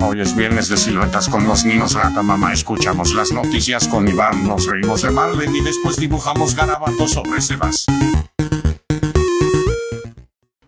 Hoy 0.00 0.20
es 0.20 0.34
viernes 0.34 0.68
de 0.68 0.76
siluetas 0.76 1.28
con 1.28 1.46
los 1.46 1.64
niños 1.64 1.94
rata 1.94 2.22
mamá. 2.22 2.52
Escuchamos 2.52 3.14
las 3.14 3.32
noticias 3.32 3.86
con 3.88 4.08
Iván, 4.08 4.46
nos 4.46 4.66
reímos 4.66 5.02
de 5.02 5.10
Marlene 5.10 5.58
y 5.58 5.62
después 5.62 5.96
dibujamos 5.96 6.54
garabatos 6.56 7.12
sobre 7.12 7.40
Sebas. 7.40 7.86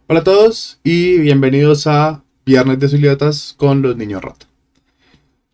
Hola 0.07 0.21
a 0.21 0.25
todos 0.25 0.81
y 0.85 1.19
bienvenidos 1.19 1.87
a 1.87 2.23
Viernes 2.45 2.81
de 2.81 2.89
Siluetas 2.89 3.55
con 3.57 3.81
los 3.81 3.97
niños 3.97 4.23
rata. 4.23 4.47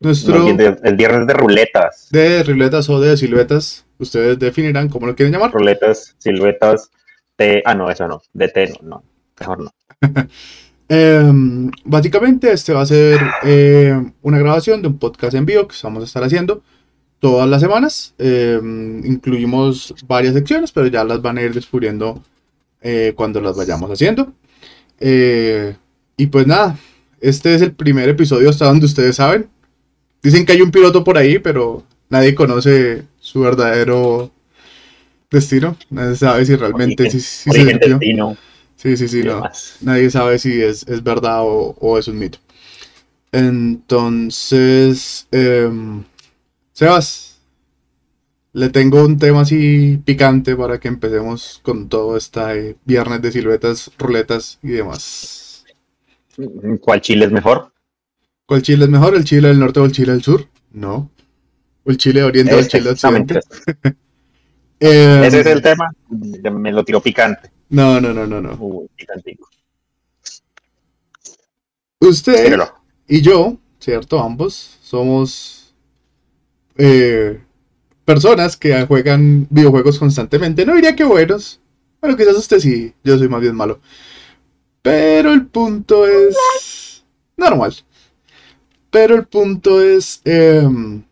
Nuestro 0.00 0.48
el 0.48 0.96
viernes 0.96 1.26
de 1.26 1.32
ruletas. 1.34 2.08
De 2.10 2.42
ruletas 2.42 2.88
o 2.90 3.00
de 3.00 3.16
siluetas. 3.16 3.86
Ustedes 3.98 4.38
definirán 4.38 4.88
cómo 4.88 5.06
lo 5.06 5.14
quieren 5.14 5.32
llamar. 5.32 5.52
Ruletas, 5.52 6.14
siluetas, 6.18 6.90
T. 7.36 7.62
Ah, 7.64 7.74
no, 7.74 7.90
eso 7.90 8.06
no. 8.06 8.20
De 8.32 8.48
T, 8.48 8.66
no, 8.68 8.88
no. 8.88 9.04
Mejor 9.40 9.60
no. 9.60 9.74
Em, 10.88 11.70
básicamente 11.84 12.52
este 12.52 12.72
va 12.72 12.82
a 12.82 12.86
ser 12.86 13.20
em, 13.42 14.12
una 14.22 14.38
grabación 14.38 14.82
de 14.82 14.88
un 14.88 14.98
podcast 14.98 15.34
en 15.34 15.44
vivo 15.44 15.66
que 15.66 15.74
vamos 15.82 16.02
a 16.02 16.06
estar 16.06 16.22
haciendo 16.22 16.62
todas 17.18 17.48
las 17.48 17.60
semanas. 17.60 18.14
Em, 18.18 19.04
incluimos 19.04 19.94
varias 20.06 20.34
secciones, 20.34 20.72
pero 20.72 20.86
ya 20.86 21.04
las 21.04 21.20
van 21.22 21.38
a 21.38 21.42
ir 21.42 21.54
descubriendo 21.54 22.22
eh, 22.82 23.12
cuando 23.16 23.40
las 23.40 23.56
vayamos 23.56 23.90
haciendo. 23.90 24.32
Eh, 25.00 25.74
y 26.16 26.26
pues 26.26 26.46
nada, 26.46 26.78
este 27.20 27.54
es 27.54 27.62
el 27.62 27.72
primer 27.72 28.08
episodio 28.08 28.48
hasta 28.50 28.66
donde 28.66 28.86
ustedes 28.86 29.16
saben. 29.16 29.48
Dicen 30.22 30.46
que 30.46 30.52
hay 30.52 30.62
un 30.62 30.70
piloto 30.70 31.04
por 31.04 31.18
ahí, 31.18 31.38
pero 31.38 31.82
nadie 32.08 32.34
conoce 32.34 33.04
su 33.18 33.40
verdadero 33.40 34.30
destino. 35.30 35.76
Nadie 35.90 36.16
sabe 36.16 36.46
si 36.46 36.56
realmente 36.56 37.10
si, 37.10 37.20
si 37.20 37.50
se 37.50 37.64
destino. 37.64 38.36
Sí, 38.86 38.96
sí, 38.96 39.08
sí, 39.08 39.22
no. 39.24 39.42
Nadie 39.80 40.08
sabe 40.10 40.38
si 40.38 40.62
es, 40.62 40.84
verdad 41.02 41.40
o, 41.42 41.98
es 41.98 42.06
un 42.06 42.20
mito. 42.20 42.38
Entonces, 43.32 45.26
em, 45.32 46.04
Sebas, 46.72 47.40
le 48.52 48.68
tengo 48.68 49.04
un 49.04 49.18
tema 49.18 49.40
así 49.40 50.00
picante 50.04 50.54
para 50.54 50.78
que 50.78 50.86
empecemos 50.86 51.58
con 51.64 51.88
todo 51.88 52.16
este 52.16 52.76
viernes 52.84 53.20
de 53.22 53.32
siluetas, 53.32 53.90
ruletas 53.98 54.60
y 54.62 54.68
demás. 54.68 55.64
¿Cuál 56.80 57.00
Chile 57.00 57.24
es 57.24 57.32
mejor? 57.32 57.72
¿Cuál 58.46 58.62
Chile 58.62 58.84
es 58.84 58.90
mejor? 58.90 59.16
¿El 59.16 59.24
Chile 59.24 59.48
del 59.48 59.58
norte 59.58 59.80
o 59.80 59.84
el 59.84 59.90
Chile 59.90 60.12
del 60.12 60.22
sur? 60.22 60.46
No. 60.70 61.10
¿O 61.82 61.90
el 61.90 61.96
Chile 61.96 62.20
de 62.20 62.26
oriente 62.26 62.54
o 62.54 62.58
el 62.60 62.68
Chile 62.68 62.90
occidente? 62.90 63.40
Ese 64.78 65.40
es 65.40 65.46
el 65.46 65.60
tema. 65.60 65.90
Me 66.08 66.70
lo 66.70 66.84
tiró 66.84 67.00
picante. 67.00 67.55
No, 67.68 68.00
no, 68.00 68.12
no, 68.12 68.26
no, 68.26 68.40
no. 68.40 68.88
Usted 72.00 72.58
y 73.08 73.22
yo, 73.22 73.56
¿cierto? 73.78 74.20
Ambos 74.20 74.78
somos 74.82 75.74
eh, 76.76 77.40
personas 78.04 78.56
que 78.56 78.86
juegan 78.86 79.46
videojuegos 79.50 79.98
constantemente. 79.98 80.64
No 80.66 80.74
diría 80.74 80.94
que 80.94 81.04
buenos. 81.04 81.60
Bueno, 82.00 82.16
quizás 82.16 82.36
usted 82.36 82.60
sí, 82.60 82.94
yo 83.02 83.18
soy 83.18 83.28
más 83.28 83.40
bien 83.40 83.54
malo. 83.54 83.80
Pero 84.82 85.32
el 85.32 85.46
punto 85.46 86.06
es... 86.06 87.04
Normal. 87.36 87.74
Pero 88.90 89.16
el 89.16 89.26
punto 89.26 89.80
es... 89.80 90.20
Em, 90.24 91.02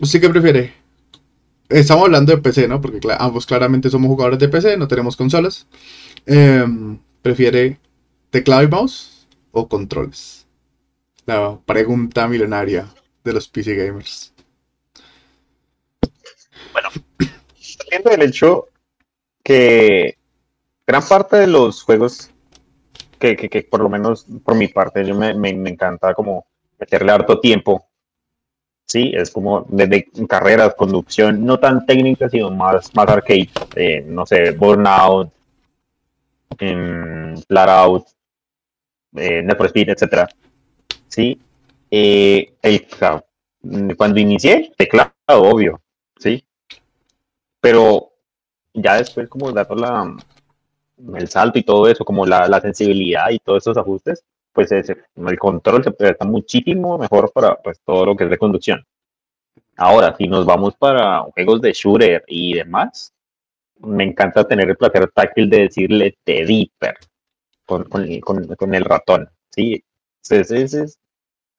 ¿Usted 0.00 0.20
qué 0.20 0.28
prefiere? 0.28 0.74
Estamos 1.68 2.04
hablando 2.04 2.34
de 2.34 2.40
PC, 2.40 2.68
¿no? 2.68 2.80
Porque 2.80 3.00
ambos 3.18 3.44
claramente 3.44 3.90
somos 3.90 4.08
jugadores 4.08 4.38
de 4.38 4.48
PC, 4.48 4.76
no 4.76 4.86
tenemos 4.86 5.16
consolas. 5.16 5.66
Em, 6.24 6.98
¿Prefiere 7.22 7.80
teclado 8.30 8.62
y 8.62 8.68
mouse 8.68 9.26
o 9.50 9.68
controles? 9.68 10.46
La 11.24 11.58
pregunta 11.66 12.28
milenaria 12.28 12.86
de 13.24 13.32
los 13.32 13.48
PC 13.48 13.74
gamers. 13.74 14.32
Bueno, 16.72 16.88
viendo 17.90 18.10
el 18.10 18.22
hecho 18.22 18.68
que 19.42 20.16
gran 20.86 21.02
parte 21.02 21.36
de 21.36 21.46
los 21.48 21.82
juegos 21.82 22.30
que, 23.18 23.68
por 23.68 23.80
lo 23.80 23.88
menos 23.88 24.24
por 24.44 24.54
mi 24.54 24.68
parte 24.68 25.04
yo 25.04 25.16
me, 25.16 25.34
me 25.34 25.70
encanta 25.70 26.14
como 26.14 26.46
meterle 26.78 27.10
harto 27.10 27.40
tiempo 27.40 27.88
Sí, 28.96 29.12
es 29.14 29.30
como 29.30 29.66
desde 29.68 30.08
carreras, 30.26 30.74
conducción, 30.74 31.44
no 31.44 31.60
tan 31.60 31.84
técnica, 31.84 32.30
sino 32.30 32.50
más, 32.50 32.94
más 32.94 33.06
arcade. 33.06 33.50
Eh, 33.74 34.02
no 34.08 34.24
sé, 34.24 34.52
Burnout, 34.52 35.30
en 36.58 37.36
Flat 37.46 37.68
Out, 37.68 38.06
eh, 39.16 39.42
Need 39.42 39.56
for 39.58 39.66
Speed, 39.66 39.90
etc. 39.90 40.30
Sí, 41.08 41.38
eh, 41.90 42.54
cuando 43.98 44.18
inicié, 44.18 44.72
teclado, 44.78 45.12
obvio, 45.28 45.78
sí. 46.18 46.42
Pero 47.60 48.12
ya 48.72 48.96
después, 48.96 49.28
como 49.28 49.52
dato 49.52 49.74
la, 49.74 50.10
el 51.16 51.28
salto 51.28 51.58
y 51.58 51.64
todo 51.64 51.86
eso, 51.86 52.02
como 52.02 52.24
la 52.24 52.60
sensibilidad 52.62 53.28
y 53.28 53.40
todos 53.40 53.62
esos 53.62 53.76
ajustes, 53.76 54.24
pues 54.56 54.72
el 54.72 55.38
control 55.38 55.84
se 55.84 55.90
presta 55.90 56.24
muchísimo 56.24 56.96
mejor 56.96 57.30
para 57.30 57.56
pues, 57.56 57.78
todo 57.84 58.06
lo 58.06 58.16
que 58.16 58.24
es 58.24 58.30
de 58.30 58.38
conducción. 58.38 58.82
Ahora, 59.76 60.16
si 60.16 60.26
nos 60.26 60.46
vamos 60.46 60.74
para 60.76 61.20
juegos 61.34 61.60
de 61.60 61.74
shooter 61.74 62.24
y 62.26 62.54
demás, 62.54 63.12
me 63.80 64.04
encanta 64.04 64.48
tener 64.48 64.70
el 64.70 64.76
placer 64.76 65.10
táctil 65.14 65.50
de 65.50 65.60
decirle 65.64 66.16
te 66.24 66.46
dipper 66.46 66.96
con, 67.66 67.84
con, 67.84 68.74
el 68.74 68.84
ratón. 68.84 69.28
Sí, 69.50 69.84
es, 70.30 70.50
es, 70.50 70.98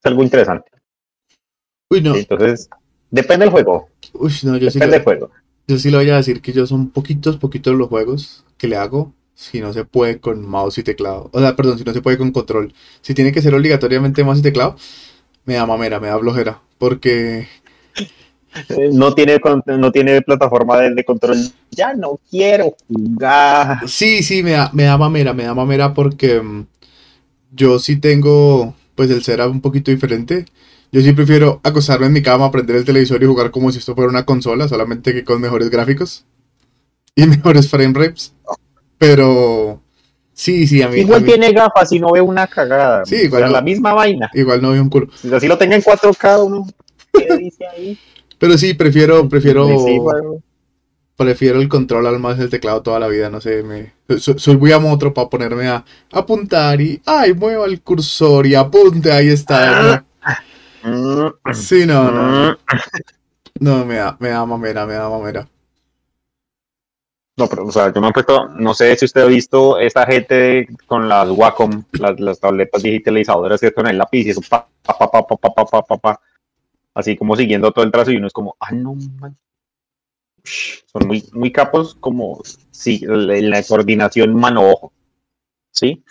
algo 0.04 0.24
interesante. 0.24 0.72
Uy, 1.92 2.02
no. 2.02 2.16
entonces, 2.16 2.68
depende 3.12 3.46
del 3.46 3.52
juego. 3.52 3.90
Uy, 4.14 4.34
no, 4.44 4.58
yo 4.58 4.66
depende 4.66 4.72
sí 4.72 4.80
del 4.80 5.04
juego. 5.04 5.32
Yo 5.68 5.78
sí 5.78 5.92
lo 5.92 6.00
voy 6.00 6.10
a 6.10 6.16
decir 6.16 6.42
que 6.42 6.54
yo 6.54 6.66
son 6.66 6.90
poquitos, 6.90 7.38
poquitos 7.38 7.76
los 7.76 7.90
juegos 7.90 8.44
que 8.58 8.68
le 8.68 8.78
hago 8.78 9.14
si 9.38 9.62
no 9.62 9.72
se 9.72 9.86
puede 9.86 10.20
con 10.20 10.50
mouse 10.50 10.80
y 10.80 10.84
teclado. 10.84 11.30
O 11.32 11.40
sea, 11.40 11.56
perdón, 11.56 11.78
si 11.78 11.84
no 11.84 11.94
se 11.94 12.02
puede 12.02 12.18
con 12.18 12.32
control. 12.32 12.74
Si 13.02 13.14
tiene 13.14 13.32
que 13.32 13.42
ser 13.44 13.54
obligatoriamente 13.54 14.24
mouse 14.24 14.40
y 14.40 14.42
teclado, 14.42 14.76
me 15.46 15.54
da 15.54 15.66
mamera, 15.68 16.00
me 16.00 16.08
da 16.08 16.18
flojera. 16.18 16.60
Porque. 16.80 17.48
Eh, 18.70 18.90
no 18.92 19.14
tiene, 19.14 19.40
no 19.68 19.92
tiene 19.92 20.24
plataforma 20.24 20.80
de, 20.80 21.06
control. 21.06 21.38
Ya 21.70 21.94
no 21.94 22.20
quiero 22.32 22.76
jugar. 22.88 23.88
Sí, 23.88 24.24
sí, 24.24 24.42
me 24.42 24.52
da, 24.52 24.72
me 24.74 24.84
da 24.84 24.98
mamera, 24.98 25.36
me 25.36 25.44
da 25.44 25.54
mamera 25.54 25.94
porque 25.94 26.42
mm, 26.42 26.66
yo 27.52 27.78
sí 27.78 27.98
tengo 27.98 28.74
pues 28.96 29.12
el 29.12 29.24
setup 29.24 29.52
un 29.52 29.62
poquito 29.62 29.92
diferente. 29.92 30.46
Yo 30.92 31.02
sí 31.02 31.12
prefiero 31.12 31.62
acostarme 31.64 32.08
en 32.08 32.14
mi 32.14 32.24
cama, 32.24 32.50
prender 32.50 32.78
el 32.78 32.86
televisor 32.86 33.22
y 33.22 33.28
jugar 33.28 33.52
como 33.52 33.72
si 33.72 33.78
esto 33.78 33.94
fuera 33.94 34.10
una 34.10 34.26
consola, 34.26 34.68
solamente 34.68 35.14
que 35.14 35.24
con 35.24 35.40
mejores 35.40 35.70
gráficos 35.70 36.26
y 37.14 37.28
mejores 37.28 37.70
frame 37.70 37.94
rates. 37.94 38.34
Pero 38.98 39.82
sí, 40.34 40.68
sí, 40.68 40.82
a 40.82 40.90
mí. 40.90 41.00
Igual 41.02 41.24
tiene 41.24 41.52
gafas 41.52 41.92
y 41.92 42.00
no 42.00 42.12
ve 42.12 42.22
una 42.22 42.48
cagada. 42.48 43.06
Sí, 43.06 43.16
igual. 43.24 43.52
la 43.52 43.62
misma 43.62 43.94
vaina. 43.94 44.30
Igual 44.34 44.62
no 44.62 44.72
ve 44.72 44.82
un 44.82 44.90
culo. 44.90 45.08
Si 45.16 45.34
así 45.34 45.48
lo 45.48 45.58
tenga 45.58 45.76
en 45.76 45.82
4K, 45.84 46.44
uno. 46.46 46.68
¿Qué 47.14 47.38
dice 47.38 47.66
ahí? 47.68 47.98
Pero 48.40 48.58
sí, 48.58 48.74
prefiero, 48.74 49.28
prefiero. 49.28 49.68
prefiero 51.16 51.60
el 51.60 51.68
control 51.68 52.06
al 52.06 52.20
más 52.20 52.38
el 52.40 52.50
teclado 52.50 52.84
toda 52.84 53.00
la 53.00 53.08
vida, 53.08 53.30
no 53.32 53.42
sé, 53.42 53.64
me 53.64 53.94
so- 54.20 54.38
soy 54.38 54.56
muy 54.58 54.72
amotro 54.72 55.12
para 55.14 55.28
ponerme 55.30 55.68
a 55.68 55.84
apuntar 56.12 56.80
y 56.80 57.02
ay, 57.06 57.34
mueva 57.34 57.66
el 57.66 57.82
cursor 57.82 58.46
y 58.46 58.54
apunte, 58.54 59.12
ahí 59.12 59.30
está. 59.30 60.06
Mm, 60.84 61.28
Sí, 61.54 61.86
no, 61.88 62.12
no, 62.12 62.52
mm. 62.52 62.58
no, 63.62 63.86
me 63.86 63.96
da, 63.96 64.16
me 64.20 64.30
da 64.30 64.46
mamera, 64.46 64.86
me 64.86 64.94
da 64.94 65.10
mamera. 65.10 65.48
No, 67.38 67.48
pero, 67.48 67.66
o 67.66 67.72
sea, 67.72 67.94
yo 67.94 68.02
me 68.02 68.08
he 68.10 68.12
puesto, 68.14 68.50
no 68.50 68.74
sé 68.74 68.96
si 68.96 69.06
usted 69.06 69.22
ha 69.22 69.26
visto 69.26 69.78
esta 69.78 70.06
gente 70.08 70.68
con 70.88 71.08
las 71.08 71.30
Wacom, 71.30 71.84
las, 71.94 72.20
las 72.20 72.40
tabletas 72.40 72.82
digitalizadoras 72.82 73.62
que 73.62 73.72
con 73.72 73.86
el 73.88 73.98
lápiz 73.98 74.26
y 74.26 74.30
eso, 74.32 74.42
pa, 74.50 74.68
pa, 74.84 74.98
pa, 74.98 75.12
pa, 75.28 75.38
pa, 75.38 75.66
pa, 75.66 75.82
pa, 75.84 75.98
pa, 75.98 76.22
así 76.96 77.16
como 77.16 77.36
siguiendo 77.36 77.72
todo 77.72 77.86
el 77.86 77.92
trazo 77.92 78.12
y 78.12 78.16
uno 78.18 78.26
es 78.28 78.34
como, 78.34 78.56
ah, 78.60 78.72
no, 78.72 78.96
man. 79.20 79.38
Son 80.92 81.06
muy, 81.08 81.24
muy 81.34 81.52
capos 81.52 81.96
como, 82.00 82.42
sí, 82.72 83.02
la, 83.06 83.36
la 83.42 83.64
coordinación 83.64 84.34
mano-ojo, 84.36 84.92
¿sí? 85.72 86.04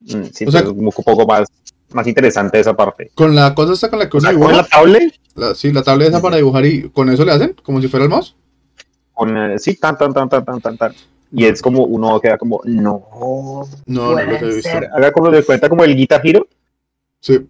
Mm, 0.00 0.24
Sí, 0.32 0.46
O 0.46 0.50
sea, 0.50 0.62
es 0.62 0.66
un 0.66 0.90
poco 0.90 1.26
más, 1.26 1.48
más 1.90 2.06
interesante 2.08 2.58
esa 2.58 2.74
parte. 2.74 3.12
Con 3.14 3.36
la 3.36 3.54
cosa 3.54 3.74
esta 3.74 3.88
con 3.88 3.98
la 4.00 4.08
que 4.08 4.16
O 4.16 4.20
uno 4.20 4.30
sea, 4.30 4.38
con 4.38 4.56
la 4.56 4.64
tablet, 4.66 5.14
la- 5.36 5.54
sí, 5.54 5.70
la 5.72 5.82
tablet 5.84 6.08
esa 6.08 6.20
para 6.20 6.36
dibujar 6.38 6.64
y 6.66 6.90
con 6.90 7.08
eso 7.10 7.24
le 7.24 7.32
hacen, 7.32 7.54
como 7.62 7.80
si 7.80 7.86
fuera 7.86 8.04
el 8.04 8.10
mouse. 8.10 8.34
Con, 9.22 9.36
eh, 9.36 9.58
sí, 9.58 9.76
tan, 9.76 9.96
tan, 9.96 10.12
tan, 10.12 10.28
tan, 10.28 10.44
tan, 10.44 10.60
tan, 10.60 10.76
tan. 10.76 10.92
Y 11.30 11.44
es 11.44 11.62
como, 11.62 11.84
uno 11.84 12.20
queda 12.20 12.36
como, 12.36 12.60
no, 12.64 13.06
No, 13.86 14.14
no 14.14 14.14
los 14.14 14.42
he 14.42 14.54
visto. 14.56 14.68
Haga 14.92 15.12
como 15.12 15.30
de 15.30 15.44
cuenta 15.44 15.68
como 15.68 15.84
el 15.84 15.94
Guitar 15.94 16.20
Hero. 16.24 16.46
Sí. 17.20 17.48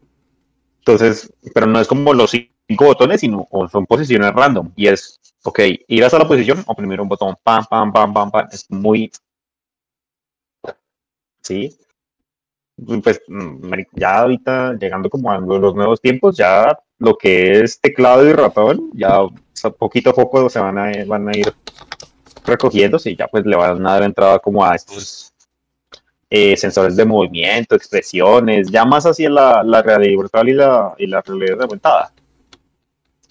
Entonces, 0.80 1.32
pero 1.54 1.66
no 1.66 1.80
es 1.80 1.88
como 1.88 2.12
los 2.12 2.30
cinco 2.30 2.84
botones, 2.84 3.20
sino 3.20 3.48
o 3.50 3.66
son 3.68 3.86
posiciones 3.86 4.34
random. 4.34 4.70
Y 4.76 4.88
es, 4.88 5.18
ok, 5.44 5.60
ir 5.88 6.04
hasta 6.04 6.18
la 6.18 6.28
posición, 6.28 6.62
oprimir 6.66 7.00
un 7.00 7.08
botón, 7.08 7.34
pam, 7.42 7.64
pam, 7.64 7.90
pam, 7.90 8.12
pam, 8.12 8.30
pam. 8.30 8.48
Es 8.52 8.70
muy. 8.70 9.10
Sí. 11.40 11.74
Pues 13.02 13.22
mm, 13.28 13.72
ya 13.92 14.18
ahorita, 14.18 14.74
llegando 14.74 15.08
como 15.08 15.32
a 15.32 15.38
los 15.38 15.74
nuevos 15.74 16.00
tiempos, 16.02 16.36
ya 16.36 16.78
lo 17.02 17.16
que 17.16 17.60
es 17.60 17.80
teclado 17.80 18.26
y 18.28 18.32
ratón, 18.32 18.90
ya 18.94 19.18
poquito 19.78 20.10
a 20.10 20.14
poco 20.14 20.48
se 20.48 20.60
van 20.60 20.78
a, 20.78 20.92
van 21.06 21.28
a 21.28 21.36
ir 21.36 21.52
recogiéndose 22.44 23.10
y 23.10 23.16
ya 23.16 23.26
pues 23.28 23.44
le 23.44 23.56
van 23.56 23.84
a 23.86 23.92
dar 23.92 24.02
entrada 24.04 24.38
como 24.38 24.64
a 24.64 24.74
estos 24.74 25.32
eh, 26.30 26.56
sensores 26.56 26.96
de 26.96 27.04
movimiento, 27.04 27.74
expresiones, 27.74 28.70
ya 28.70 28.84
más 28.84 29.04
hacia 29.04 29.28
la, 29.30 29.62
la 29.62 29.82
realidad 29.82 30.18
virtual 30.22 30.48
y 30.48 30.52
la, 30.54 30.94
y 30.98 31.06
la 31.06 31.20
realidad 31.22 31.62
aumentada. 31.62 32.12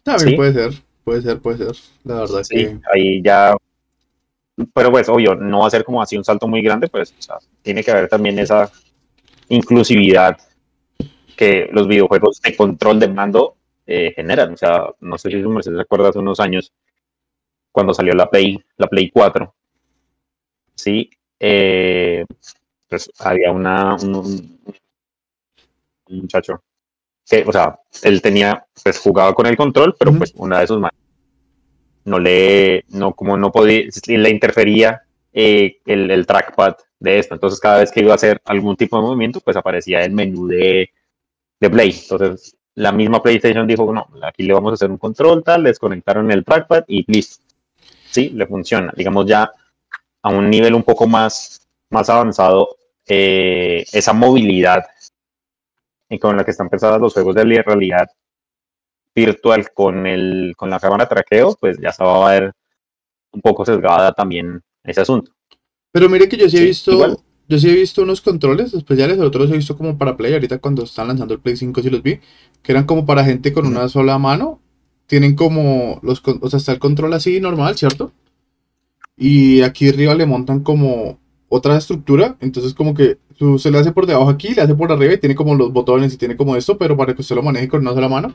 También 0.04 0.30
Sí. 0.30 0.36
puede 0.36 0.54
ser, 0.54 0.72
puede 1.04 1.22
ser, 1.22 1.40
puede 1.40 1.58
ser. 1.58 1.76
La 2.04 2.16
verdad 2.22 2.44
Sí, 2.44 2.56
que. 2.56 2.80
ahí 2.94 3.22
ya. 3.24 3.56
Pero 4.74 4.92
pues, 4.92 5.08
obvio, 5.10 5.36
no 5.36 5.60
va 5.60 5.68
a 5.68 5.72
ser 5.72 5.84
como 5.84 6.02
así 6.02 6.18
un 6.18 6.24
salto 6.24 6.48
muy 6.48 6.62
grande, 6.62 6.88
pues 6.90 7.14
o 7.18 7.22
sea, 7.22 7.38
tiene 7.62 7.84
que 7.84 7.92
haber 7.92 8.10
también 8.10 8.38
esa 8.38 8.70
inclusividad 9.50 10.38
que 11.36 11.68
los 11.72 11.88
videojuegos 11.88 12.40
de 12.42 12.56
control 12.56 13.00
de 13.00 13.08
mando 13.08 13.56
eh, 13.86 14.14
generan. 14.16 14.54
O 14.54 14.58
sea, 14.58 14.86
no 15.00 15.18
sé 15.18 15.30
si 15.30 15.42
su 15.42 15.50
merced 15.50 15.74
se 15.74 15.82
acuerda 15.82 16.10
hace 16.10 16.20
unos 16.20 16.40
años 16.40 16.72
cuando 17.72 17.94
salió 17.94 18.14
la 18.14 18.30
Play, 18.30 18.64
la 18.78 18.88
Play 18.88 19.10
4. 19.10 19.54
Sí, 20.76 21.10
eh, 21.40 22.26
pues 22.88 23.10
había 23.20 23.52
una, 23.52 23.96
un, 23.96 24.60
muchacho 26.08 26.62
que, 27.30 27.44
o 27.48 27.52
sea, 27.52 27.80
él 28.04 28.22
tenía, 28.22 28.66
pues 28.84 29.00
jugaba 29.00 29.34
con 29.34 29.46
el 29.46 29.56
control, 29.56 29.96
pero 29.98 30.12
pues 30.14 30.34
una 30.36 30.60
de 30.60 30.68
sus 30.68 30.80
manos 30.80 31.00
no 32.04 32.20
le, 32.20 32.84
no, 32.90 33.14
como 33.14 33.38
no 33.38 33.52
podía, 33.52 33.84
le 34.08 34.30
interfería 34.30 35.04
eh, 35.32 35.78
el, 35.86 36.12
el 36.12 36.26
trackpad 36.26 36.76
de 37.00 37.20
esto. 37.20 37.36
Entonces, 37.36 37.60
cada 37.60 37.80
vez 37.80 37.92
que 37.92 38.02
iba 38.02 38.12
a 38.12 38.16
hacer 38.16 38.42
algún 38.46 38.76
tipo 38.76 38.98
de 38.98 39.04
movimiento, 39.04 39.40
pues 39.42 39.58
aparecía 39.58 40.04
el 40.04 40.12
menú 40.12 40.48
de, 40.48 40.92
de 41.60 41.70
Play. 41.70 41.96
Entonces, 42.02 42.56
la 42.76 42.92
misma 42.92 43.22
PlayStation 43.22 43.68
dijo, 43.68 43.92
no, 43.94 44.08
aquí 44.24 44.44
le 44.44 44.54
vamos 44.54 44.72
a 44.72 44.74
hacer 44.76 44.90
un 44.90 44.98
control 44.98 45.44
tal, 45.44 45.64
desconectaron 45.64 46.32
el 46.32 46.44
trackpad 46.46 46.84
y 46.88 47.04
listo. 47.12 47.44
Sí, 48.10 48.30
le 48.30 48.46
funciona. 48.48 48.94
Digamos 48.96 49.26
ya 49.26 49.52
a 50.22 50.30
un 50.30 50.50
nivel 50.50 50.74
un 50.76 50.84
poco 50.84 51.08
más, 51.08 51.68
más 51.90 52.10
avanzado, 52.10 52.78
eh, 53.08 53.84
esa 53.92 54.14
movilidad 54.14 54.84
y 56.10 56.20
con 56.20 56.38
la 56.38 56.44
que 56.44 56.52
están 56.52 56.70
pensados 56.70 57.00
los 57.02 57.14
juegos 57.14 57.36
de 57.36 57.44
realidad 57.44 58.10
virtual 59.14 59.72
con 59.74 60.06
el 60.08 60.54
con 60.56 60.70
la 60.70 60.80
cámara 60.80 61.08
traqueo, 61.08 61.56
pues 61.60 61.78
ya 61.82 61.92
se 61.92 62.04
va 62.04 62.30
a 62.30 62.32
ver 62.34 62.54
un 63.34 63.42
poco 63.42 63.66
sesgada 63.66 64.14
también 64.14 64.62
ese 64.84 65.02
asunto. 65.02 65.32
Pero 65.92 66.08
mire 66.10 66.30
que 66.30 66.38
yo 66.38 66.50
sí 66.50 66.58
he 66.58 66.60
Sí, 66.62 66.66
visto. 66.68 66.92
igual. 66.92 67.18
Yo 67.52 67.60
sí 67.60 67.70
he 67.70 67.74
visto 67.74 68.04
unos 68.04 68.22
controles 68.22 68.74
especiales, 68.74 69.20
otros 69.20 69.44
los 69.44 69.52
he 69.52 69.58
visto 69.58 69.76
como 69.76 69.98
para 69.98 70.16
Play. 70.16 70.32
Ahorita 70.32 70.60
cuando 70.60 70.84
están 70.84 71.10
lanzando 71.10 71.34
el 71.34 71.42
Play 71.42 71.58
5 71.58 71.82
sí 71.82 71.90
los 71.90 72.02
vi. 72.02 72.22
Que 72.64 72.72
eran 72.72 72.86
como 72.86 73.06
para 73.06 73.26
gente 73.26 73.52
con 73.52 73.66
una 73.68 73.90
sola 73.90 74.18
mano. 74.18 74.62
Tienen 75.06 75.36
como 75.36 76.00
los 76.02 76.22
o 76.26 76.50
sea, 76.50 76.58
está 76.58 76.72
el 76.72 76.80
control 76.80 77.12
así 77.14 77.42
normal, 77.42 77.78
¿cierto? 77.78 78.14
Y 79.18 79.62
aquí 79.64 79.90
arriba 79.90 80.16
le 80.16 80.26
montan 80.26 80.62
como 80.62 81.20
otra 81.50 81.76
estructura. 81.78 82.38
Entonces 82.40 82.74
como 82.74 82.94
que 82.94 83.18
tú- 83.38 83.60
se 83.60 83.70
le 83.70 83.80
hace 83.80 83.92
por 83.92 84.06
debajo 84.06 84.30
aquí, 84.30 84.54
le 84.56 84.62
hace 84.62 84.74
por 84.76 84.90
arriba 84.90 85.14
y 85.14 85.18
tiene 85.18 85.36
como 85.36 85.54
los 85.56 85.74
botones 85.74 86.14
y 86.14 86.18
tiene 86.18 86.38
como 86.38 86.56
esto, 86.56 86.78
pero 86.78 86.96
para 86.96 87.14
que 87.14 87.22
usted 87.22 87.36
lo 87.36 87.44
maneje 87.44 87.68
con 87.68 87.82
una 87.82 87.94
sola 87.94 88.08
mano. 88.08 88.34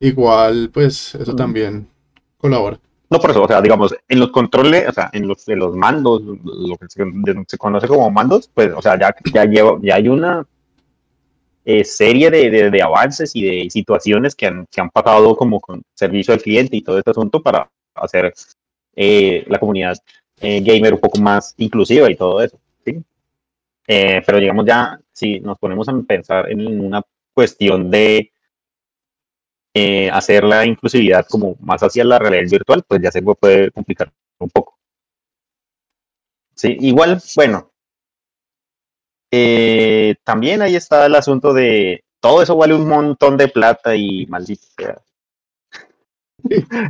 Igual, 0.00 0.70
pues, 0.72 1.14
eso 1.16 1.36
también 1.36 1.88
colabora. 2.38 2.80
No 3.10 3.18
por 3.20 3.30
eso, 3.30 3.42
o 3.42 3.48
sea, 3.48 3.60
digamos, 3.60 3.94
en 4.08 4.18
los 4.20 4.30
controles, 4.30 4.88
o 4.88 4.92
sea, 4.92 5.10
en 5.12 5.28
los 5.28 5.44
de 5.44 5.56
los 5.56 5.74
mandos, 5.76 6.22
lo 6.22 6.76
que 6.76 6.86
se, 6.88 7.04
se 7.46 7.58
conoce 7.58 7.86
como 7.86 8.10
mandos, 8.10 8.50
pues, 8.52 8.72
o 8.74 8.82
sea, 8.82 8.98
ya, 8.98 9.14
ya 9.32 9.44
lleva, 9.44 9.78
ya 9.82 9.96
hay 9.96 10.08
una 10.08 10.44
eh, 11.64 11.84
serie 11.84 12.30
de, 12.30 12.50
de- 12.50 12.70
de 12.70 12.82
avances 12.82 13.34
y 13.34 13.42
de 13.42 13.70
situaciones 13.70 14.34
que 14.34 14.46
han, 14.46 14.66
que 14.70 14.80
han 14.80 14.90
pasado 14.90 15.34
como 15.36 15.60
con 15.60 15.82
servicio 15.94 16.34
al 16.34 16.42
cliente 16.42 16.76
y 16.76 16.82
todo 16.82 16.98
este 16.98 17.10
asunto 17.10 17.42
para 17.42 17.68
hacer 17.94 18.32
eh, 18.96 19.44
la 19.48 19.58
comunidad 19.58 19.96
eh, 20.40 20.60
gamer 20.60 20.94
un 20.94 21.00
poco 21.00 21.18
más 21.20 21.54
inclusiva 21.58 22.10
y 22.10 22.16
todo 22.16 22.42
eso, 22.42 22.58
¿sí? 22.84 22.98
Eh, 23.88 24.22
pero 24.26 24.38
digamos 24.40 24.66
ya, 24.66 24.98
si 25.12 25.40
nos 25.40 25.58
ponemos 25.58 25.88
a 25.88 25.94
pensar 26.06 26.50
en 26.50 26.80
una 26.80 27.02
cuestión 27.34 27.90
de 27.90 28.32
eh, 29.74 30.10
hacer 30.10 30.44
la 30.44 30.64
inclusividad 30.66 31.26
como 31.28 31.56
más 31.60 31.82
hacia 31.82 32.04
la 32.04 32.18
realidad 32.18 32.50
virtual, 32.50 32.84
pues 32.86 33.02
ya 33.02 33.10
se 33.10 33.22
puede 33.22 33.70
complicar 33.72 34.12
un 34.38 34.50
poco. 34.50 34.78
Sí, 36.56 36.76
igual, 36.80 37.20
bueno. 37.36 37.70
eh, 39.30 40.14
también 40.24 40.62
ahí 40.62 40.76
está 40.76 41.06
el 41.06 41.14
asunto 41.14 41.52
de 41.52 42.04
todo 42.20 42.42
eso 42.42 42.56
vale 42.56 42.74
un 42.74 42.88
montón 42.88 43.36
de 43.36 43.48
plata 43.48 43.94
y 43.96 44.26
maldito 44.26 44.66
sea. 44.76 45.02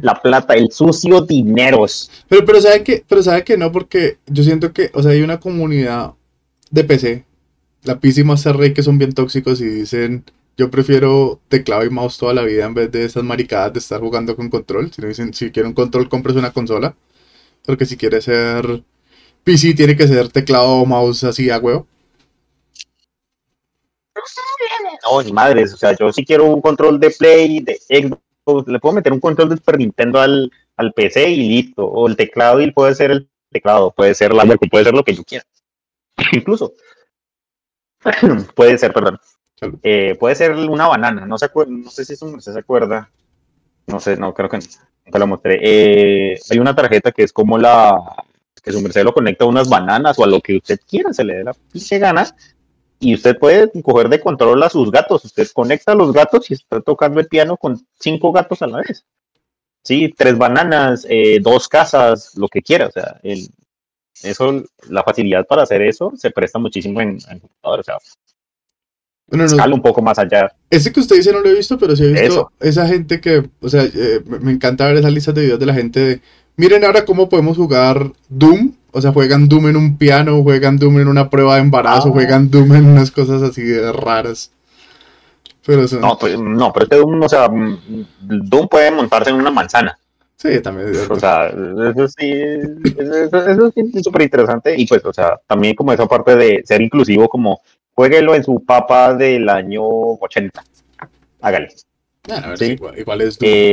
La 0.02 0.14
plata, 0.20 0.54
el 0.54 0.70
sucio 0.72 1.20
dineros. 1.22 2.10
Pero, 2.28 2.44
pero 2.44 2.60
sabe 2.60 2.82
que, 2.84 3.04
pero 3.08 3.22
sabe 3.22 3.44
que 3.44 3.56
no, 3.56 3.70
porque 3.72 4.18
yo 4.26 4.42
siento 4.42 4.72
que, 4.72 4.90
o 4.94 5.02
sea, 5.02 5.12
hay 5.12 5.22
una 5.22 5.40
comunidad 5.40 6.14
de 6.70 6.84
PC, 6.84 7.24
la 7.84 7.98
PC 8.00 8.24
Master 8.24 8.56
Race, 8.56 8.74
que 8.74 8.82
son 8.82 8.98
bien 8.98 9.12
tóxicos 9.12 9.60
y 9.60 9.66
dicen, 9.66 10.24
yo 10.56 10.70
prefiero 10.70 11.40
teclado 11.48 11.84
y 11.84 11.90
mouse 11.90 12.18
toda 12.18 12.34
la 12.34 12.42
vida 12.42 12.64
en 12.64 12.74
vez 12.74 12.90
de 12.92 13.04
esas 13.04 13.24
maricadas 13.24 13.72
de 13.72 13.78
estar 13.80 14.00
jugando 14.00 14.36
con 14.36 14.50
control. 14.50 14.92
Si 14.92 15.02
no 15.02 15.08
dicen, 15.08 15.34
si 15.34 15.50
quiere 15.50 15.68
un 15.68 15.74
control, 15.74 16.08
compres 16.08 16.36
una 16.36 16.52
consola. 16.52 16.94
Porque 17.64 17.86
si 17.86 17.96
quiere 17.96 18.20
ser 18.20 18.82
PC, 19.42 19.74
tiene 19.74 19.96
que 19.96 20.06
ser 20.06 20.28
teclado 20.28 20.68
o 20.68 20.86
mouse 20.86 21.24
así 21.24 21.50
a 21.50 21.58
huevo. 21.58 21.86
No, 25.04 25.22
ni 25.22 25.32
madres, 25.32 25.74
o 25.74 25.76
sea, 25.76 25.94
yo 25.96 26.12
si 26.12 26.24
quiero 26.24 26.44
un 26.44 26.60
control 26.60 26.98
de 27.00 27.10
Play, 27.10 27.60
de 27.60 27.78
Xbox, 27.88 28.68
le 28.68 28.78
puedo 28.78 28.94
meter 28.94 29.12
un 29.12 29.20
control 29.20 29.48
de 29.50 29.56
Super 29.56 29.78
Nintendo 29.78 30.20
al, 30.20 30.50
al 30.76 30.92
PC 30.92 31.30
y 31.30 31.36
listo. 31.48 31.84
O 31.84 32.08
el 32.08 32.16
teclado 32.16 32.60
y 32.60 32.70
puede 32.70 32.94
ser 32.94 33.10
el 33.10 33.28
teclado, 33.50 33.92
puede 33.92 34.14
ser 34.14 34.32
la 34.32 34.44
puede 34.44 34.84
ser 34.84 34.94
lo 34.94 35.04
que 35.04 35.14
yo 35.14 35.24
quiera. 35.24 35.44
Incluso. 36.32 36.74
puede 38.54 38.78
ser, 38.78 38.92
perdón. 38.92 39.18
Eh, 39.82 40.16
puede 40.18 40.34
ser 40.34 40.52
una 40.52 40.88
banana, 40.88 41.26
no, 41.26 41.38
se 41.38 41.48
no 41.68 41.90
sé 41.90 42.04
si 42.04 42.24
merced 42.24 42.52
se 42.52 42.58
acuerda. 42.58 43.10
No 43.86 44.00
sé, 44.00 44.16
no, 44.16 44.32
creo 44.34 44.48
que 44.48 44.58
nunca 45.04 45.18
lo 45.18 45.26
mostré. 45.26 45.58
Eh, 45.62 46.38
hay 46.50 46.58
una 46.58 46.74
tarjeta 46.74 47.12
que 47.12 47.22
es 47.22 47.32
como 47.32 47.58
la 47.58 47.98
que 48.62 48.72
su 48.72 48.80
merced 48.80 49.04
lo 49.04 49.12
conecta 49.12 49.44
a 49.44 49.48
unas 49.48 49.68
bananas 49.68 50.18
o 50.18 50.24
a 50.24 50.26
lo 50.26 50.40
que 50.40 50.56
usted 50.56 50.80
quiera, 50.88 51.12
se 51.12 51.22
le 51.22 51.34
dé 51.34 51.44
la 51.44 51.52
pinche 51.52 51.98
gana 51.98 52.34
y 52.98 53.14
usted 53.14 53.38
puede 53.38 53.70
coger 53.82 54.08
de 54.08 54.20
control 54.20 54.62
a 54.62 54.70
sus 54.70 54.90
gatos. 54.90 55.24
Usted 55.24 55.46
conecta 55.52 55.92
a 55.92 55.94
los 55.94 56.12
gatos 56.12 56.50
y 56.50 56.54
está 56.54 56.80
tocando 56.80 57.20
el 57.20 57.28
piano 57.28 57.56
con 57.56 57.86
cinco 58.00 58.32
gatos 58.32 58.62
a 58.62 58.66
la 58.66 58.78
vez. 58.78 59.04
Sí, 59.82 60.14
tres 60.16 60.38
bananas, 60.38 61.06
eh, 61.10 61.38
dos 61.40 61.68
casas, 61.68 62.34
lo 62.36 62.48
que 62.48 62.62
quiera. 62.62 62.86
O 62.86 62.90
sea, 62.90 63.20
el, 63.22 63.48
eso, 64.22 64.64
la 64.88 65.02
facilidad 65.02 65.46
para 65.46 65.64
hacer 65.64 65.82
eso 65.82 66.12
se 66.16 66.30
presta 66.30 66.58
muchísimo 66.58 67.00
en, 67.02 67.18
en 67.28 67.40
computador. 67.40 67.80
O 67.80 67.82
sea, 67.82 67.98
Bueno, 69.26 69.46
no, 69.46 69.74
un 69.74 69.82
poco 69.82 70.02
más 70.02 70.18
allá. 70.18 70.52
Ese 70.70 70.92
que 70.92 71.00
usted 71.00 71.16
dice 71.16 71.32
no 71.32 71.40
lo 71.40 71.48
he 71.48 71.54
visto, 71.54 71.78
pero 71.78 71.96
sí 71.96 72.04
he 72.04 72.08
visto 72.08 72.26
Eso. 72.26 72.52
esa 72.60 72.86
gente 72.86 73.20
que, 73.20 73.48
o 73.60 73.68
sea, 73.68 73.82
eh, 73.84 74.22
me 74.40 74.52
encanta 74.52 74.86
ver 74.86 74.98
esas 74.98 75.12
listas 75.12 75.34
de 75.34 75.42
videos 75.42 75.58
de 75.58 75.66
la 75.66 75.74
gente 75.74 76.00
de 76.00 76.20
Miren 76.56 76.84
ahora 76.84 77.04
cómo 77.04 77.28
podemos 77.28 77.56
jugar 77.56 78.12
Doom. 78.28 78.74
O 78.92 79.00
sea, 79.00 79.12
juegan 79.12 79.48
Doom 79.48 79.68
en 79.68 79.76
un 79.76 79.98
piano, 79.98 80.40
juegan 80.42 80.78
Doom 80.78 81.00
en 81.00 81.08
una 81.08 81.28
prueba 81.28 81.56
de 81.56 81.62
embarazo, 81.62 82.08
Ah. 82.08 82.12
juegan 82.12 82.48
Doom 82.50 82.74
en 82.74 82.86
unas 82.86 83.10
cosas 83.10 83.42
así 83.42 83.62
de 83.62 83.92
raras. 83.92 84.52
Pero 85.66 85.88
son... 85.88 86.00
No, 86.00 86.16
pues, 86.16 86.38
no, 86.38 86.72
pero 86.72 86.84
este 86.84 86.96
Doom, 86.96 87.22
o 87.22 87.28
sea, 87.28 87.48
mm, 87.48 87.78
Doom 88.20 88.68
puede 88.68 88.90
montarse 88.92 89.30
en 89.30 89.36
una 89.36 89.50
manzana. 89.50 89.98
Sí, 90.36 90.60
también 90.60 90.90
es 90.90 91.10
O 91.10 91.18
sea, 91.18 91.46
eso 91.48 92.08
sí, 92.08 92.30
eso, 92.98 93.46
eso 93.48 93.72
sí 93.74 93.90
es 93.94 94.04
súper 94.04 94.22
interesante. 94.22 94.74
Y 94.76 94.86
pues, 94.86 95.04
o 95.04 95.12
sea, 95.12 95.40
también 95.48 95.74
como 95.74 95.92
esa 95.92 96.06
parte 96.06 96.36
de 96.36 96.62
ser 96.64 96.82
inclusivo, 96.82 97.28
como 97.28 97.60
jueguelo 97.94 98.34
en 98.34 98.44
su 98.44 98.64
papa 98.64 99.14
del 99.14 99.48
año 99.48 99.82
80. 99.84 100.62
Hágale. 101.40 101.68
Ah, 102.28 102.40
a 102.44 102.48
ver, 102.50 102.58
sí. 102.58 102.72
igual, 102.72 102.98
igual 102.98 103.20
es 103.20 103.38
Doom. 103.38 103.50
Eh, 103.52 103.72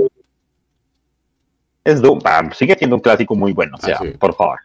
es 1.83 2.01
Doom, 2.01 2.19
ah, 2.25 2.49
sigue 2.53 2.75
siendo 2.75 2.95
un 2.97 3.01
clásico 3.01 3.35
muy 3.35 3.53
bueno, 3.53 3.77
o 3.77 3.81
sea, 3.81 3.95
Ah, 3.97 4.03
sí. 4.03 4.11
por 4.17 4.35
favor. 4.35 4.59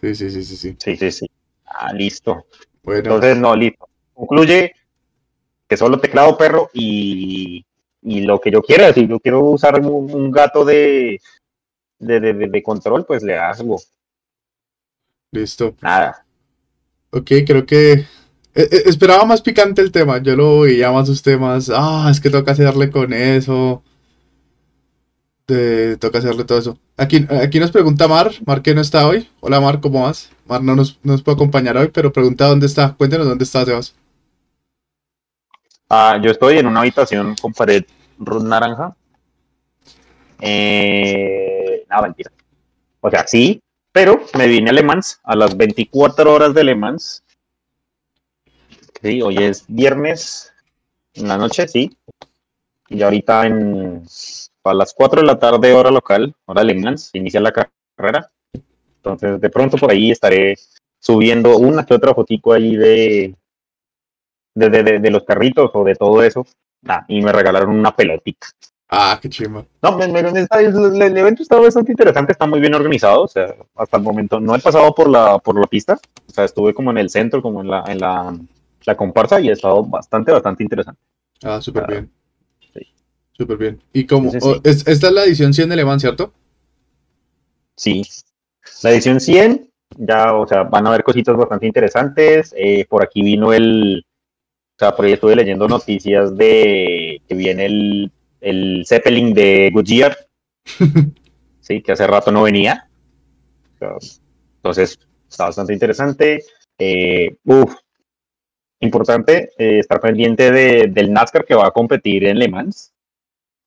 Sí, 0.00 0.14
sí, 0.14 0.30
sí, 0.30 0.44
sí, 0.44 0.56
sí. 0.56 0.76
Sí, 0.78 0.96
sí, 0.96 1.10
sí. 1.12 1.30
Ah, 1.64 1.92
listo. 1.92 2.46
Bueno, 2.82 2.98
Entonces, 3.14 3.38
no, 3.38 3.54
listo. 3.54 3.88
Concluye 4.14 4.72
que 5.68 5.76
solo 5.76 5.98
teclado 6.00 6.36
perro 6.36 6.70
y, 6.74 7.64
y 8.02 8.20
lo 8.22 8.40
que 8.40 8.50
yo 8.50 8.60
quiera, 8.62 8.92
si 8.92 9.06
yo 9.06 9.18
quiero 9.20 9.40
usar 9.40 9.80
un, 9.80 10.12
un 10.12 10.30
gato 10.30 10.64
de, 10.64 11.20
de, 11.98 12.20
de- 12.20 12.34
de 12.48 12.62
control, 12.62 13.06
pues 13.06 13.22
le 13.22 13.38
hago. 13.38 13.78
listo. 15.30 15.74
Nada. 15.80 16.21
Ok, 17.14 17.30
creo 17.46 17.66
que 17.66 17.92
eh, 17.92 18.06
eh, 18.54 18.82
esperaba 18.86 19.24
más 19.24 19.42
picante 19.42 19.82
el 19.82 19.92
tema. 19.92 20.18
Yo 20.22 20.34
lo 20.34 20.60
veía 20.60 20.90
más 20.90 21.08
usted 21.08 21.38
más. 21.38 21.70
Ah, 21.74 22.08
es 22.10 22.20
que 22.20 22.30
toca 22.30 22.52
hacerle 22.52 22.90
con 22.90 23.12
eso. 23.12 23.82
Toca 26.00 26.18
hacerle 26.18 26.44
todo 26.44 26.58
eso. 26.58 26.78
Aquí, 26.96 27.26
aquí 27.42 27.60
nos 27.60 27.70
pregunta 27.70 28.08
Mar. 28.08 28.30
Mar 28.46 28.62
que 28.62 28.74
no 28.74 28.80
está 28.80 29.06
hoy. 29.06 29.28
Hola 29.40 29.60
Mar, 29.60 29.80
¿cómo 29.80 30.02
vas? 30.04 30.30
Mar 30.46 30.62
no 30.62 30.74
nos, 30.74 30.98
no 31.02 31.12
nos 31.12 31.22
puede 31.22 31.34
acompañar 31.34 31.76
hoy, 31.76 31.88
pero 31.92 32.10
pregunta 32.12 32.46
dónde 32.46 32.64
está. 32.66 32.94
Cuéntenos 32.94 33.26
dónde 33.26 33.44
está, 33.44 33.62
Sebas. 33.64 33.94
Ah, 35.90 36.18
yo 36.22 36.30
estoy 36.30 36.56
en 36.56 36.66
una 36.66 36.80
habitación 36.80 37.34
con 37.42 37.52
pared 37.52 37.84
ru- 38.18 38.42
naranja. 38.42 38.96
Eh, 40.40 41.84
no, 41.90 42.02
mentira. 42.02 42.30
O 43.00 43.10
sea, 43.10 43.26
sí, 43.26 43.60
pero 43.92 44.20
me 44.38 44.46
vine 44.48 44.70
a 44.70 44.72
Le 44.72 44.82
Mans 44.82 45.20
a 45.24 45.36
las 45.36 45.56
24 45.56 46.32
horas 46.32 46.54
de 46.54 46.64
Le 46.64 46.74
Mans. 46.74 47.22
Sí, 49.02 49.20
hoy 49.22 49.38
es 49.38 49.64
viernes 49.68 50.52
en 51.14 51.28
la 51.28 51.36
noche, 51.36 51.66
sí. 51.68 51.96
Y 52.88 53.02
ahorita 53.02 53.46
en, 53.46 54.02
a 54.64 54.74
las 54.74 54.92
4 54.94 55.20
de 55.20 55.26
la 55.26 55.38
tarde, 55.38 55.72
hora 55.72 55.90
local, 55.90 56.34
hora 56.46 56.62
Le 56.64 56.74
Mans, 56.74 57.10
inicia 57.14 57.40
la 57.40 57.52
ca- 57.52 57.70
carrera. 57.96 58.30
Entonces, 58.96 59.40
de 59.40 59.50
pronto 59.50 59.76
por 59.76 59.90
ahí 59.90 60.10
estaré 60.10 60.56
subiendo 61.00 61.56
una 61.58 61.84
que 61.84 61.94
otra 61.94 62.14
fotico 62.14 62.52
ahí 62.52 62.76
de, 62.76 63.34
de, 64.54 64.70
de, 64.70 64.82
de- 64.82 64.98
de 65.00 65.10
los 65.10 65.24
carritos 65.24 65.70
o 65.74 65.84
de 65.84 65.94
todo 65.96 66.22
eso. 66.22 66.46
Ah, 66.86 67.04
y 67.08 67.20
me 67.22 67.32
regalaron 67.32 67.70
una 67.70 67.94
pelotita. 67.94 68.46
Ah, 68.94 69.18
qué 69.22 69.28
chimba. 69.30 69.64
No, 69.80 69.98
el, 70.02 70.14
el 70.14 71.16
evento 71.16 71.42
está 71.42 71.58
bastante 71.58 71.92
interesante, 71.92 72.32
está 72.32 72.46
muy 72.46 72.60
bien 72.60 72.74
organizado. 72.74 73.22
O 73.22 73.28
sea, 73.28 73.54
hasta 73.74 73.96
el 73.96 74.02
momento 74.02 74.38
no 74.38 74.54
he 74.54 74.58
pasado 74.58 74.94
por 74.94 75.08
la, 75.08 75.38
por 75.38 75.58
la 75.58 75.66
pista. 75.66 75.98
O 76.28 76.30
sea, 76.30 76.44
estuve 76.44 76.74
como 76.74 76.90
en 76.90 76.98
el 76.98 77.08
centro, 77.08 77.40
como 77.40 77.62
en 77.62 77.68
la, 77.68 77.84
en 77.88 77.98
la, 77.98 78.36
la 78.84 78.94
comparsa 78.94 79.40
y 79.40 79.48
ha 79.48 79.54
estado 79.54 79.82
bastante, 79.84 80.30
bastante 80.30 80.62
interesante. 80.62 81.00
Ah, 81.42 81.58
súper 81.62 81.84
Ah, 81.84 81.86
bien. 81.86 82.10
sí. 82.74 82.80
Súper 83.32 83.56
bien. 83.56 83.82
Y 83.94 84.04
como. 84.06 84.30
Sí, 84.30 84.38
sí, 84.40 84.46
sí. 84.46 84.54
oh, 84.56 84.60
es- 84.62 84.86
esta 84.86 85.06
es 85.06 85.12
la 85.14 85.24
edición 85.24 85.54
100 85.54 85.70
de 85.70 85.76
Le 85.76 85.84
Mans, 85.86 86.02
¿cierto? 86.02 86.34
Sí. 87.76 88.02
La 88.82 88.90
edición 88.90 89.20
100, 89.20 89.70
ya, 89.96 90.34
o 90.34 90.46
sea, 90.46 90.64
van 90.64 90.86
a 90.86 90.90
haber 90.90 91.02
cositas 91.02 91.34
bastante 91.34 91.66
interesantes. 91.66 92.54
Eh, 92.58 92.84
por 92.88 93.02
aquí 93.02 93.22
vino 93.22 93.54
el. 93.54 94.04
O 94.76 94.78
sea, 94.78 94.94
por 94.94 95.06
ahí 95.06 95.12
estuve 95.12 95.34
leyendo 95.36 95.66
noticias 95.66 96.36
de 96.36 97.22
que 97.26 97.34
viene 97.34 97.66
el, 97.66 98.12
el 98.42 98.84
Zeppelin 98.86 99.32
de 99.32 99.70
Goodyear. 99.72 100.16
sí, 101.60 101.82
que 101.82 101.92
hace 101.92 102.06
rato 102.06 102.30
no 102.30 102.42
venía. 102.42 102.88
Entonces, 104.56 104.98
está 105.28 105.46
bastante 105.46 105.72
interesante. 105.72 106.44
Eh, 106.78 107.36
uf, 107.44 107.74
importante 108.80 109.50
eh, 109.58 109.78
estar 109.78 110.00
pendiente 110.00 110.50
de- 110.50 110.86
del 110.88 111.12
NASCAR 111.12 111.44
que 111.44 111.54
va 111.54 111.66
a 111.68 111.70
competir 111.72 112.24
en 112.24 112.38
Le 112.38 112.48
Mans. 112.48 112.92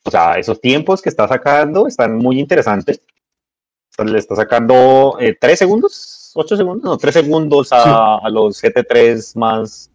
O 0.03 0.11
sea, 0.11 0.33
esos 0.37 0.61
tiempos 0.61 1.01
que 1.01 1.09
está 1.09 1.27
sacando 1.27 1.87
están 1.87 2.15
muy 2.17 2.39
interesantes. 2.39 3.01
Le 4.03 4.19
está 4.19 4.35
sacando 4.35 5.17
3 5.39 5.57
segundos, 5.57 6.31
8 6.35 6.57
segundos, 6.57 6.83
no, 6.83 6.97
3 6.97 7.13
segundos 7.13 7.71
a, 7.71 8.17
a 8.17 8.29
los 8.29 8.61
GT3 8.61 9.37
más, 9.37 9.89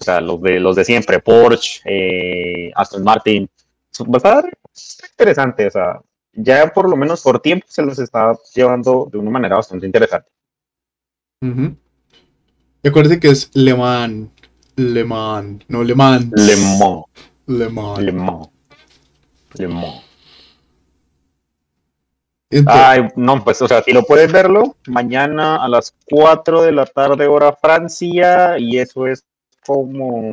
o 0.00 0.02
sea, 0.02 0.20
los 0.22 0.40
de, 0.40 0.58
los 0.58 0.74
de 0.76 0.84
siempre, 0.84 1.20
Porsche, 1.20 1.82
eh, 1.84 2.72
Aston 2.74 3.04
Martin. 3.04 3.48
Va 4.00 4.14
a 4.14 4.16
estar 4.18 4.58
interesante, 5.10 5.66
o 5.66 5.70
sea, 5.70 6.00
ya 6.32 6.72
por 6.72 6.88
lo 6.88 6.96
menos 6.96 7.22
por 7.22 7.40
tiempo 7.40 7.66
se 7.68 7.82
los 7.82 7.98
está 7.98 8.32
llevando 8.54 9.08
de 9.10 9.18
una 9.18 9.30
manera 9.30 9.56
bastante 9.56 9.86
interesante. 9.86 10.28
Acuérdense 12.84 13.20
que 13.20 13.28
es 13.30 13.50
Le 13.54 13.74
Mans. 13.74 14.28
Le 14.76 15.04
Mans. 15.04 15.64
No, 15.68 15.82
Le 15.82 15.94
Mans. 15.94 16.26
Le 16.36 16.56
Mans, 16.56 17.04
Le 17.46 17.68
Mans. 17.68 17.98
Le 17.98 18.12
Mans, 18.12 18.48
Le 19.54 19.68
Mans. 19.68 20.02
Entonces- 22.50 22.82
Ay, 22.82 23.08
no, 23.16 23.44
pues, 23.44 23.60
o 23.60 23.68
sea, 23.68 23.82
si 23.82 23.92
lo 23.92 24.04
puedes 24.04 24.32
verlo, 24.32 24.76
mañana 24.86 25.56
a 25.62 25.68
las 25.68 25.94
4 26.08 26.62
de 26.62 26.72
la 26.72 26.86
tarde, 26.86 27.26
hora 27.26 27.52
Francia, 27.52 28.58
y 28.58 28.78
eso 28.78 29.06
es 29.06 29.24
como 29.66 30.32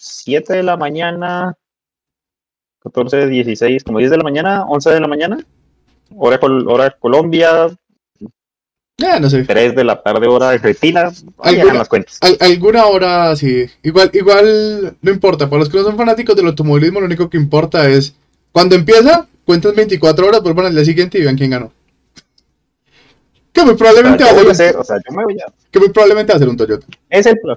7 0.00 0.54
de 0.54 0.62
la 0.64 0.76
mañana, 0.76 1.56
14, 2.82 3.26
16, 3.26 3.84
como 3.84 3.98
10 3.98 4.10
de 4.10 4.16
la 4.18 4.22
mañana, 4.24 4.64
11 4.68 4.90
de 4.90 5.00
la 5.00 5.08
mañana, 5.08 5.38
hora, 6.16 6.38
Col- 6.38 6.66
hora 6.68 6.90
Colombia, 6.98 7.68
Ya, 9.00 9.20
no 9.20 9.30
sé. 9.30 9.44
3 9.44 9.76
de 9.76 9.84
la 9.84 10.02
tarde, 10.02 10.26
hora 10.26 10.50
Argentina, 10.50 11.10
ahí 11.38 11.56
¿Alguna- 11.60 11.78
las 11.78 11.88
cuentas. 11.88 12.18
Al- 12.20 12.36
alguna 12.40 12.86
hora 12.86 13.36
sí. 13.36 13.66
Igual, 13.82 14.10
igual 14.12 14.96
no 15.00 15.10
importa. 15.10 15.48
Para 15.48 15.60
los 15.60 15.68
que 15.68 15.78
no 15.78 15.84
son 15.84 15.96
fanáticos 15.96 16.34
del 16.34 16.48
automovilismo, 16.48 16.98
lo 17.00 17.06
único 17.06 17.30
que 17.30 17.36
importa 17.36 17.88
es 17.88 18.14
cuando 18.50 18.74
empieza, 18.74 19.28
cuentan 19.44 19.74
24 19.76 20.26
horas, 20.26 20.42
vuelvan 20.42 20.66
al 20.66 20.74
día 20.74 20.84
siguiente 20.84 21.18
y 21.18 21.22
vean 21.22 21.36
quién 21.36 21.50
ganó. 21.50 21.72
Que 23.52 23.62
muy 23.64 23.74
probablemente 23.74 24.24
va 24.24 24.30
a 24.30 24.34
ser 26.38 26.48
un 26.48 26.56
Toyota. 26.56 26.86
Es 27.10 27.26
el 27.26 27.38
plan. 27.38 27.56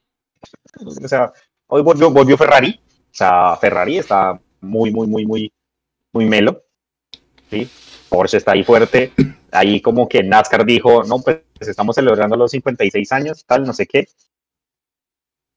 O 0.85 1.07
sea, 1.07 1.31
hoy 1.67 1.81
volvió, 1.81 2.09
volvió 2.11 2.37
Ferrari. 2.37 2.79
O 2.87 3.13
sea, 3.13 3.55
Ferrari 3.57 3.97
está 3.97 4.39
muy, 4.61 4.91
muy, 4.91 5.07
muy, 5.07 5.25
muy, 5.25 5.51
muy 6.11 6.25
melo. 6.25 6.63
¿sí? 7.49 7.69
Porsche 8.09 8.37
está 8.37 8.51
ahí 8.51 8.63
fuerte. 8.63 9.11
Ahí 9.51 9.81
como 9.81 10.07
que 10.07 10.23
NASCAR 10.23 10.65
dijo, 10.65 11.03
no, 11.03 11.19
pues 11.19 11.41
estamos 11.59 11.95
celebrando 11.95 12.37
los 12.37 12.51
56 12.51 13.11
años, 13.11 13.45
tal, 13.45 13.65
no 13.65 13.73
sé 13.73 13.85
qué. 13.85 14.07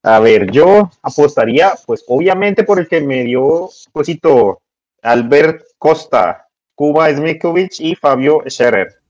A 0.03 0.21
ver, 0.21 0.51
yo 0.51 0.91
apostaría, 1.01 1.73
pues 1.87 2.05
obviamente 2.09 2.65
por 2.65 2.79
el 2.79 2.89
que 2.89 3.01
me 3.01 3.25
dio 3.25 3.71
cosito, 3.93 4.61
Albert 5.01 5.63
Costa, 5.79 6.49
Cuba 6.75 7.11
Smikovich 7.11 7.81
y 7.81 7.95
Fabio 7.95 8.43
Scherer. 8.47 9.01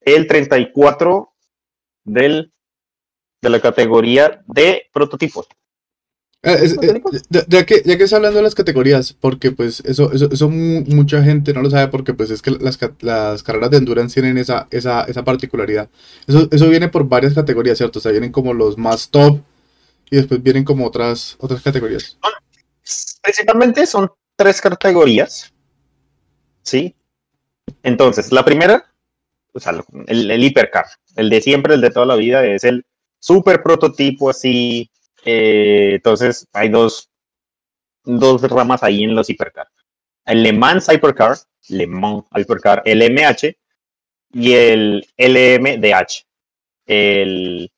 El 0.00 0.26
34 0.26 1.32
del, 2.04 2.52
de 3.42 3.50
la 3.50 3.60
categoría 3.60 4.42
de 4.46 4.84
prototipos. 4.92 5.46
Es- 6.42 6.76
eh, 6.82 7.00
ya, 7.30 7.44
ya 7.46 7.66
que, 7.66 7.82
ya 7.84 7.96
que 7.96 8.04
está 8.04 8.16
hablando 8.16 8.38
de 8.38 8.42
las 8.42 8.54
categorías, 8.56 9.12
porque 9.12 9.52
pues 9.52 9.80
eso, 9.84 10.12
eso, 10.12 10.28
eso 10.30 10.48
mu- 10.48 10.82
mucha 10.88 11.22
gente 11.22 11.52
no 11.52 11.62
lo 11.62 11.70
sabe 11.70 11.86
porque 11.88 12.14
pues 12.14 12.30
es 12.30 12.42
que 12.42 12.50
las, 12.52 12.78
las 13.00 13.42
carreras 13.44 13.70
de 13.70 13.76
endurance 13.76 14.20
tienen 14.20 14.38
esa, 14.38 14.66
esa, 14.72 15.04
esa 15.04 15.24
particularidad. 15.24 15.88
Eso, 16.26 16.48
eso 16.50 16.68
viene 16.68 16.88
por 16.88 17.08
varias 17.08 17.34
categorías, 17.34 17.78
¿cierto? 17.78 18.00
O 18.00 18.02
sea, 18.02 18.10
vienen 18.10 18.32
como 18.32 18.54
los 18.54 18.76
más 18.76 19.10
top 19.10 19.38
y 20.10 20.16
después 20.16 20.42
vienen 20.42 20.64
como 20.64 20.84
otras, 20.86 21.36
otras 21.38 21.62
categorías. 21.62 22.18
Principalmente 23.22 23.86
son 23.86 24.10
tres 24.36 24.60
categorías. 24.60 25.52
¿Sí? 26.62 26.94
Entonces, 27.84 28.32
la 28.32 28.44
primera, 28.44 28.92
o 29.52 29.60
sea, 29.60 29.80
el, 30.08 30.30
el 30.30 30.44
hipercar, 30.44 30.86
el 31.14 31.30
de 31.30 31.40
siempre, 31.40 31.74
el 31.74 31.80
de 31.80 31.90
toda 31.90 32.06
la 32.06 32.16
vida, 32.16 32.44
es 32.44 32.64
el 32.64 32.84
super 33.22 33.62
prototipo 33.62 34.30
así. 34.30 34.90
eh, 35.24 35.92
entonces, 35.94 36.46
hay 36.52 36.68
dos, 36.68 37.08
dos 38.04 38.42
ramas 38.42 38.82
ahí 38.82 39.04
en 39.04 39.14
los 39.14 39.30
hipercar. 39.30 39.68
El 40.24 40.42
Le 40.42 40.52
Mans 40.52 40.88
Hypercar, 40.88 41.36
Le 41.68 41.86
Mans 41.86 42.24
Hypercar 42.34 42.82
LMH 42.84 43.56
y 44.34 44.52
el 44.52 45.06
LMDH, 45.16 46.26
el, 46.86 47.70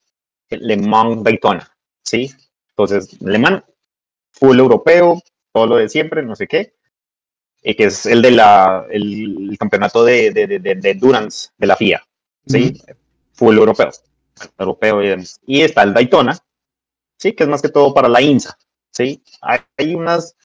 el 0.50 0.60
Le 0.66 0.76
Mans 0.78 1.22
Daytona, 1.22 1.70
¿sí? 2.02 2.30
Entonces, 2.70 3.20
Le 3.20 3.38
Mans, 3.38 3.62
full 4.32 4.58
europeo, 4.58 5.22
todo 5.52 5.66
lo 5.66 5.76
de 5.76 5.88
siempre, 5.88 6.22
no 6.22 6.34
sé 6.36 6.46
qué, 6.46 6.74
eh, 7.62 7.76
que 7.76 7.84
es 7.84 8.06
el 8.06 8.22
de 8.22 8.30
la, 8.30 8.86
el, 8.90 9.50
el 9.50 9.58
campeonato 9.58 10.04
de, 10.04 10.30
de, 10.32 10.46
de, 10.58 10.90
endurance 10.90 11.50
de 11.58 11.66
la 11.66 11.76
FIA, 11.76 12.02
¿sí? 12.46 12.80
Full 13.32 13.56
europeo, 13.56 13.90
europeo 14.58 15.00
y 15.46 15.60
está 15.62 15.82
el 15.82 15.94
Daytona, 15.94 16.38
¿sí? 17.18 17.32
Que 17.32 17.44
es 17.44 17.48
más 17.48 17.62
que 17.62 17.68
todo 17.68 17.94
para 17.94 18.08
la 18.08 18.20
INSA, 18.20 18.56
¿sí? 18.90 19.22
Hay, 19.40 19.94
unas, 19.94 20.36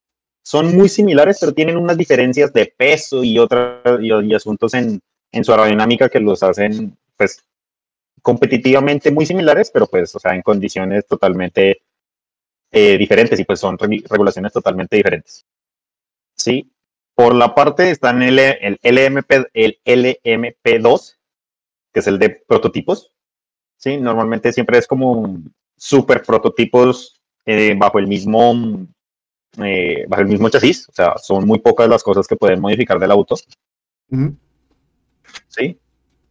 son 0.44 0.76
muy 0.76 0.90
similares, 0.90 1.38
pero 1.40 1.54
tienen 1.54 1.78
unas 1.78 1.98
diferencias 1.98 2.54
de 2.54 2.74
peso 2.78 3.24
y 3.24 3.38
otras, 3.40 3.82
y, 4.02 4.34
asuntos 4.34 4.74
en, 4.74 5.02
en 5.32 5.44
su 5.44 5.52
aerodinámica 5.52 6.10
que 6.10 6.20
los 6.20 6.44
hacen, 6.44 6.98
pues, 7.18 7.44
competitivamente 8.22 9.12
muy 9.12 9.26
similares, 9.26 9.72
pero 9.72 9.88
pues, 9.88 10.14
o 10.16 10.20
sea, 10.20 10.36
en 10.36 10.42
condiciones 10.42 11.08
totalmente 11.08 11.82
eh, 12.72 12.98
diferentes 12.98 13.40
y 13.40 13.46
pues 13.46 13.60
son 13.60 13.78
re- 13.78 14.04
regulaciones 14.10 14.52
totalmente 14.54 14.98
diferentes. 14.98 15.46
Sí. 16.36 16.72
Por 17.16 17.36
la 17.36 17.54
parte 17.54 17.92
están 17.92 18.22
el, 18.22 18.40
el 18.40 18.80
LMP, 18.82 19.32
el 19.54 19.80
LMP2, 19.86 21.16
que 21.94 22.00
es 22.00 22.08
el 22.08 22.20
de 22.20 22.30
prototipos. 22.30 23.12
Sí, 23.80 23.96
normalmente 23.96 24.52
siempre 24.52 24.78
es 24.78 24.86
como 24.86 25.38
super 25.78 26.22
prototipos 26.22 27.22
eh, 27.46 27.74
bajo 27.78 27.98
el 27.98 28.08
mismo 28.08 28.86
eh, 29.58 30.06
bajo 30.08 30.22
el 30.22 30.28
mismo 30.28 30.50
chasis. 30.50 30.90
O 30.90 30.92
sea, 30.92 31.18
son 31.18 31.48
muy 31.48 31.60
pocas 31.60 31.88
las 31.88 32.04
cosas 32.04 32.28
que 32.28 32.36
pueden 32.36 32.60
modificar 32.60 33.00
del 33.00 33.12
auto. 33.12 33.38
¿sí? 35.48 35.80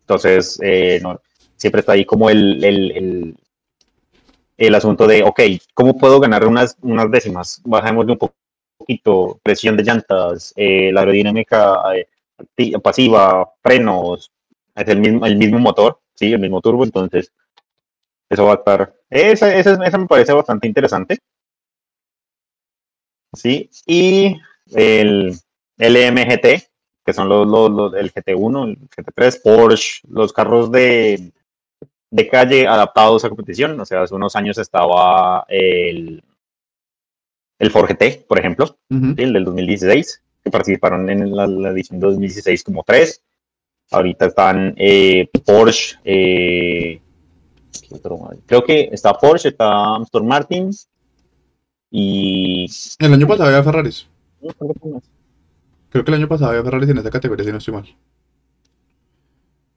Entonces, 0.01 0.61
eh, 0.63 1.01
no, 1.03 1.19
siempre 1.57 1.81
está 1.81 1.93
ahí 1.93 2.05
como 2.05 2.29
el, 2.29 2.63
el, 2.63 2.91
el, 2.93 3.37
el 4.59 4.75
asunto 4.75 5.07
de, 5.07 5.23
ok, 5.23 5.41
¿cómo 5.73 5.97
puedo 5.97 6.21
ganar 6.21 6.47
unas, 6.47 6.77
unas 6.83 7.11
décimas? 7.11 7.63
Bajemos 7.65 8.05
de 8.05 8.13
un 8.13 8.19
po- 8.19 8.35
poquito, 8.77 9.41
presión 9.43 9.75
de 9.77 9.85
llantas, 9.85 10.53
la 10.57 11.01
aerodinámica 11.01 11.83
pasiva, 12.83 13.51
frenos, 13.63 14.31
es 14.75 14.89
el 14.89 15.01
mismo, 15.01 15.25
el 15.25 15.37
mismo 15.37 15.59
motor, 15.59 15.99
sí, 16.19 16.33
el 16.33 16.41
mismo 16.41 16.61
turbo, 16.61 16.85
entonces 16.85 17.33
eso 18.29 18.45
va 18.45 18.53
a 18.53 18.57
estar, 18.57 18.95
esa, 19.09 19.55
esa, 19.55 19.75
esa 19.87 19.99
me 19.99 20.07
parece 20.07 20.33
bastante 20.33 20.67
interesante. 20.67 21.19
Sí, 23.35 23.71
y 23.87 24.37
el 24.75 25.39
LMGT, 25.79 26.47
que 27.05 27.13
son 27.13 27.29
los, 27.29 27.47
los, 27.47 27.71
los- 27.71 27.95
el 27.95 28.13
GT1, 28.13 28.65
el 28.65 28.79
GT3, 28.91 29.41
Porsche, 29.43 30.01
los 30.11 30.33
carros 30.33 30.71
de, 30.73 31.31
de 32.11 32.29
calle 32.29 32.67
adaptados 32.67 33.25
a 33.25 33.29
competición. 33.29 33.79
O 33.81 33.85
sea, 33.85 34.03
hace 34.03 34.15
unos 34.15 34.35
años 34.35 34.59
estaba 34.59 35.45
el, 35.49 36.23
el 37.59 37.71
Ford 37.71 37.89
GT, 37.91 38.27
por 38.27 38.39
ejemplo, 38.39 38.77
Ujú. 38.91 39.15
¿sí? 39.17 39.23
el 39.23 39.33
del 39.35 39.45
2016, 39.45 40.23
que 40.45 40.51
participaron 40.51 41.09
en 41.11 41.35
la, 41.37 41.47
la 41.47 41.71
edición 41.71 42.01
2016 42.01 42.65
como 42.65 42.83
tres. 42.83 43.23
Ahorita 43.91 44.27
están 44.27 44.75
eh, 44.77 45.29
Porsche, 45.47 45.97
eh, 46.05 47.01
creo 48.47 48.63
que 48.65 48.89
está 48.93 49.15
Porsche, 49.15 49.49
está 49.49 49.97
Aston 49.97 50.27
Martin 50.27 50.71
y 51.91 52.67
El 52.99 53.15
año 53.15 53.27
pasado 53.27 53.49
había 53.49 53.63
Ferraris. 53.63 54.07
Creo 55.91 56.05
que 56.05 56.11
el 56.11 56.17
año 56.19 56.29
pasado 56.29 56.51
había 56.51 56.63
Ferraris 56.63 56.91
en 56.91 56.99
esa 56.99 57.11
categoría, 57.11 57.47
si 57.47 57.53
no 57.53 57.59
estoy 57.59 57.75
mal. 57.75 57.97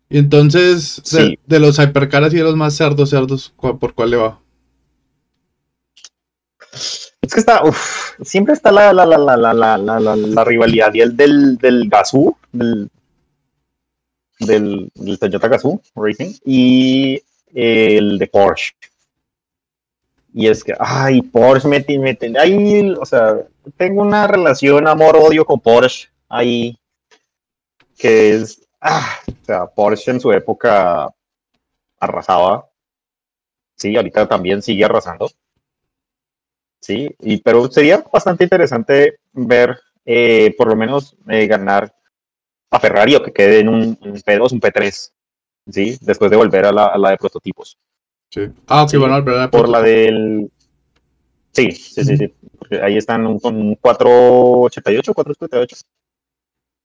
Y 0.09 0.17
entonces, 0.17 1.01
de, 1.09 1.21
Sí. 1.21 1.39
de 1.47 1.59
los 1.59 1.79
hypercars 1.79 2.33
y 2.33 2.37
de 2.37 2.43
los 2.43 2.57
más 2.57 2.75
cerdos, 2.75 3.09
cerdos, 3.11 3.53
¿cuál- 3.55 3.77
¿por 3.79 3.93
cuál 3.93 4.09
le 4.11 4.17
va? 4.17 4.39
Es 7.21 7.33
que 7.33 7.39
está, 7.39 7.63
uf, 7.63 8.11
siempre 8.21 8.53
está 8.53 8.71
la, 8.73 8.91
la, 8.91 9.05
la, 9.05 9.17
la, 9.17 9.37
la, 9.37 9.77
la, 9.77 10.15
la, 10.15 10.43
rivalidad 10.43 10.93
y 10.93 10.99
el 11.01 11.15
del, 11.15 11.57
del 11.57 11.89
del, 12.51 12.89
del, 14.45 14.91
del 14.95 15.19
Toyota 15.19 15.47
Gazoo 15.47 15.81
Racing 15.95 16.33
y 16.45 17.21
el 17.53 18.17
de 18.17 18.27
Porsche. 18.27 18.73
Y 20.33 20.47
es 20.47 20.63
que, 20.63 20.73
ay, 20.79 21.21
Porsche 21.21 21.67
me, 21.67 21.85
me 21.99 22.39
ahí, 22.39 22.95
o 22.99 23.05
sea, 23.05 23.37
tengo 23.77 24.01
una 24.01 24.27
relación 24.27 24.87
amor-odio 24.87 25.45
con 25.45 25.59
Porsche 25.59 26.09
ahí, 26.29 26.77
que 27.97 28.35
es, 28.35 28.61
ah, 28.79 29.19
o 29.27 29.45
sea, 29.45 29.67
Porsche 29.67 30.11
en 30.11 30.21
su 30.21 30.31
época 30.31 31.09
arrasaba, 31.99 32.67
sí, 33.75 33.95
ahorita 33.95 34.27
también 34.27 34.61
sigue 34.61 34.85
arrasando. 34.85 35.29
Sí, 36.79 37.15
y, 37.19 37.37
pero 37.37 37.69
sería 37.69 38.03
bastante 38.11 38.43
interesante 38.45 39.19
ver 39.33 39.79
eh, 40.05 40.55
por 40.57 40.67
lo 40.67 40.75
menos 40.75 41.15
eh, 41.27 41.45
ganar 41.45 41.93
a 42.71 42.79
Ferrari 42.79 43.15
o 43.15 43.23
que 43.23 43.31
quede 43.33 43.59
en 43.59 43.69
un, 43.69 43.97
un 44.01 44.15
P2, 44.15 44.51
un 44.53 44.61
P3, 44.61 45.11
¿sí? 45.69 45.97
Después 46.01 46.31
de 46.31 46.37
volver 46.37 46.65
a 46.65 46.71
la, 46.71 46.85
a 46.87 46.97
la 46.97 47.11
de 47.11 47.17
prototipos. 47.17 47.77
Sí. 48.29 48.47
Ah, 48.67 48.85
Sí, 48.89 48.97
van 48.97 49.11
a 49.11 49.19
volver 49.19 49.39
a 49.41 49.51
Por 49.51 49.67
la 49.69 49.81
del... 49.81 50.49
Sí, 51.51 51.71
sí, 51.71 52.03
sí, 52.05 52.15
sí. 52.17 52.33
Porque 52.57 52.81
ahí 52.81 52.95
están 52.97 53.27
un- 53.27 53.39
con 53.39 53.55
un 53.57 53.75
488, 53.75 55.13
488 55.13 55.75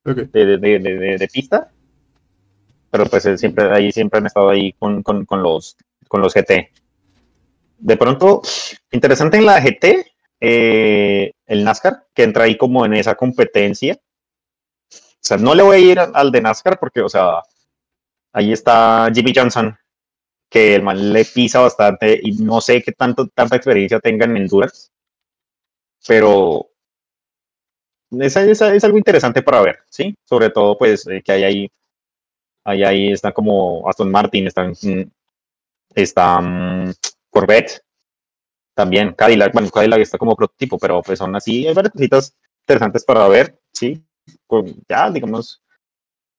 Ok. 0.05 0.17
de, 0.31 0.45
de, 0.57 0.57
de, 0.79 1.17
de- 1.17 1.27
pista. 1.29 1.71
Pero 2.91 3.05
pues 3.05 3.23
siempre, 3.37 3.71
ahí 3.71 3.91
siempre 3.91 4.19
han 4.19 4.25
estado 4.25 4.49
ahí 4.49 4.73
con, 4.73 5.03
con, 5.03 5.25
con 5.25 5.41
los, 5.41 5.77
con 6.09 6.21
los 6.21 6.33
GT. 6.33 6.69
De 7.79 7.95
pronto, 7.97 8.41
interesante 8.91 9.37
en 9.37 9.45
la 9.45 9.61
GT, 9.61 10.05
eh, 10.41 11.31
el 11.45 11.63
NASCAR, 11.63 12.07
que 12.13 12.23
entra 12.23 12.43
ahí 12.45 12.57
como 12.57 12.85
en 12.85 12.93
esa 12.93 13.15
competencia. 13.15 13.97
O 15.17 15.27
sea, 15.27 15.37
no 15.37 15.55
le 15.55 15.63
voy 15.63 15.75
a 15.75 15.79
ir 15.79 15.99
al 15.99 16.31
de 16.31 16.41
NASCAR 16.41 16.79
porque, 16.79 17.01
o 17.01 17.09
sea, 17.09 17.41
ahí 18.33 18.53
está 18.53 19.09
Jimmy 19.13 19.33
Johnson, 19.35 19.77
que 20.49 20.75
el 20.75 20.83
man 20.83 21.11
le 21.13 21.25
pisa 21.25 21.59
bastante 21.59 22.19
y 22.21 22.33
no 22.33 22.61
sé 22.61 22.81
qué 22.81 22.91
tanto, 22.91 23.27
tanta 23.27 23.55
experiencia 23.57 23.99
tenga 23.99 24.25
en 24.25 24.37
Endurance, 24.37 24.89
pero 26.07 26.69
es, 28.11 28.35
es, 28.37 28.83
algo 28.83 28.97
interesante 28.97 29.41
para 29.41 29.61
ver, 29.61 29.79
¿sí? 29.89 30.15
Sobre 30.23 30.49
todo, 30.49 30.77
pues, 30.77 31.05
eh, 31.07 31.21
que 31.23 31.31
hay 31.33 31.43
ahí, 31.43 31.71
ahí, 32.63 32.83
ahí 32.83 33.11
está 33.11 33.33
como 33.33 33.87
Aston 33.89 34.11
Martin, 34.11 34.47
están, 34.47 34.73
está 35.93 36.39
mm, 36.39 36.93
Corvette, 37.29 37.81
también 38.73 39.13
Cadillac, 39.13 39.51
bueno, 39.53 39.69
Cadillac 39.69 39.99
está 39.99 40.17
como 40.17 40.35
prototipo, 40.35 40.77
pero 40.77 41.01
pues 41.01 41.19
aún 41.19 41.35
así 41.35 41.67
hay 41.67 41.73
varias 41.73 41.93
cositas 41.93 42.37
interesantes 42.61 43.03
para 43.03 43.27
ver, 43.27 43.59
¿sí? 43.73 44.03
Con, 44.45 44.73
ya, 44.89 45.09
digamos, 45.11 45.61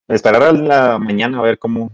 esperar 0.08 0.42
a 0.42 0.52
la 0.52 0.98
mañana 0.98 1.38
a 1.38 1.42
ver 1.42 1.58
cómo, 1.58 1.90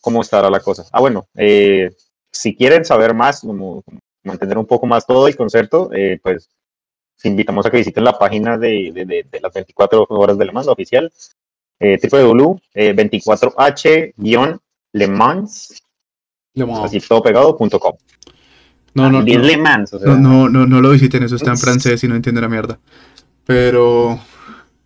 cómo 0.00 0.22
estará 0.22 0.48
la 0.50 0.60
cosa. 0.60 0.84
Ah, 0.92 1.00
bueno, 1.00 1.26
eh, 1.36 1.90
si 2.30 2.54
quieren 2.56 2.84
saber 2.84 3.14
más, 3.14 3.40
como, 3.40 3.82
entender 4.24 4.58
un 4.58 4.66
poco 4.66 4.86
más 4.86 5.06
todo 5.06 5.26
el 5.28 5.36
concepto, 5.36 5.90
eh, 5.92 6.18
pues 6.22 6.48
invitamos 7.24 7.64
a 7.66 7.70
que 7.70 7.76
visiten 7.76 8.04
la 8.04 8.18
página 8.18 8.58
de, 8.58 8.90
de, 8.92 9.04
de- 9.04 9.26
de 9.30 9.40
las 9.40 9.52
24 9.52 10.06
horas 10.08 10.36
de 10.38 10.44
Le 10.44 10.52
Mans, 10.52 10.66
la 10.66 10.72
oficial, 10.72 11.12
eh, 11.80 11.98
www.24h-le 13.72 15.06
Mans, 15.08 15.82
así 16.84 17.00
todo 17.00 17.22
pegado.com. 17.22 17.94
No, 18.94 19.04
no, 19.10 19.20
no, 19.20 19.24
Le 19.42 19.56
Mans, 19.56 19.92
o 19.94 19.98
sea, 19.98 20.14
no, 20.16 20.16
no, 20.18 20.48
no, 20.48 20.66
no 20.66 20.80
lo 20.80 20.90
visiten, 20.90 21.22
eso 21.22 21.36
está 21.36 21.50
en 21.50 21.58
francés 21.58 22.02
y 22.04 22.08
no 22.08 22.14
entiende 22.14 22.40
la 22.40 22.48
mierda. 22.48 22.78
Pero, 23.46 24.20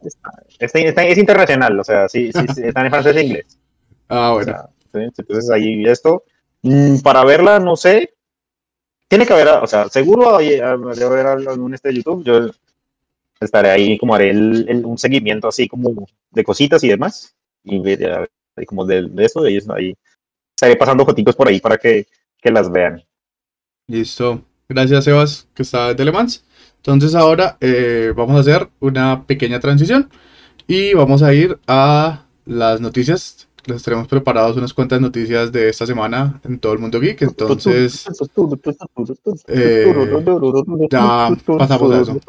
está- 0.07 0.85
está- 0.87 1.05
es 1.05 1.19
internacional, 1.19 1.79
o 1.79 1.85
sea, 1.85 2.09
sí, 2.09 2.31
sí, 2.33 2.41
sí, 2.55 2.63
está 2.65 2.85
en 2.85 2.91
francés 2.91 3.17
e 3.17 3.23
inglés. 3.25 3.59
ah, 4.09 4.31
O 4.33 4.35
bueno. 4.35 4.53
sea, 4.53 4.69
¿sí? 4.93 5.13
Entonces 5.19 5.51
ahí 5.51 5.85
esto, 5.87 6.25
mm, 6.63 6.99
para 7.01 7.25
verla, 7.25 7.59
no 7.59 7.77
sé, 7.77 8.15
tiene 9.09 9.27
que 9.27 9.33
haber, 9.33 9.49
o 9.49 9.67
sea, 9.67 9.89
seguro 9.89 10.37
hay- 10.37 10.57
debe 10.59 11.05
haber 11.05 11.27
algún 11.27 11.75
este 11.75 11.89
de 11.91 11.95
YouTube, 11.97 12.25
yo 12.25 12.51
estaré 13.41 13.71
ahí 13.71 13.99
como 13.99 14.15
haré 14.15 14.31
el- 14.31 14.67
el- 14.69 14.85
un 14.85 14.99
seguimiento 14.99 15.47
así 15.49 15.69
como 15.69 16.07
de 16.31 16.45
cositas 16.45 16.83
y 16.83 16.89
demás, 16.89 17.35
y 17.63 17.79
ahí 18.57 18.65
como 18.67 18.85
de, 18.85 19.03
de 19.09 19.25
eso, 19.25 19.43
de 19.43 19.51
ellos 19.51 19.69
ahí, 19.71 19.95
estaré 20.55 20.77
pasando 20.77 21.05
fotitos 21.05 21.37
por 21.37 21.47
ahí 21.49 21.61
para 21.61 21.77
que, 21.77 22.07
que 22.41 22.51
las 22.51 22.71
vean. 22.71 23.03
Listo. 23.87 24.43
Gracias, 24.69 25.05
Sebas, 25.05 25.47
que 25.55 25.63
está 25.63 25.95
de 25.95 26.05
Le 26.05 26.11
Mans. 26.11 26.43
Entonces 26.87 27.17
ahora 27.17 27.57
eh, 27.61 28.13
vamos 28.17 28.37
a 28.37 28.41
hacer 28.41 28.69
una 28.79 29.27
pequeña 29.27 29.59
transición 29.59 30.09
y 30.69 30.95
vamos 30.95 31.21
a 31.21 31.35
ir 31.35 31.59
a 31.67 32.27
las 32.45 32.81
noticias. 32.81 33.49
Les 33.65 33.83
tenemos 33.83 34.07
preparados 34.07 34.57
unas 34.57 34.73
cuantas 34.73 35.01
noticias 35.01 35.51
de 35.51 35.69
esta 35.69 35.85
semana 35.85 36.41
en 36.45 36.61
todo 36.61 36.73
el 36.75 36.79
mundo 36.79 37.01
geek. 37.01 37.23
Entonces, 37.23 38.07
eh, 39.49 39.93
ya 40.89 41.37
pasamos 41.45 41.93
a 41.93 42.01
eso. 42.03 42.21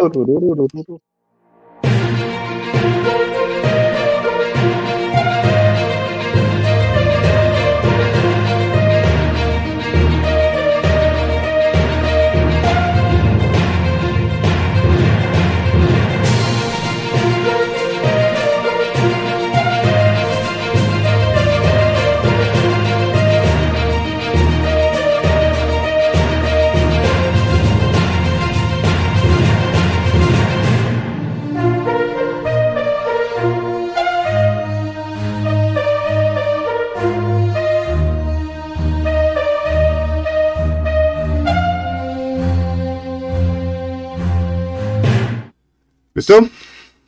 ¿Listo? 46.18 46.50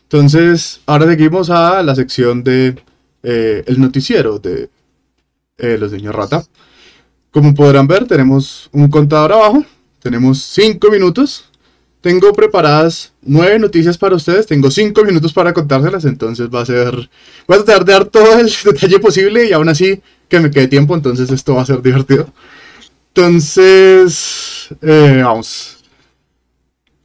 Entonces, 0.04 0.82
ahora 0.86 1.08
seguimos 1.08 1.50
a 1.50 1.82
la 1.82 1.95
sección 1.95 2.43
de 2.43 2.76
eh, 3.24 3.63
el 3.65 3.82
noticiero 3.82 4.38
de 4.38 4.69
eh, 5.58 5.78
los 5.80 5.91
niños 5.91 6.13
rata. 6.13 6.43
Como 7.32 7.56
podrán 7.56 7.88
ver, 7.88 8.06
tenemos 8.06 8.69
un 8.72 8.88
contador 8.88 9.34
abajo. 9.34 9.65
Tenemos 10.00 10.43
5 10.43 10.91
minutos. 10.91 11.45
Tengo 12.02 12.32
preparadas 12.34 13.12
9 13.24 13.58
noticias 13.58 13.98
para 13.98 14.15
ustedes. 14.15 14.45
Tengo 14.45 14.69
5 14.69 15.04
minutos 15.04 15.34
para 15.34 15.54
contárselas. 15.54 16.06
Entonces 16.06 16.48
va 16.48 16.62
a 16.62 16.67
ser. 16.67 17.10
Voy 17.48 17.58
a 17.58 17.63
tratar 17.63 17.86
de 17.86 17.93
dar 17.93 18.06
todo 18.06 18.38
el 18.39 18.54
detalle 18.63 19.00
posible 19.00 19.50
y 19.50 19.54
aún 19.54 19.69
así 19.69 20.00
que 20.28 20.39
me 20.39 20.52
quede 20.52 20.67
tiempo. 20.67 20.93
Entonces 20.93 21.32
esto 21.32 21.56
va 21.56 21.63
a 21.63 21.65
ser 21.65 21.82
divertido. 21.82 22.32
Entonces, 23.15 24.67
eh, 24.84 25.22
vamos. 25.24 25.78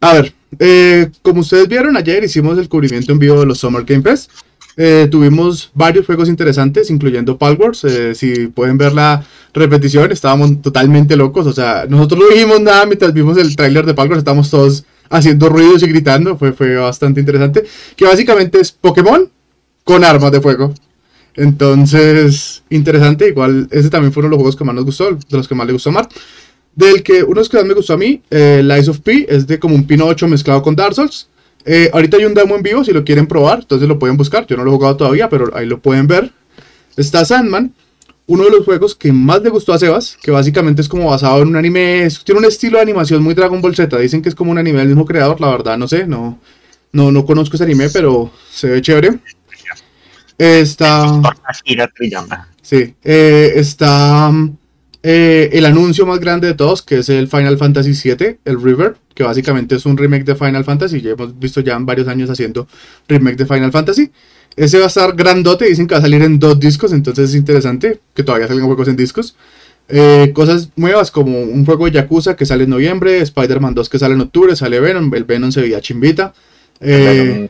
A 0.02 0.12
ver, 0.12 0.34
eh, 0.58 1.10
como 1.22 1.40
ustedes 1.40 1.68
vieron, 1.68 1.96
ayer 1.96 2.24
hicimos 2.24 2.58
el 2.58 2.68
cubrimiento 2.68 3.12
en 3.12 3.18
vivo 3.18 3.40
de 3.40 3.46
los 3.46 3.58
Summer 3.58 3.84
Game 3.84 4.02
Fest. 4.02 4.30
Eh, 4.76 5.06
tuvimos 5.10 5.70
varios 5.74 6.04
juegos 6.04 6.28
interesantes, 6.28 6.90
incluyendo 6.90 7.38
Palworld. 7.38 7.76
Eh, 7.84 8.14
si 8.14 8.48
pueden 8.48 8.76
ver 8.76 8.92
la 8.92 9.24
repetición, 9.52 10.10
estábamos 10.10 10.60
totalmente 10.62 11.16
locos. 11.16 11.46
O 11.46 11.52
sea, 11.52 11.86
nosotros 11.88 12.20
no 12.20 12.28
dijimos 12.28 12.60
nada 12.60 12.84
mientras 12.86 13.12
vimos 13.12 13.38
el 13.38 13.54
tráiler 13.54 13.86
de 13.86 13.94
Palworld. 13.94 14.18
Estábamos 14.18 14.50
todos 14.50 14.84
haciendo 15.10 15.48
ruidos 15.48 15.82
y 15.82 15.86
gritando. 15.86 16.36
Fue, 16.36 16.52
fue 16.52 16.74
bastante 16.76 17.20
interesante. 17.20 17.64
Que 17.96 18.04
básicamente 18.04 18.60
es 18.60 18.72
Pokémon 18.72 19.30
con 19.84 20.02
armas 20.02 20.32
de 20.32 20.40
fuego. 20.40 20.74
Entonces, 21.36 22.62
interesante. 22.70 23.28
Igual, 23.28 23.68
ese 23.70 23.90
también 23.90 24.12
fue 24.12 24.22
uno 24.22 24.28
de 24.28 24.30
los 24.30 24.38
juegos 24.38 24.56
que 24.56 24.64
más 24.64 24.74
nos 24.74 24.84
gustó, 24.84 25.12
de 25.12 25.36
los 25.36 25.48
que 25.48 25.54
más 25.54 25.66
le 25.66 25.72
gustó 25.72 25.90
a 25.90 25.92
Mar. 25.92 26.08
Del 26.76 27.02
que 27.02 27.22
uno 27.22 27.34
de 27.34 27.40
los 27.40 27.48
que 27.48 27.56
más 27.58 27.66
me 27.66 27.74
gustó 27.74 27.92
a 27.94 27.96
mí, 27.96 28.20
eh, 28.30 28.62
Lies 28.64 28.88
of 28.88 28.98
P, 29.00 29.26
es 29.28 29.46
de 29.46 29.58
como 29.58 29.74
un 29.74 29.86
Pinocho 29.86 30.26
mezclado 30.26 30.60
con 30.62 30.74
Dark 30.74 30.94
Souls. 30.94 31.28
Eh, 31.64 31.88
ahorita 31.92 32.16
hay 32.16 32.24
un 32.24 32.34
demo 32.34 32.56
en 32.56 32.62
vivo 32.62 32.84
si 32.84 32.92
lo 32.92 33.04
quieren 33.04 33.26
probar, 33.26 33.60
entonces 33.60 33.88
lo 33.88 33.98
pueden 33.98 34.16
buscar. 34.16 34.46
Yo 34.46 34.56
no 34.56 34.64
lo 34.64 34.70
he 34.72 34.74
jugado 34.74 34.96
todavía, 34.96 35.28
pero 35.28 35.50
ahí 35.56 35.66
lo 35.66 35.78
pueden 35.80 36.06
ver. 36.06 36.32
Está 36.96 37.24
Sandman, 37.24 37.72
uno 38.26 38.44
de 38.44 38.50
los 38.50 38.64
juegos 38.64 38.94
que 38.94 39.12
más 39.12 39.40
le 39.42 39.50
gustó 39.50 39.72
a 39.72 39.78
Sebas, 39.78 40.18
que 40.22 40.30
básicamente 40.30 40.82
es 40.82 40.88
como 40.88 41.10
basado 41.10 41.42
en 41.42 41.48
un 41.48 41.56
anime, 41.56 42.04
es- 42.04 42.22
tiene 42.24 42.40
un 42.40 42.44
estilo 42.46 42.78
de 42.78 42.82
animación 42.82 43.22
muy 43.22 43.34
Dragon 43.34 43.60
Ball 43.60 43.74
Z. 43.76 43.96
Dicen 43.98 44.20
que 44.22 44.28
es 44.28 44.34
como 44.34 44.50
un 44.50 44.58
anime 44.58 44.78
del 44.78 44.88
mismo 44.88 45.04
creador, 45.06 45.40
la 45.40 45.50
verdad 45.50 45.78
no 45.78 45.86
sé, 45.88 46.06
no, 46.06 46.38
no, 46.92 47.12
no 47.12 47.24
conozco 47.24 47.56
ese 47.56 47.64
anime, 47.64 47.88
pero 47.90 48.30
se 48.50 48.68
ve 48.68 48.82
chévere. 48.82 49.18
Está. 50.36 51.20
Sí, 52.62 52.94
eh, 53.04 53.52
está 53.56 54.30
mm, 54.30 54.56
eh, 55.06 55.50
el 55.52 55.66
anuncio 55.66 56.06
más 56.06 56.18
grande 56.18 56.46
de 56.46 56.54
todos, 56.54 56.80
que 56.80 57.00
es 57.00 57.10
el 57.10 57.28
Final 57.28 57.58
Fantasy 57.58 57.92
VII, 57.92 58.38
el 58.46 58.62
River, 58.62 58.96
que 59.14 59.22
básicamente 59.22 59.74
es 59.74 59.84
un 59.84 59.98
remake 59.98 60.24
de 60.24 60.34
Final 60.34 60.64
Fantasy. 60.64 61.02
Ya 61.02 61.10
hemos 61.10 61.38
visto 61.38 61.60
ya 61.60 61.76
en 61.76 61.84
varios 61.84 62.08
años 62.08 62.30
haciendo 62.30 62.66
remake 63.06 63.36
de 63.36 63.44
Final 63.44 63.70
Fantasy. 63.70 64.10
Ese 64.56 64.78
va 64.78 64.84
a 64.84 64.86
estar 64.86 65.14
grandote, 65.14 65.66
dicen 65.66 65.86
que 65.86 65.94
va 65.94 65.98
a 65.98 66.02
salir 66.02 66.22
en 66.22 66.38
dos 66.38 66.58
discos, 66.58 66.94
entonces 66.94 67.28
es 67.28 67.36
interesante 67.36 68.00
que 68.14 68.22
todavía 68.22 68.48
salgan 68.48 68.64
juegos 68.64 68.88
en 68.88 68.96
discos. 68.96 69.36
Eh, 69.88 70.30
cosas 70.32 70.70
nuevas 70.74 71.10
como 71.10 71.38
un 71.38 71.66
juego 71.66 71.84
de 71.84 71.90
Yakuza 71.90 72.34
que 72.34 72.46
sale 72.46 72.64
en 72.64 72.70
noviembre, 72.70 73.18
Spider-Man 73.18 73.74
2 73.74 73.90
que 73.90 73.98
sale 73.98 74.14
en 74.14 74.22
octubre, 74.22 74.56
sale 74.56 74.80
Venom, 74.80 75.12
el 75.12 75.24
Venom 75.24 75.52
se 75.52 75.60
veía 75.60 75.82
chimbita. 75.82 76.32
Eh, 76.84 77.48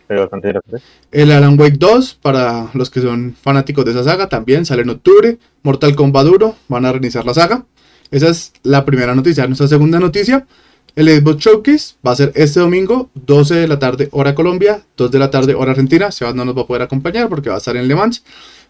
el 1.11 1.33
Alan 1.33 1.59
Wake 1.59 1.77
2, 1.79 2.19
para 2.23 2.71
los 2.75 2.91
que 2.91 3.01
son 3.01 3.35
fanáticos 3.41 3.85
de 3.85 3.91
esa 3.91 4.05
saga, 4.05 4.29
también 4.29 4.65
sale 4.65 4.83
en 4.83 4.91
octubre. 4.91 5.39
Mortal 5.63 5.97
Kombat 5.97 6.27
Duro, 6.27 6.57
van 6.69 6.87
a 6.87 6.93
reiniciar 6.93 7.27
la 7.27 7.35
saga. 7.35 7.65
Esa 8.11 8.29
es 8.29 8.53
la 8.63 8.85
primera 8.85 9.15
noticia. 9.15 9.47
Nuestra 9.47 9.67
segunda 9.67 9.99
noticia, 9.99 10.47
el 10.95 11.09
Xbox 11.09 11.45
Showcase 11.45 11.95
va 12.07 12.13
a 12.13 12.17
ser 12.17 12.33
este 12.37 12.61
domingo, 12.61 13.11
12 13.15 13.55
de 13.55 13.69
la 13.69 13.79
tarde, 13.79 14.09
hora 14.13 14.35
Colombia, 14.35 14.83
2 14.97 15.11
de 15.11 15.19
la 15.19 15.31
tarde, 15.31 15.55
hora 15.55 15.73
Argentina. 15.73 16.13
Sebas 16.13 16.35
no 16.35 16.45
nos 16.45 16.57
va 16.57 16.63
a 16.63 16.67
poder 16.67 16.83
acompañar 16.83 17.29
porque 17.29 17.49
va 17.49 17.57
a 17.57 17.59
estar 17.59 17.77
en 17.77 17.89
Le 17.89 17.95
Mans. 17.97 18.23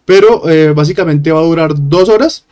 Pero 0.05 0.49
eh, 0.49 0.71
básicamente 0.71 1.31
va 1.31 1.39
a 1.39 1.43
durar 1.43 1.73
dos 1.75 2.09
horas. 2.09 2.45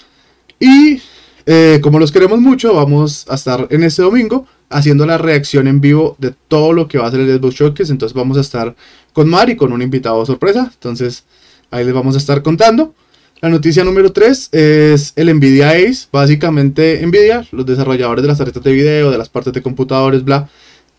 Y 0.59 1.01
eh, 1.45 1.79
como 1.81 1.99
los 1.99 2.11
queremos 2.11 2.39
mucho, 2.39 2.73
vamos 2.73 3.25
a 3.29 3.35
estar 3.35 3.67
en 3.69 3.83
este 3.83 4.01
domingo 4.01 4.47
haciendo 4.69 5.05
la 5.05 5.17
reacción 5.17 5.67
en 5.67 5.81
vivo 5.81 6.15
de 6.19 6.33
todo 6.47 6.73
lo 6.73 6.87
que 6.87 6.97
va 6.97 7.07
a 7.07 7.11
ser 7.11 7.21
el 7.21 7.37
Xbox 7.37 7.55
Showcase. 7.55 7.91
Entonces 7.91 8.15
vamos 8.15 8.37
a 8.37 8.41
estar 8.41 8.75
con 9.13 9.29
Mar 9.29 9.49
y 9.49 9.55
con 9.55 9.71
un 9.71 9.81
invitado 9.81 10.25
sorpresa. 10.25 10.71
Entonces 10.73 11.25
ahí 11.71 11.85
les 11.85 11.93
vamos 11.93 12.15
a 12.15 12.17
estar 12.17 12.41
contando. 12.41 12.93
La 13.41 13.49
noticia 13.49 13.83
número 13.83 14.13
3 14.13 14.49
es 14.53 15.13
el 15.15 15.35
Nvidia 15.35 15.71
Ace. 15.71 16.07
Básicamente 16.11 17.05
Nvidia, 17.05 17.45
los 17.51 17.65
desarrolladores 17.65 18.21
de 18.21 18.27
las 18.29 18.37
tarjetas 18.37 18.63
de 18.63 18.71
video, 18.71 19.11
de 19.11 19.17
las 19.17 19.29
partes 19.29 19.53
de 19.53 19.61
computadores, 19.61 20.23
bla, 20.23 20.49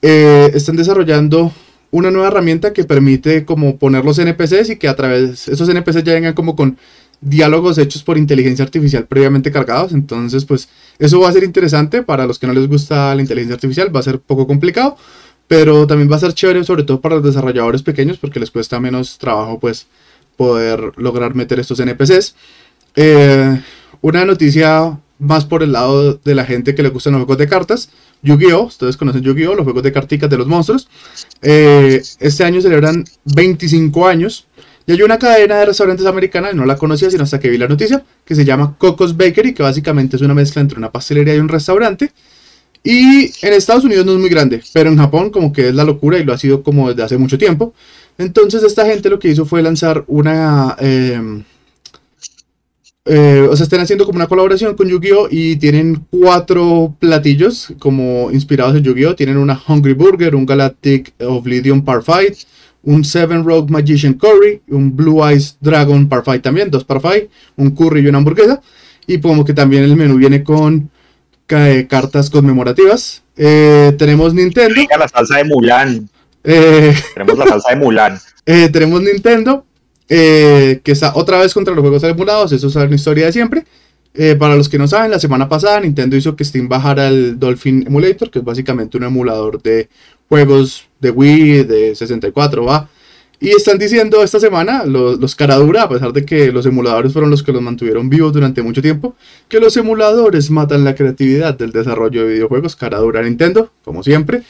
eh, 0.02 0.50
están 0.52 0.76
desarrollando 0.76 1.52
una 1.90 2.11
nueva 2.11 2.28
herramienta 2.28 2.72
que 2.72 2.85
permite 2.85 3.44
como 3.44 3.78
poner 3.78 4.04
los 4.04 4.18
NPCs 4.18 4.70
y 4.70 4.76
que 4.76 4.88
a 4.88 4.96
través 4.96 5.48
esos 5.48 5.68
NPCs 5.68 6.04
ya 6.04 6.12
vengan 6.12 6.35
como 6.35 6.57
con 6.57 6.76
diálogos 7.24 7.78
hechos 7.78 8.02
por 8.02 8.18
inteligencia 8.18 8.64
artificial 8.64 9.06
previamente 9.06 9.50
cargados. 9.50 9.92
Entonces, 9.92 10.44
pues 10.44 10.68
eso 10.98 11.20
va 11.20 11.28
a 11.28 11.32
ser 11.32 11.42
interesante 11.42 12.02
para 12.02 12.26
los 12.26 12.38
que 12.38 12.46
no 12.46 12.52
les 12.52 12.68
gusta 12.68 13.14
la 13.14 13.22
inteligencia 13.22 13.54
artificial, 13.54 13.94
va 13.94 14.00
a 14.00 14.04
ser 14.04 14.20
poco 14.20 14.46
complicado, 14.46 14.96
pero 15.48 15.87
también 15.87 16.10
va 16.10 16.16
a 16.16 16.20
ser 16.20 16.34
chévere 16.34 16.64
sobre 16.64 16.84
todo 16.84 17.00
para 17.00 17.16
los 17.16 17.24
desarrolladores 17.24 17.82
pequeños 17.82 18.18
porque 18.18 18.40
les 18.40 18.50
cuesta 18.50 18.78
menos 18.78 19.18
trabajo 19.18 19.58
pues 19.58 19.87
poder 20.37 20.92
lograr 20.96 21.34
meter 21.34 21.58
estos 21.58 21.80
NPCs. 21.80 22.34
Eh, 22.96 23.60
una 24.00 24.24
noticia 24.24 24.98
más 25.18 25.44
por 25.44 25.62
el 25.62 25.72
lado 25.72 26.14
de 26.14 26.34
la 26.34 26.44
gente 26.44 26.74
que 26.74 26.82
le 26.82 26.90
gustan 26.90 27.14
los 27.14 27.20
juegos 27.20 27.38
de 27.38 27.48
cartas. 27.48 27.90
Yu-Gi-Oh! 28.22 28.64
Ustedes 28.64 28.96
conocen 28.96 29.22
Yu-Gi-Oh! 29.22 29.54
Los 29.54 29.64
juegos 29.64 29.82
de 29.82 29.92
carticas 29.92 30.28
de 30.28 30.38
los 30.38 30.46
monstruos. 30.46 30.88
Eh, 31.42 32.02
este 32.20 32.44
año 32.44 32.60
celebran 32.60 33.04
25 33.34 34.06
años. 34.06 34.46
Y 34.87 34.92
hay 34.92 35.03
una 35.03 35.18
cadena 35.18 35.59
de 35.59 35.66
restaurantes 35.66 36.07
americana, 36.07 36.51
y 36.53 36.57
no 36.57 36.66
la 36.66 36.77
conocía 36.77 37.11
sino 37.11 37.23
hasta 37.23 37.40
que 37.40 37.49
vi 37.49 37.59
la 37.59 37.68
noticia, 37.68 38.05
que 38.25 38.35
se 38.35 38.44
llama 38.44 38.77
Coco's 38.79 39.16
Bakery, 39.16 39.55
que 39.55 39.62
básicamente 39.62 40.16
es 40.16 40.23
una 40.23 40.35
mezcla 40.35 40.61
entre 40.61 40.79
una 40.79 40.92
pastelería 40.92 41.35
y 41.35 41.38
un 41.38 41.49
restaurante. 41.49 42.12
Y 42.83 43.33
en 43.47 43.53
Estados 43.55 43.85
Unidos 43.85 44.05
no 44.05 44.12
es 44.12 44.18
muy 44.18 44.29
grande, 44.29 44.62
pero 44.75 44.90
en 44.90 44.99
Japón 44.99 45.31
como 45.31 45.53
que 45.53 45.68
es 45.68 45.75
la 45.75 45.85
locura 45.85 46.18
y 46.18 46.25
lo 46.25 46.35
ha 46.35 46.38
sido 46.38 46.62
como 46.62 46.90
desde 46.90 47.03
hace 47.03 47.16
mucho 47.16 47.38
tiempo. 47.38 47.73
Entonces 48.18 48.62
esta 48.62 48.85
gente 48.85 49.09
lo 49.09 49.18
que 49.18 49.29
hizo 49.29 49.47
fue 49.47 49.62
lanzar 49.62 50.05
una... 50.07 50.77
eh, 50.79 51.42
eh, 53.07 53.47
o 53.51 53.55
sea, 53.55 53.64
están 53.64 53.81
haciendo 53.81 54.07
como 54.07 54.16
una 54.16 54.27
colaboración 54.27 54.75
con 54.77 54.88
Yu-Gi-Oh! 54.88 55.29
y 55.31 55.57
tienen 55.57 56.07
cuatro 56.11 56.94
platillos 56.99 57.68
como 57.79 58.31
inspirados 58.31 58.77
en 58.77 58.83
Yu-Gi-Oh! 58.83 59.14
Tienen 59.14 59.37
una 59.37 59.61
Hungry 59.66 59.92
Burger, 59.92 60.35
un 60.35 60.47
Galactic 60.47 61.12
Oblivion 61.20 61.85
Parfait, 61.85 62.35
un 62.85 63.05
Seven 63.05 63.44
Rogue 63.44 63.70
Magician 63.70 64.14
Curry, 64.14 64.62
un 64.68 64.94
Blue 64.94 65.27
Eyes 65.27 65.57
Dragon 65.61 66.09
Parfait 66.09 66.42
también, 66.42 66.70
dos 66.70 66.85
Parfait, 66.85 67.29
un 67.57 67.70
curry 67.70 68.01
y 68.01 68.07
una 68.07 68.18
hamburguesa. 68.18 68.61
Y 69.07 69.20
como 69.20 69.44
que 69.44 69.53
también 69.53 69.85
el 69.85 69.97
menú 69.97 70.16
viene 70.16 70.42
con 70.42 70.90
eh, 71.49 71.87
cartas 71.88 72.31
conmemorativas. 72.31 73.23
Eh, 73.37 73.92
tenemos 73.99 74.33
Nintendo. 74.35 74.81
La 74.99 75.09
salsa 75.09 75.38
de 75.38 75.44
Mulan. 75.44 76.09
eh, 76.42 76.94
Tenemos 77.14 77.38
la 77.38 77.47
salsa 77.47 77.70
de 77.70 77.77
Mulan. 77.77 78.18
eh, 78.47 78.68
tenemos 78.70 79.03
Nintendo, 79.03 79.64
que 80.09 80.81
está 80.85 81.12
otra 81.14 81.38
vez 81.38 81.53
contra 81.53 81.75
los 81.75 81.83
juegos 81.83 82.03
emulados, 82.05 82.53
eso 82.53 82.68
es 82.68 82.77
una 82.77 82.94
historia 82.94 83.27
de 83.27 83.33
siempre. 83.33 83.64
Eh, 84.16 84.37
para 84.37 84.55
los 84.55 84.68
que 84.68 84.79
no 84.79 84.87
saben, 84.87 85.11
la 85.11 85.18
semana 85.18 85.49
pasada 85.49 85.81
Nintendo 85.81 86.16
hizo 86.16 86.37
que 86.37 86.44
Steam 86.44 86.68
bajara 86.68 87.09
el 87.09 87.37
Dolphin 87.37 87.85
Emulator, 87.85 88.31
que 88.31 88.38
es 88.38 88.44
básicamente 88.44 88.97
un 88.97 89.03
emulador 89.03 89.61
de 89.61 89.88
juegos 90.28 90.88
de 91.00 91.10
Wii, 91.10 91.64
de 91.64 91.94
64, 91.94 92.64
va. 92.64 92.88
Y 93.40 93.50
están 93.50 93.78
diciendo 93.78 94.22
esta 94.22 94.40
semana, 94.40 94.84
los, 94.84 95.18
los 95.18 95.34
caradura, 95.34 95.82
a 95.82 95.88
pesar 95.88 96.12
de 96.12 96.24
que 96.24 96.50
los 96.50 96.64
emuladores 96.66 97.12
fueron 97.12 97.30
los 97.30 97.42
que 97.42 97.52
los 97.52 97.60
mantuvieron 97.60 98.08
vivos 98.08 98.32
durante 98.32 98.62
mucho 98.62 98.80
tiempo, 98.80 99.16
que 99.48 99.60
los 99.60 99.76
emuladores 99.76 100.50
matan 100.50 100.84
la 100.84 100.94
creatividad 100.94 101.54
del 101.58 101.72
desarrollo 101.72 102.26
de 102.26 102.34
videojuegos. 102.34 102.74
Caradura 102.76 103.22
Nintendo, 103.22 103.70
como 103.84 104.02
siempre. 104.02 104.42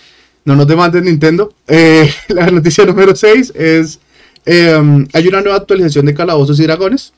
No 0.44 0.54
nos 0.54 0.68
demanden 0.68 1.04
Nintendo. 1.04 1.52
Eh, 1.66 2.08
la 2.28 2.50
noticia 2.50 2.84
número 2.84 3.16
6 3.16 3.52
es, 3.56 3.98
eh, 4.46 5.06
hay 5.12 5.28
una 5.28 5.40
nueva 5.40 5.56
actualización 5.56 6.06
de 6.06 6.14
Calabozos 6.14 6.60
y 6.60 6.62
Dragones 6.62 7.12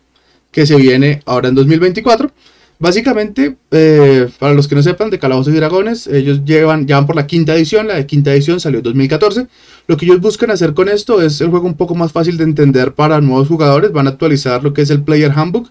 que 0.50 0.64
se 0.64 0.76
viene 0.76 1.20
ahora 1.26 1.48
en 1.48 1.54
2024. 1.56 2.30
Básicamente, 2.78 3.56
eh, 3.70 4.28
para 4.38 4.52
los 4.52 4.68
que 4.68 4.74
no 4.74 4.82
sepan, 4.82 5.08
de 5.08 5.18
Calabozos 5.18 5.54
y 5.54 5.56
Dragones, 5.56 6.06
ellos 6.06 6.44
llevan, 6.44 6.86
ya 6.86 7.04
por 7.06 7.16
la 7.16 7.26
quinta 7.26 7.54
edición, 7.54 7.88
la 7.88 7.94
de 7.94 8.06
quinta 8.06 8.32
edición 8.32 8.60
salió 8.60 8.78
en 8.78 8.84
2014. 8.84 9.46
Lo 9.86 9.96
que 9.96 10.04
ellos 10.04 10.20
buscan 10.20 10.50
hacer 10.50 10.74
con 10.74 10.88
esto 10.88 11.22
es 11.22 11.40
el 11.40 11.48
juego 11.48 11.66
un 11.66 11.74
poco 11.74 11.94
más 11.94 12.12
fácil 12.12 12.36
de 12.36 12.44
entender 12.44 12.92
para 12.92 13.20
nuevos 13.20 13.48
jugadores. 13.48 13.92
Van 13.92 14.06
a 14.06 14.10
actualizar 14.10 14.62
lo 14.62 14.74
que 14.74 14.82
es 14.82 14.90
el 14.90 15.02
Player 15.02 15.32
Handbook, 15.34 15.70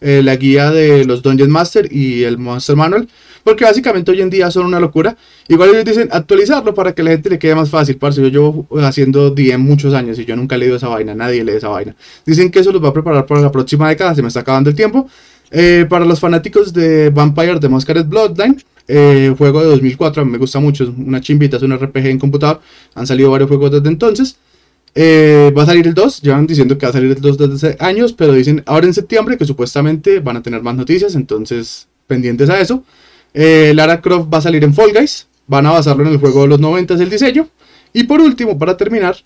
eh, 0.00 0.22
la 0.22 0.36
guía 0.36 0.70
de 0.70 1.04
los 1.04 1.22
Dungeon 1.22 1.50
Master 1.50 1.88
y 1.90 2.24
el 2.24 2.38
Monster 2.38 2.76
Manual, 2.76 3.08
porque 3.42 3.64
básicamente 3.64 4.10
hoy 4.10 4.20
en 4.20 4.30
día 4.30 4.50
son 4.50 4.66
una 4.66 4.78
locura. 4.78 5.16
Igual 5.48 5.70
ellos 5.70 5.84
dicen 5.84 6.08
actualizarlo 6.12 6.72
para 6.74 6.94
que 6.94 7.02
la 7.02 7.10
gente 7.10 7.30
le 7.30 7.38
quede 7.38 7.54
más 7.56 7.70
fácil. 7.70 7.96
Parce, 7.96 8.20
yo 8.20 8.28
llevo 8.28 8.66
haciendo 8.82 9.30
DM 9.30 9.58
muchos 9.58 9.92
años 9.92 10.18
y 10.20 10.24
yo 10.24 10.36
nunca 10.36 10.54
he 10.54 10.58
leído 10.58 10.76
esa 10.76 10.88
vaina, 10.88 11.14
nadie 11.14 11.42
lee 11.42 11.52
esa 11.52 11.68
vaina. 11.68 11.96
Dicen 12.24 12.50
que 12.50 12.60
eso 12.60 12.70
los 12.70 12.82
va 12.84 12.90
a 12.90 12.92
preparar 12.92 13.26
para 13.26 13.40
la 13.40 13.50
próxima 13.50 13.88
década, 13.88 14.14
se 14.14 14.22
me 14.22 14.28
está 14.28 14.40
acabando 14.40 14.70
el 14.70 14.76
tiempo. 14.76 15.08
Eh, 15.56 15.86
para 15.88 16.04
los 16.04 16.18
fanáticos 16.18 16.72
de 16.72 17.10
Vampire 17.10 17.60
The 17.60 17.68
Masquerade 17.68 18.08
Bloodline, 18.08 18.60
eh, 18.88 19.32
juego 19.38 19.60
de 19.60 19.66
2004, 19.68 20.24
me 20.24 20.36
gusta 20.36 20.58
mucho, 20.58 20.82
es 20.82 20.90
una 20.90 21.20
chimbita, 21.20 21.58
es 21.58 21.62
un 21.62 21.72
RPG 21.72 22.06
en 22.06 22.18
computador, 22.18 22.60
han 22.94 23.06
salido 23.06 23.30
varios 23.30 23.48
juegos 23.48 23.70
desde 23.70 23.88
entonces. 23.88 24.36
Eh, 24.96 25.52
va 25.56 25.62
a 25.62 25.66
salir 25.66 25.86
el 25.86 25.94
2, 25.94 26.22
llevan 26.22 26.48
diciendo 26.48 26.76
que 26.76 26.86
va 26.86 26.90
a 26.90 26.92
salir 26.92 27.12
el 27.12 27.20
2 27.20 27.38
desde 27.38 27.54
hace 27.54 27.76
años, 27.78 28.12
pero 28.12 28.32
dicen 28.32 28.64
ahora 28.66 28.86
en 28.86 28.94
septiembre 28.94 29.38
que 29.38 29.44
supuestamente 29.44 30.18
van 30.18 30.36
a 30.38 30.42
tener 30.42 30.60
más 30.62 30.74
noticias, 30.74 31.14
entonces 31.14 31.86
pendientes 32.08 32.50
a 32.50 32.60
eso. 32.60 32.82
Eh, 33.32 33.72
Lara 33.76 34.00
Croft 34.00 34.32
va 34.32 34.38
a 34.38 34.42
salir 34.42 34.64
en 34.64 34.74
Fall 34.74 34.92
Guys, 34.92 35.28
van 35.46 35.66
a 35.66 35.70
basarlo 35.70 36.04
en 36.04 36.12
el 36.12 36.18
juego 36.18 36.42
de 36.42 36.48
los 36.48 36.60
90 36.60 36.94
el 36.94 37.10
diseño. 37.10 37.48
Y 37.92 38.04
por 38.04 38.20
último, 38.20 38.58
para 38.58 38.76
terminar, 38.76 39.16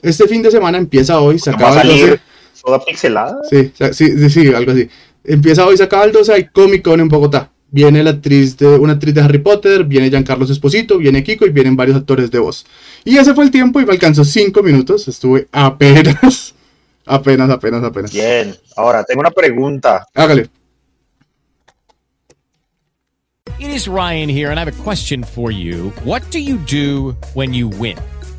este 0.00 0.26
fin 0.28 0.42
de 0.42 0.50
semana 0.50 0.78
empieza 0.78 1.20
hoy, 1.20 1.38
se 1.38 1.50
¿Va 1.50 1.56
a 1.56 1.58
acaba 1.58 1.82
el 1.82 1.88
12. 1.88 2.00
salir 2.00 2.20
toda 2.62 2.84
pixelada? 2.84 3.38
Sí, 3.50 3.70
sí, 3.92 4.18
sí, 4.18 4.30
sí, 4.30 4.54
algo 4.54 4.72
así. 4.72 4.88
Empieza 5.24 5.66
hoy, 5.66 5.76
se 5.76 5.82
acaba 5.82 6.04
el 6.04 6.12
12, 6.12 6.32
hay 6.32 6.44
Comic 6.44 6.82
Con 6.82 7.00
en 7.00 7.08
Bogotá. 7.08 7.50
Viene 7.70 8.04
la 8.04 8.10
actriz 8.10 8.56
de, 8.56 8.78
una 8.78 8.92
actriz 8.92 9.14
de 9.14 9.22
Harry 9.22 9.38
Potter, 9.38 9.82
viene 9.84 10.08
Giancarlo 10.08 10.44
Esposito, 10.44 10.98
viene 10.98 11.24
Kiko 11.24 11.44
y 11.46 11.50
vienen 11.50 11.74
varios 11.74 11.96
actores 11.96 12.30
de 12.30 12.38
voz. 12.38 12.64
Y 13.04 13.16
ese 13.16 13.34
fue 13.34 13.44
el 13.44 13.50
tiempo 13.50 13.80
y 13.80 13.86
me 13.86 13.92
alcanzó 13.92 14.24
5 14.24 14.62
minutos. 14.62 15.08
Estuve 15.08 15.48
apenas, 15.50 16.54
apenas, 17.06 17.50
apenas, 17.50 17.82
apenas. 17.82 18.12
Bien. 18.12 18.54
Ahora, 18.76 19.02
tengo 19.02 19.20
una 19.20 19.30
pregunta. 19.30 20.06
Hágale. 20.14 20.48
It 23.58 23.70
is 23.70 23.88
Ryan 23.88 24.28
here, 24.28 24.50
and 24.50 24.58
I 24.58 24.64
have 24.64 24.68
a 24.68 24.82
question 24.84 25.24
for 25.24 25.50
you. 25.50 25.92
What 26.04 26.22
do 26.30 26.38
you 26.38 26.58
do 26.58 27.16
when 27.34 27.54
you 27.54 27.68
win? 27.68 27.96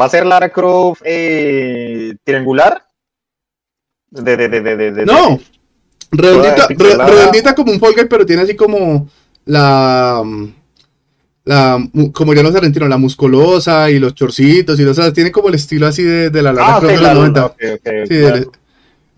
¿Va 0.00 0.04
a 0.06 0.08
ser 0.08 0.24
Lara 0.26 0.48
Croft 0.50 1.02
eh, 1.04 2.14
triangular? 2.24 2.84
De, 4.10 4.36
de, 4.36 4.48
de, 4.48 4.60
de, 4.62 4.76
de- 4.76 4.92
de- 4.92 5.06
No, 5.06 5.38
redondita, 6.12 6.68
re- 7.50 7.54
como 7.54 7.72
un 7.72 7.80
Fall 7.80 7.94
Guy, 7.94 8.06
pero 8.08 8.24
tiene 8.24 8.42
así 8.42 8.56
como 8.56 9.08
la. 9.44 10.22
la 11.44 11.78
como 12.12 12.32
dirían 12.32 12.46
los 12.46 12.54
argentinos, 12.54 12.88
la 12.88 12.96
musculosa 12.98 13.90
y 13.90 13.98
los 13.98 14.14
chorcitos 14.14 14.78
y 14.80 14.84
los. 14.84 14.98
o 14.98 15.02
sea, 15.02 15.12
tiene 15.12 15.30
como 15.32 15.48
el 15.48 15.54
estilo 15.56 15.86
así 15.86 16.02
de, 16.02 16.30
de 16.30 16.42
la 16.42 16.52
Lara 16.52 16.76
Ah, 16.76 16.78
Croft 16.80 16.94
de 16.94 17.00
la, 17.02 17.14
los 17.14 17.18
90. 17.32 17.46
ok, 17.46 17.52
ok, 17.74 17.88
Sí, 18.08 18.18
claro. 18.20 18.36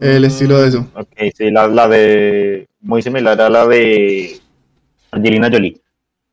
el, 0.00 0.08
el 0.10 0.24
estilo 0.24 0.58
de 0.60 0.68
eso. 0.68 0.86
Ok, 0.94 1.08
sí, 1.36 1.50
la, 1.50 1.68
la 1.68 1.88
de. 1.88 2.66
Muy 2.80 3.02
similar 3.02 3.40
a 3.40 3.50
la 3.50 3.66
de 3.66 4.40
Angelina 5.10 5.50
Jolie. 5.52 5.78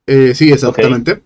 Eh, 0.06 0.32
sí, 0.34 0.50
exactamente. 0.50 1.20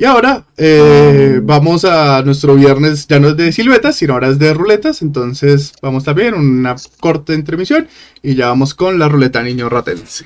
Y 0.00 0.06
ahora 0.06 0.46
eh, 0.56 1.40
vamos 1.42 1.84
a 1.84 2.22
nuestro 2.22 2.54
viernes, 2.54 3.06
ya 3.06 3.20
no 3.20 3.28
es 3.28 3.36
de 3.36 3.52
siluetas, 3.52 3.96
sino 3.96 4.14
ahora 4.14 4.28
es 4.28 4.38
de 4.38 4.54
ruletas. 4.54 5.02
Entonces 5.02 5.74
vamos 5.82 6.04
también 6.04 6.32
una 6.32 6.74
corta 7.00 7.34
intermisión 7.34 7.86
y 8.22 8.34
ya 8.34 8.46
vamos 8.46 8.72
con 8.72 8.98
la 8.98 9.10
ruleta 9.10 9.42
niño 9.42 9.68
ratense. 9.68 10.24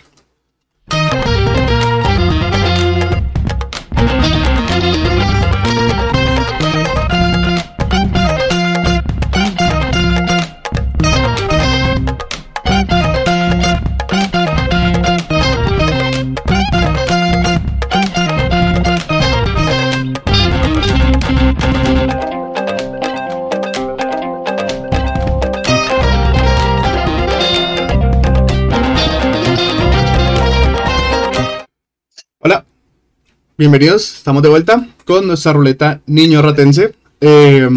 Bienvenidos, 33.57 34.17
estamos 34.19 34.43
de 34.43 34.49
vuelta 34.49 34.87
con 35.05 35.27
nuestra 35.27 35.53
ruleta 35.53 36.01
niño 36.07 36.43
ratense. 36.43 36.95
Eh, 37.21 37.69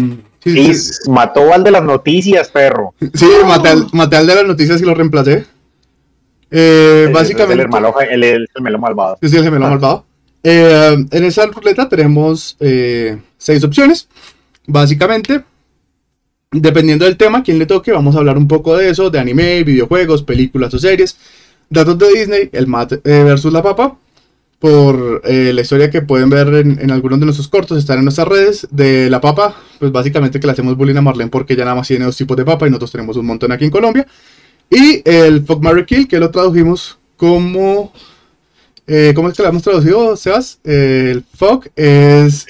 sí, 0.42 0.52
sí, 0.52 0.74
Sí, 0.74 1.10
mató 1.10 1.52
al 1.52 1.64
de 1.64 1.70
las 1.70 1.82
noticias, 1.84 2.48
perro. 2.48 2.94
sí, 3.14 3.26
maté 3.46 3.68
al, 3.70 3.86
maté 3.92 4.16
al 4.16 4.26
de 4.26 4.34
las 4.34 4.46
noticias 4.46 4.80
y 4.80 4.84
lo 4.84 4.94
reemplacé. 4.94 5.46
Eh, 6.50 7.04
El- 7.08 7.12
básicamente, 7.12 7.54
El 7.54 7.60
hermano, 7.60 7.94
el, 8.00 8.24
el 8.24 8.48
gemelo 8.54 8.78
malvado. 8.78 9.18
soy 9.20 9.38
el 9.38 9.44
gemelo 9.44 9.66
Ah. 9.66 9.70
malvado. 9.70 10.04
Eh, 10.42 10.96
en 11.10 11.24
esa 11.24 11.46
ruleta 11.46 11.88
tenemos 11.88 12.56
eh, 12.60 13.18
seis 13.36 13.62
opciones. 13.64 14.08
Básicamente, 14.66 15.42
dependiendo 16.52 17.04
del 17.04 17.16
tema, 17.16 17.42
quien 17.42 17.58
le 17.58 17.66
toque, 17.66 17.90
vamos 17.92 18.14
a 18.14 18.18
hablar 18.18 18.38
un 18.38 18.46
poco 18.48 18.76
de 18.76 18.90
eso, 18.90 19.10
de 19.10 19.18
anime, 19.18 19.62
videojuegos, 19.64 20.22
películas 20.22 20.72
o 20.74 20.78
series, 20.78 21.16
datos 21.70 21.98
de 21.98 22.08
Disney, 22.12 22.48
el 22.52 22.66
Matt 22.66 22.92
eh, 22.92 22.98
versus 23.24 23.52
la 23.52 23.62
papa, 23.62 23.96
por 24.58 25.22
eh, 25.24 25.52
la 25.54 25.60
historia 25.60 25.88
que 25.88 26.02
pueden 26.02 26.30
ver 26.30 26.48
en, 26.54 26.80
en 26.80 26.90
algunos 26.90 27.20
de 27.20 27.26
nuestros 27.26 27.46
cortos, 27.48 27.78
están 27.78 27.98
en 27.98 28.04
nuestras 28.04 28.26
redes, 28.26 28.66
de 28.70 29.08
la 29.08 29.20
papa, 29.20 29.54
pues 29.78 29.92
básicamente 29.92 30.40
que 30.40 30.46
le 30.46 30.52
hacemos 30.52 30.76
bullying 30.76 30.96
a 30.96 31.00
Marlene 31.00 31.30
porque 31.30 31.52
ella 31.54 31.64
nada 31.64 31.76
más 31.76 31.86
tiene 31.86 32.04
dos 32.04 32.16
tipos 32.16 32.36
de 32.36 32.44
papa 32.44 32.66
y 32.66 32.70
nosotros 32.70 32.90
tenemos 32.92 33.16
un 33.16 33.26
montón 33.26 33.52
aquí 33.52 33.64
en 33.64 33.70
Colombia, 33.70 34.06
y 34.70 35.00
el 35.08 35.44
Fuck 35.46 35.62
Mary 35.62 35.84
Kill, 35.86 36.08
que 36.08 36.18
lo 36.18 36.30
tradujimos 36.30 36.98
como... 37.16 37.92
eh, 38.86 39.12
¿Cómo 39.14 39.28
es 39.28 39.36
que 39.36 39.42
lo 39.42 39.48
hemos 39.48 39.62
traducido, 39.62 40.16
Sebas? 40.16 40.58
Eh, 40.64 41.10
el 41.12 41.24
Fuck 41.36 41.68
es... 41.76 42.46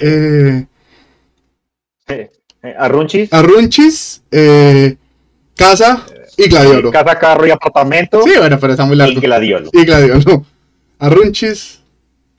Arrunchis, 2.78 3.32
Arrunchis, 3.32 4.22
Casa 5.54 6.04
y 6.36 6.48
Gladiolo. 6.48 6.90
casa, 6.90 7.18
carro 7.18 7.46
y 7.46 7.50
apartamento. 7.50 8.22
Sí, 8.22 8.32
bueno, 8.38 8.58
pero 8.60 8.72
está 8.72 8.84
muy 8.84 8.94
y 8.94 8.98
largo. 8.98 9.20
gladiolo. 9.20 9.70
Y 9.72 9.84
Gladiolo. 9.84 10.44
Arrunchis, 10.98 11.77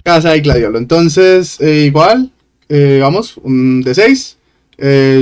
casa 0.10 0.36
y 0.36 0.42
gladiolo. 0.42 0.80
Entonces, 0.80 1.62
eh, 1.62 1.86
igual, 1.86 2.32
eh, 2.68 2.98
vamos, 3.00 3.38
un 3.44 3.82
de 3.82 3.94
6. 3.94 4.38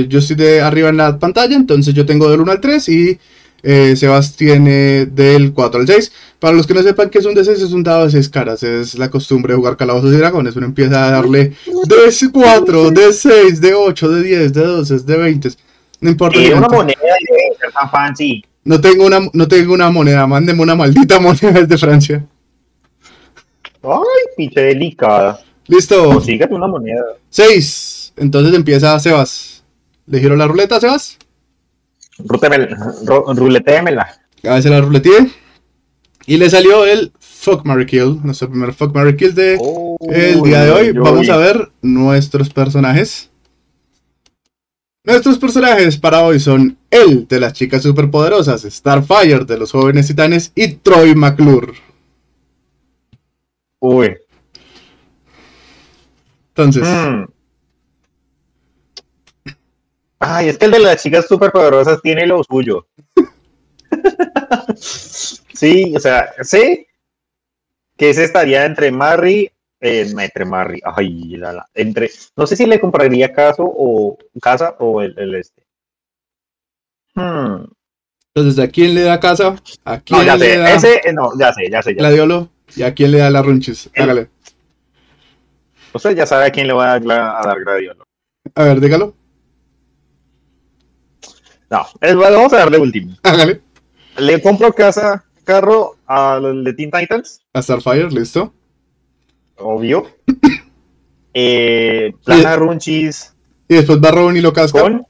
yo 0.08 0.18
estoy 0.18 0.36
de 0.36 0.60
arriba 0.60 0.88
en 0.88 0.96
la 0.96 1.18
pantalla, 1.18 1.56
entonces 1.56 1.92
yo 1.92 2.06
tengo 2.06 2.30
del 2.30 2.40
1 2.40 2.52
al 2.52 2.60
3 2.60 2.88
y 2.88 3.18
eh, 3.62 3.96
Sebas 3.96 4.34
tiene 4.36 5.06
del 5.06 5.52
4 5.52 5.80
al 5.80 5.86
6. 5.86 6.12
Para 6.38 6.56
los 6.56 6.66
que 6.66 6.74
no 6.74 6.82
sepan 6.82 7.10
que 7.10 7.18
es 7.18 7.26
un 7.26 7.34
D6, 7.34 7.50
es 7.50 7.72
un 7.72 7.82
dado 7.82 8.04
de 8.04 8.12
6 8.12 8.28
caras. 8.30 8.62
Es 8.62 8.96
la 8.96 9.10
costumbre 9.10 9.52
de 9.52 9.58
jugar 9.58 9.76
calabozos 9.76 10.14
y 10.14 10.16
dragones. 10.16 10.56
Uno 10.56 10.66
empieza 10.66 11.06
a 11.06 11.10
darle 11.10 11.52
D4, 11.66 12.92
D6, 12.92 13.60
D8, 13.60 13.94
D10, 13.94 14.52
D12, 14.52 15.04
D20. 15.04 15.56
No 16.00 16.10
importa. 16.10 16.38
El 16.38 16.54
una 16.54 16.68
moneda 16.68 16.96
de 17.02 17.58
ser 17.58 17.72
tan 17.72 17.90
fancy. 17.90 18.42
No 18.64 18.80
tengo 18.80 19.04
una, 19.04 19.20
no 19.32 19.48
tengo 19.48 19.74
una 19.74 19.90
moneda. 19.90 20.26
Mándeme 20.26 20.62
una 20.62 20.74
maldita 20.74 21.18
moneda 21.20 21.60
desde 21.60 21.76
Francia. 21.76 22.24
Ay, 23.82 24.24
pinche 24.36 24.60
delicada. 24.60 25.40
Listo. 25.66 26.04
Consígate 26.04 26.54
una 26.54 26.66
moneda. 26.66 27.02
6. 27.30 28.14
Entonces 28.16 28.54
empieza 28.54 28.98
Sebas. 28.98 29.64
¿Le 30.06 30.20
giro 30.20 30.36
la 30.36 30.46
ruleta, 30.46 30.80
Sebas? 30.80 31.18
Ruletémela. 32.18 34.08
A 34.44 34.54
veces 34.54 34.70
la 34.70 34.80
ruletilla. 34.80 35.26
Y 36.26 36.36
le 36.36 36.50
salió 36.50 36.84
el 36.84 37.12
Fuck 37.20 37.64
Mary 37.64 37.86
Kill. 37.86 38.20
Nuestro 38.22 38.50
primer 38.50 38.72
Fuck 38.74 38.94
Mary 38.94 39.16
Kill 39.16 39.34
de 39.34 39.58
el 40.10 40.42
día 40.42 40.64
de 40.64 40.70
hoy. 40.70 40.92
Vamos 40.92 41.28
a 41.28 41.36
ver 41.36 41.70
nuestros 41.82 42.50
personajes. 42.50 43.30
Nuestros 45.04 45.38
personajes 45.38 45.96
para 45.96 46.20
hoy 46.20 46.38
son 46.38 46.76
el 46.90 47.26
de 47.28 47.40
las 47.40 47.54
chicas 47.54 47.82
superpoderosas, 47.82 48.62
Starfire 48.62 49.46
de 49.46 49.56
los 49.56 49.72
jóvenes 49.72 50.06
titanes 50.06 50.52
y 50.54 50.68
Troy 50.68 51.14
McClure. 51.14 51.72
Uy. 53.80 54.16
Entonces, 56.54 56.82
Mm. 56.82 57.24
Ay, 60.20 60.48
es 60.48 60.58
que 60.58 60.64
el 60.66 60.72
de 60.72 60.80
las 60.80 61.00
chicas 61.02 61.26
superpoderosas 61.28 62.02
tiene 62.02 62.26
lo 62.26 62.42
suyo. 62.42 62.86
sí, 64.76 65.94
o 65.96 66.00
sea, 66.00 66.32
sé 66.42 66.88
que 67.96 68.10
ese 68.10 68.24
estaría 68.24 68.64
entre 68.64 68.90
Marry, 68.90 69.50
eh, 69.80 70.12
entre 70.18 70.44
Marry, 70.44 70.80
ay, 70.84 71.36
la, 71.36 71.52
la, 71.52 71.66
entre, 71.74 72.10
no 72.36 72.46
sé 72.46 72.56
si 72.56 72.66
le 72.66 72.80
compraría 72.80 73.32
caso 73.32 73.64
o 73.64 74.18
casa 74.40 74.74
o 74.80 75.02
el, 75.02 75.16
el 75.18 75.34
este. 75.36 75.62
Hmm, 77.14 77.64
entonces, 78.34 78.58
¿a 78.64 78.68
quién 78.68 78.94
le 78.94 79.02
da 79.02 79.18
casa? 79.20 79.56
¿A 79.84 79.96
No, 79.96 80.02
quién 80.04 80.24
ya 80.24 80.36
le 80.36 80.46
sé, 80.46 80.56
da 80.58 80.74
ese, 80.74 80.94
eh, 81.08 81.12
no, 81.12 81.30
ya 81.38 81.52
sé, 81.52 81.70
ya 81.70 81.82
sé, 81.82 81.94
ya 81.94 82.10
sé. 82.10 82.16
gladiolo? 82.16 82.48
¿Y 82.76 82.82
a 82.82 82.94
quién 82.94 83.10
le 83.10 83.18
da 83.18 83.30
la 83.30 83.42
runchis? 83.42 83.90
Hágale. 83.96 84.28
Usted 85.92 86.16
ya 86.16 86.26
sabe 86.26 86.46
a 86.46 86.50
quién 86.50 86.66
le 86.66 86.72
va 86.74 86.84
a 86.84 86.88
dar, 86.98 87.04
la- 87.04 87.38
a 87.40 87.42
dar 87.46 87.60
gladiolo. 87.60 88.04
A 88.54 88.62
ver, 88.64 88.80
dígalo. 88.80 89.14
No, 91.70 91.86
es, 92.00 92.14
vamos 92.16 92.52
a 92.52 92.58
darle 92.58 92.78
último. 92.78 93.14
Hágale. 93.22 93.60
Le 94.16 94.40
compro 94.42 94.72
casa, 94.72 95.24
carro 95.44 95.96
al 96.06 96.64
de 96.64 96.72
Teen 96.72 96.90
Titans. 96.90 97.40
A 97.52 97.62
Starfire, 97.62 98.10
listo. 98.10 98.52
obvio. 99.56 100.06
Eh, 101.40 102.14
plana 102.24 102.56
Runchis 102.56 103.32
Y 103.68 103.74
después 103.76 104.00
va 104.02 104.10
Robin 104.10 104.38
y 104.38 104.40
lo 104.40 104.52
casca. 104.52 104.80
con 104.80 105.06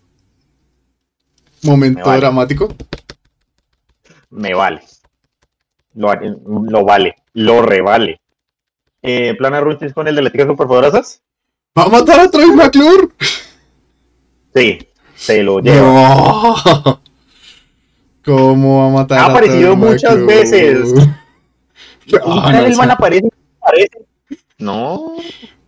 Momento 1.63 2.05
vale. 2.05 2.21
dramático. 2.21 2.69
me 4.31 4.53
vale. 4.53 4.83
Lo, 5.95 6.13
lo 6.15 6.85
vale, 6.85 7.15
lo 7.35 7.63
revale. 7.63 8.21
Eh, 9.03 9.35
plana 9.39 9.61
Runchis 9.61 9.93
con 9.95 10.09
el 10.09 10.17
de 10.17 10.23
las 10.23 10.33
chicas 10.33 10.49
superpoderosas. 10.49 11.23
¿Va 11.79 11.85
a 11.85 11.89
matar 11.89 12.21
a 12.21 12.31
Troy 12.31 12.51
McClure? 12.51 13.09
Sí, 14.55 14.79
se 15.15 15.43
lo 15.43 15.61
lleva. 15.61 15.83
No. 15.87 17.01
¿Cómo 18.25 18.81
va 18.81 18.87
a 18.87 18.91
matar 19.03 19.19
Ha 19.21 19.25
a 19.27 19.31
aparecido 19.31 19.75
Troy 19.75 19.77
muchas 19.77 20.17
McClure? 20.17 20.35
veces. 20.37 20.95
No, 22.11 22.19
Y 22.49 22.53
no, 22.53 22.59
el 22.65 22.75
man 22.75 22.91
aparece, 22.91 23.29
aparece. 23.61 23.99
No. 24.57 25.17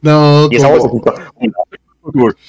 No, 0.01 0.49
Y 0.51 0.57
esa. 0.57 0.70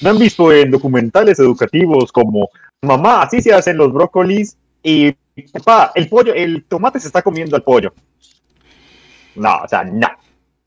¿No 0.00 0.10
han 0.10 0.18
visto 0.18 0.50
en 0.50 0.70
documentales 0.70 1.38
educativos 1.38 2.10
como 2.10 2.48
mamá, 2.80 3.20
así 3.20 3.42
se 3.42 3.52
hacen 3.52 3.76
los 3.76 3.92
brócolis 3.92 4.56
y 4.82 5.12
papá, 5.52 5.92
el 5.94 6.08
pollo, 6.08 6.32
el 6.32 6.64
tomate 6.64 7.00
se 7.00 7.08
está 7.08 7.20
comiendo 7.20 7.54
al 7.54 7.62
pollo? 7.64 7.92
No, 9.36 9.56
o 9.64 9.68
sea, 9.68 9.84
no. 9.84 10.08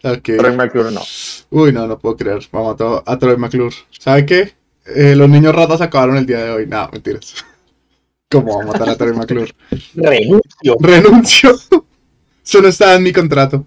En 0.04 0.56
McClure 0.56 0.92
no. 0.92 1.02
Uy, 1.50 1.72
no, 1.72 1.88
no 1.88 1.98
puedo 1.98 2.16
creer. 2.16 2.40
Va 2.54 2.60
a 2.60 2.64
matar 2.64 3.04
a 3.06 3.18
Troy 3.18 3.38
McClure. 3.38 3.76
¿Sabe 3.90 4.26
qué? 4.26 4.54
Eh, 4.86 5.16
los 5.16 5.28
niños 5.28 5.56
ratas 5.56 5.82
acabaron 5.82 6.18
el 6.18 6.26
día 6.26 6.44
de 6.44 6.52
hoy. 6.52 6.68
No, 6.68 6.88
mentiras. 6.92 7.44
¿Cómo 8.30 8.58
va 8.58 8.64
a 8.64 8.68
matar 8.68 8.90
a 8.90 8.96
Troy 8.96 9.14
McClure? 9.14 9.52
Renuncio. 9.96 10.76
Renuncio. 10.80 11.56
Eso 12.46 12.62
no 12.62 12.68
está 12.68 12.94
en 12.96 13.04
mi 13.04 13.12
contrato. 13.12 13.66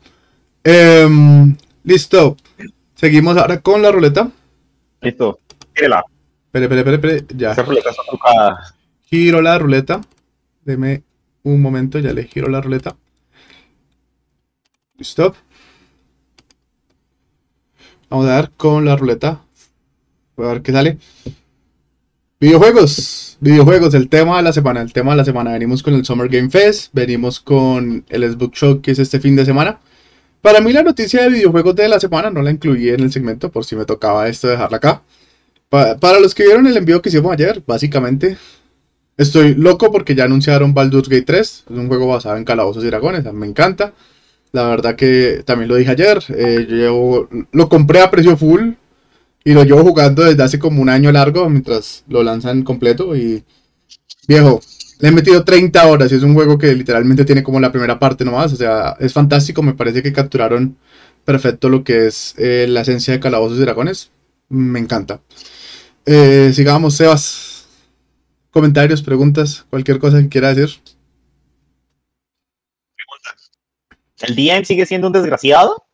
Em, 0.63 1.57
listo. 1.83 2.37
Seguimos 2.95 3.37
ahora 3.37 3.61
con 3.61 3.83
la 3.83 3.91
ruleta. 3.91 4.31
Listo. 5.01 5.41
Tírela. 5.75 6.05
Espere, 6.47 6.65
espere, 6.67 6.81
espere, 6.81 7.17
espere. 7.17 7.39
Ya. 7.39 7.53
Esa 7.53 7.63
ruleta 7.63 7.91
está 7.91 8.03
trucada. 8.09 8.75
Giro 9.07 9.43
la 9.43 9.59
ruleta. 9.59 10.01
Deme 10.65 11.03
un 11.43 11.61
momento, 11.61 11.99
ya 11.99 12.13
le 12.13 12.25
giro 12.25 12.49
la 12.49 12.61
ruleta. 12.61 12.97
Listo. 14.99 15.35
Vamos 18.11 18.27
a 18.27 18.31
dar 18.31 18.51
con 18.57 18.85
la 18.85 18.97
ruleta. 18.97 19.43
A 20.37 20.43
ver 20.43 20.63
qué 20.63 20.73
sale. 20.73 20.99
Videojuegos. 22.41 23.37
Videojuegos, 23.41 23.95
el 23.95 24.09
tema 24.09 24.39
de 24.39 24.43
la 24.43 24.53
semana. 24.53 24.81
El 24.83 24.93
tema 24.93 25.13
de 25.13 25.19
la 25.19 25.25
semana. 25.25 25.53
Venimos 25.53 25.83
con 25.83 25.95
el 25.95 26.05
Summer 26.05 26.29
Game 26.29 26.51
Fest. 26.51 26.91
Venimos 26.93 27.41
con 27.41 28.05
el 28.09 28.33
Xbox 28.33 28.59
Show 28.59 28.81
que 28.81 28.93
es 28.93 28.99
este 28.99 29.21
fin 29.21 29.37
de 29.37 29.45
semana. 29.45 29.81
Para 30.41 30.61
mí 30.61 30.73
la 30.73 30.83
noticia 30.83 31.23
de 31.23 31.31
videojuegos 31.31 31.75
de 31.77 31.89
la 31.89 32.01
semana 32.01 32.31
no 32.31 32.43
la 32.43 32.51
incluí 32.51 32.89
en 32.89 33.01
el 33.01 33.13
segmento 33.13 33.51
por 33.51 33.65
si 33.65 33.75
me 33.77 33.85
tocaba 33.85 34.29
esto 34.29 34.47
dejarla 34.49 34.77
acá. 34.79 35.03
Pa- 35.69 35.97
para 35.99 36.21
los 36.21 36.35
que 36.35 36.45
vieron 36.45 36.67
el 36.67 36.77
envío 36.77 37.03
que 37.03 37.09
hicimos 37.09 37.33
ayer, 37.33 37.63
básicamente 37.67 38.37
Estoy 39.17 39.55
loco 39.57 39.91
porque 39.91 40.15
ya 40.15 40.25
anunciaron 40.25 40.75
Baldur's 40.75 41.09
Gate 41.09 41.23
3. 41.25 41.41
Es 41.69 41.77
un 41.77 41.89
juego 41.89 42.07
basado 42.07 42.37
en 42.37 42.45
calabozos 42.45 42.85
y 42.85 42.87
dragones. 42.87 43.25
Me 43.33 43.49
encanta. 43.49 43.93
La 44.53 44.69
verdad 44.69 44.97
que 44.97 45.43
también 45.45 45.69
lo 45.69 45.77
dije 45.77 45.91
ayer. 45.91 46.23
eh, 46.29 46.67
yo 46.69 47.29
lo 47.53 47.69
compré 47.69 48.01
a 48.01 48.11
precio 48.11 48.37
full. 48.37 48.73
Y 49.45 49.53
lo 49.55 49.65
llevo 49.65 49.83
jugando 49.83 50.25
desde 50.25 50.43
hace 50.43 50.59
como 50.59 50.83
un 50.83 50.89
año 50.89 51.13
largo. 51.13 51.49
Mientras 51.49 52.05
lo 52.09 52.23
lanzan 52.23 52.63
completo. 52.63 53.17
Y 53.17 53.45
viejo, 54.27 54.61
le 55.01 55.09
he 55.09 55.13
metido 55.13 55.45
30 55.45 55.87
horas. 55.87 56.13
Y 56.13 56.17
es 56.17 56.23
un 56.23 56.35
juego 56.35 56.59
que 56.59 56.75
literalmente 56.75 57.25
tiene 57.25 57.43
como 57.43 57.61
la 57.61 57.73
primera 57.73 57.99
parte 57.99 58.25
nomás. 58.25 58.53
O 58.53 58.57
sea, 58.57 58.97
es 59.01 59.13
fantástico. 59.13 59.63
Me 59.63 59.75
parece 59.75 60.03
que 60.03 60.13
capturaron 60.13 60.77
perfecto 61.25 61.69
lo 61.69 61.85
que 61.85 62.07
es 62.07 62.35
eh, 62.39 62.67
la 62.69 62.83
esencia 62.83 63.13
de 63.15 63.21
calabozos 63.21 63.59
y 63.59 63.63
dragones. 63.63 64.11
Me 64.49 64.79
encanta. 64.81 65.21
Eh, 66.07 66.53
sigamos, 66.55 66.95
Sebas 66.97 67.67
comentarios, 68.51 69.03
preguntas, 69.03 69.67
cualquier 69.71 69.99
cosa 69.99 70.21
que 70.21 70.29
quiera 70.29 70.55
decir. 70.55 70.77
¿El 74.21 74.35
DM 74.37 74.65
sigue 74.65 74.87
siendo 74.87 75.07
un 75.07 75.13
desgraciado? 75.13 75.85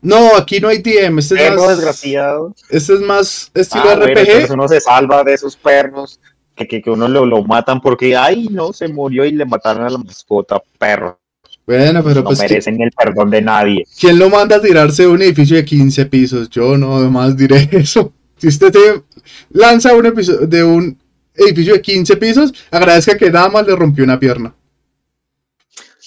No, 0.00 0.36
aquí 0.36 0.58
no 0.60 0.68
hay 0.68 0.78
DM. 0.78 1.18
Este 1.20 1.46
es 1.46 1.54
más, 1.54 1.68
desgraciado. 1.68 2.54
este 2.70 2.94
es 2.94 3.00
más 3.00 3.50
estilo 3.54 3.84
Ah, 3.86 3.96
bueno, 3.96 4.04
RPG. 4.06 4.18
entonces 4.18 4.50
uno 4.50 4.68
se 4.68 4.80
salva 4.80 5.22
de 5.22 5.34
esos 5.34 5.56
perros 5.56 6.18
que, 6.56 6.66
que, 6.66 6.82
que 6.82 6.90
uno 6.90 7.06
lo, 7.08 7.24
lo 7.24 7.42
matan 7.44 7.80
porque, 7.80 8.16
ay, 8.16 8.48
no, 8.50 8.72
se 8.72 8.88
murió 8.88 9.24
y 9.24 9.32
le 9.32 9.44
mataron 9.44 9.84
a 9.84 9.90
la 9.90 9.98
mascota, 9.98 10.60
perro. 10.78 11.18
Bueno, 11.64 12.02
pero 12.02 12.16
no 12.16 12.24
pues, 12.24 12.40
¿qui- 12.40 12.42
merecen 12.42 12.82
el 12.82 12.90
perdón 12.90 13.30
de 13.30 13.40
nadie. 13.42 13.84
¿quién 14.00 14.18
lo 14.18 14.28
manda 14.28 14.56
a 14.56 14.60
tirarse 14.60 15.02
de 15.04 15.08
un 15.08 15.22
edificio 15.22 15.54
de 15.56 15.64
15 15.64 16.06
pisos? 16.06 16.50
Yo 16.50 16.76
no 16.76 17.08
más 17.10 17.36
diré 17.36 17.68
eso. 17.72 18.12
Si 18.36 18.48
usted 18.48 18.72
te 18.72 19.02
lanza 19.50 19.94
un 19.94 20.04
episodio 20.06 20.46
de 20.48 20.64
un 20.64 20.98
edificio 21.34 21.74
de 21.74 21.80
15 21.80 22.16
pisos, 22.16 22.52
agradezca 22.72 23.16
que 23.16 23.30
nada 23.30 23.48
más 23.48 23.64
le 23.66 23.76
rompió 23.76 24.02
una 24.02 24.18
pierna. 24.18 24.52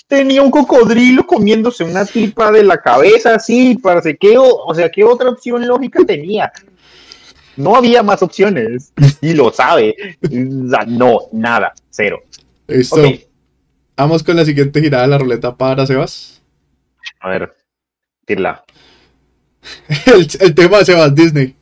Tenía 0.07 0.41
un 0.43 0.51
cocodrilo 0.51 1.25
comiéndose 1.25 1.83
una 1.83 2.05
tripa 2.05 2.51
de 2.51 2.63
la 2.63 2.77
cabeza, 2.77 3.39
sí, 3.39 3.77
parece 3.81 4.15
que, 4.17 4.35
o, 4.37 4.73
sea, 4.75 4.89
¿qué 4.89 5.03
otra 5.03 5.29
opción 5.29 5.65
lógica 5.67 6.03
tenía? 6.05 6.51
No 7.57 7.75
había 7.75 8.03
más 8.03 8.21
opciones, 8.21 8.93
y 9.21 9.33
lo 9.33 9.51
sabe. 9.51 9.95
O 10.23 10.69
sea, 10.69 10.85
no, 10.85 11.21
nada, 11.31 11.73
cero. 11.89 12.21
Listo. 12.67 13.01
Ok, 13.01 13.19
Vamos 13.97 14.23
con 14.23 14.35
la 14.35 14.43
siguiente 14.43 14.81
girada 14.81 15.03
de 15.03 15.09
la 15.09 15.17
ruleta 15.17 15.55
para 15.55 15.85
Sebas. 15.85 16.41
a 17.19 17.29
ver, 17.29 17.53
tírala. 18.25 18.63
El, 20.05 20.27
el 20.39 20.53
tema 20.53 20.79
de 20.79 20.85
Sebas, 20.85 21.15
Disney. 21.15 21.55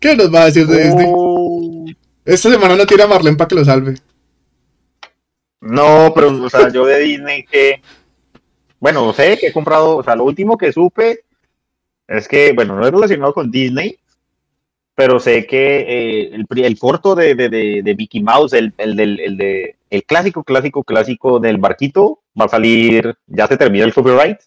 ¿Qué 0.00 0.14
nos 0.14 0.34
va 0.34 0.42
a 0.42 0.46
decir 0.46 0.66
de 0.66 0.84
Disney? 0.84 1.06
Oh, 1.08 1.86
Esta 2.24 2.50
semana 2.50 2.76
no 2.76 2.86
tira 2.86 3.04
a 3.04 3.08
Marlene 3.08 3.36
para 3.36 3.48
que 3.48 3.54
lo 3.54 3.64
salve. 3.64 3.94
No, 5.60 6.12
pero, 6.14 6.28
o 6.44 6.50
sea, 6.50 6.68
yo 6.70 6.84
de 6.86 6.98
Disney 7.00 7.44
que, 7.44 7.80
bueno, 8.78 9.12
sé 9.12 9.38
que 9.38 9.48
he 9.48 9.52
comprado, 9.52 9.96
o 9.96 10.02
sea, 10.02 10.14
lo 10.14 10.24
último 10.24 10.56
que 10.58 10.72
supe 10.72 11.20
Es 12.06 12.28
que, 12.28 12.52
bueno, 12.52 12.76
no 12.76 12.86
es 12.86 12.92
relacionado 12.92 13.34
con 13.34 13.50
Disney, 13.50 13.98
pero 14.94 15.18
sé 15.18 15.46
que 15.46 15.80
eh, 15.80 16.30
el, 16.34 16.46
el 16.64 16.78
corto 16.78 17.14
de, 17.14 17.34
de, 17.34 17.48
de, 17.48 17.82
de 17.82 17.94
Mickey 17.96 18.22
Mouse, 18.22 18.52
el, 18.52 18.72
el, 18.78 18.96
del, 18.96 19.20
el, 19.20 19.36
de, 19.36 19.76
el 19.90 20.04
clásico, 20.04 20.44
clásico, 20.44 20.84
clásico 20.84 21.40
del 21.40 21.58
barquito, 21.58 22.20
va 22.40 22.46
a 22.46 22.48
salir, 22.48 23.14
ya 23.26 23.46
se 23.46 23.56
termina 23.56 23.84
el 23.84 23.92
copyright. 23.94 24.38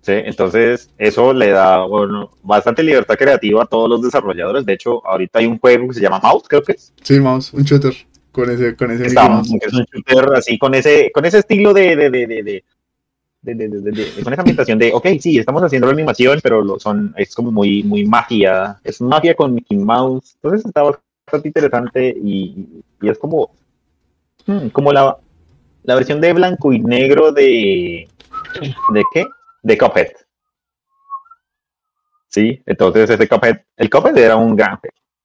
¿sí? 0.00 0.12
Entonces, 0.12 0.90
eso 0.98 1.32
le 1.32 1.50
da 1.50 1.84
bueno, 1.84 2.30
bastante 2.42 2.82
libertad 2.82 3.16
creativa 3.16 3.62
a 3.62 3.66
todos 3.66 3.88
los 3.88 4.02
desarrolladores. 4.02 4.64
De 4.64 4.72
hecho, 4.72 5.06
ahorita 5.06 5.38
hay 5.38 5.46
un 5.46 5.58
juego 5.58 5.88
que 5.88 5.94
se 5.94 6.00
llama 6.00 6.20
Mouse, 6.20 6.48
creo 6.48 6.62
que 6.62 6.72
es. 6.72 6.92
Sí, 7.02 7.20
mouse, 7.20 7.52
un 7.52 7.62
shooter 7.62 7.94
con 8.36 8.50
ese, 8.50 8.76
con 8.76 8.90
ese 8.90 9.04
que 9.04 9.66
es 9.66 9.72
un 9.72 9.84
shooter 9.84 10.34
así 10.34 10.58
con 10.58 10.74
ese, 10.74 11.10
con 11.10 11.24
ese 11.24 11.38
estilo 11.38 11.72
de, 11.72 11.96
de, 11.96 12.10
de, 12.10 12.26
de, 12.26 14.22
con 14.22 14.32
esa 14.32 14.42
ambientación 14.42 14.78
de, 14.78 14.92
ok, 14.92 15.06
sí, 15.18 15.38
estamos 15.38 15.62
haciendo 15.62 15.86
la 15.86 15.94
animación, 15.94 16.40
pero 16.42 16.62
lo 16.62 16.78
son, 16.78 17.14
es 17.16 17.34
como 17.34 17.50
muy, 17.50 17.82
muy 17.82 18.04
magia, 18.04 18.78
es 18.84 19.00
magia 19.00 19.34
con 19.34 19.54
Mickey 19.54 19.78
Mouse, 19.78 20.34
entonces 20.34 20.66
está 20.66 20.82
bastante 20.82 21.48
interesante 21.48 22.14
y, 22.22 22.82
y 23.00 23.08
es 23.08 23.18
como, 23.18 23.52
hmm, 24.44 24.68
como 24.68 24.92
la, 24.92 25.16
la 25.84 25.94
versión 25.94 26.20
de 26.20 26.34
blanco 26.34 26.74
y 26.74 26.80
negro 26.80 27.32
de, 27.32 28.06
¿de 28.92 29.02
qué? 29.14 29.24
De 29.62 29.78
Cuphead. 29.78 30.08
Sí, 32.28 32.60
entonces 32.66 33.08
ese 33.08 33.26
Cuphead, 33.26 33.62
el 33.78 33.88
Cuphead 33.88 34.18
era 34.18 34.36
un 34.36 34.54
gran 34.54 34.78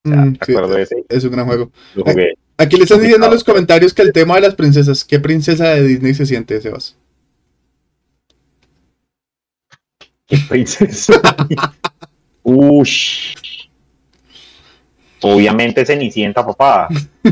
Mm, 0.03 0.33
sí, 0.33 0.37
recuerdo 0.53 0.77
ese, 0.77 1.05
es 1.09 1.23
un 1.23 1.31
gran 1.31 1.45
juego. 1.45 1.71
lo 1.95 2.03
jugué. 2.03 2.33
Aquí 2.57 2.75
le 2.77 2.83
están 2.83 3.01
diciendo 3.01 3.25
en 3.27 3.33
los 3.33 3.43
comentarios 3.43 3.93
que 3.93 4.01
el 4.03 4.11
tema 4.13 4.35
de 4.35 4.41
las 4.41 4.55
princesas, 4.55 5.03
¿qué 5.03 5.19
princesa 5.19 5.69
de 5.69 5.83
Disney 5.83 6.13
se 6.13 6.25
siente, 6.25 6.59
Sebas? 6.61 6.95
Princesa. 10.49 11.21
Ush. 12.43 13.35
Obviamente 15.21 15.85
Cenicienta, 15.85 16.45
papá. 16.45 16.87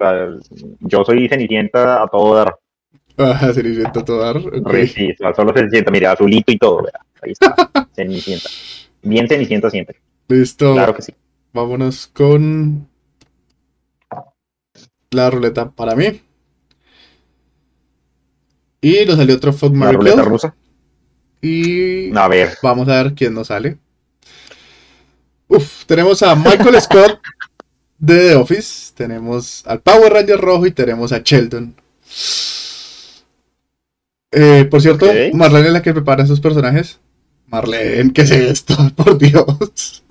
O 0.00 0.04
sea, 0.04 0.28
Yo 0.78 1.04
soy 1.04 1.28
Cenicienta 1.28 2.00
a 2.04 2.06
todo 2.06 2.36
dar. 2.36 2.54
Ah, 3.16 3.50
Cenicienta 3.52 4.04
todo 4.04 4.18
dar. 4.20 4.36
ok. 4.36 4.68
Re- 4.68 4.86
Sí, 4.86 5.10
o 5.10 5.16
sea, 5.16 5.34
solo 5.34 5.52
Cenicienta, 5.52 5.90
mira, 5.90 6.12
azulito 6.12 6.52
y 6.52 6.56
todo. 6.58 6.84
vea. 6.84 7.00
Ahí 7.20 7.32
está. 7.32 7.52
Cenicienta. 7.96 8.48
Bien 9.02 9.26
Cenicienta 9.26 9.68
siempre. 9.70 9.96
Listo. 10.28 10.72
Claro 10.74 10.94
que 10.94 11.02
sí. 11.02 11.12
Vámonos 11.52 12.06
con 12.08 12.88
la 15.10 15.30
ruleta 15.30 15.70
para 15.70 15.94
mí. 15.96 16.20
Y 18.80 19.04
nos 19.06 19.16
salió 19.16 19.34
otro 19.36 19.52
Fog 19.52 19.72
La 19.72 19.78
Mary 19.86 19.96
ruleta 19.96 20.22
Kill. 20.22 20.30
rusa. 20.30 20.54
Y 21.40 22.16
A 22.16 22.28
ver. 22.28 22.56
vamos 22.62 22.88
a 22.88 23.02
ver 23.02 23.14
quién 23.14 23.34
nos 23.34 23.48
sale. 23.48 23.78
Uf, 25.48 25.84
tenemos 25.86 26.22
a 26.22 26.34
Michael 26.36 26.80
Scott 26.80 27.20
de 27.98 28.28
The 28.30 28.34
Office. 28.36 28.92
Tenemos 28.94 29.66
al 29.66 29.80
Power 29.80 30.12
Ranger 30.12 30.38
rojo 30.40 30.66
y 30.66 30.70
tenemos 30.72 31.12
a 31.12 31.18
Sheldon. 31.20 31.74
Eh, 34.30 34.66
por 34.70 34.82
cierto. 34.82 35.06
Marlene 35.32 35.68
es 35.68 35.72
la 35.72 35.82
que 35.82 35.92
prepara 35.94 36.22
esos 36.24 36.40
personajes. 36.40 37.00
Marlene, 37.46 38.12
¿qué 38.12 38.22
es 38.22 38.30
esto? 38.30 38.76
Por 38.96 39.16
Dios. 39.16 40.04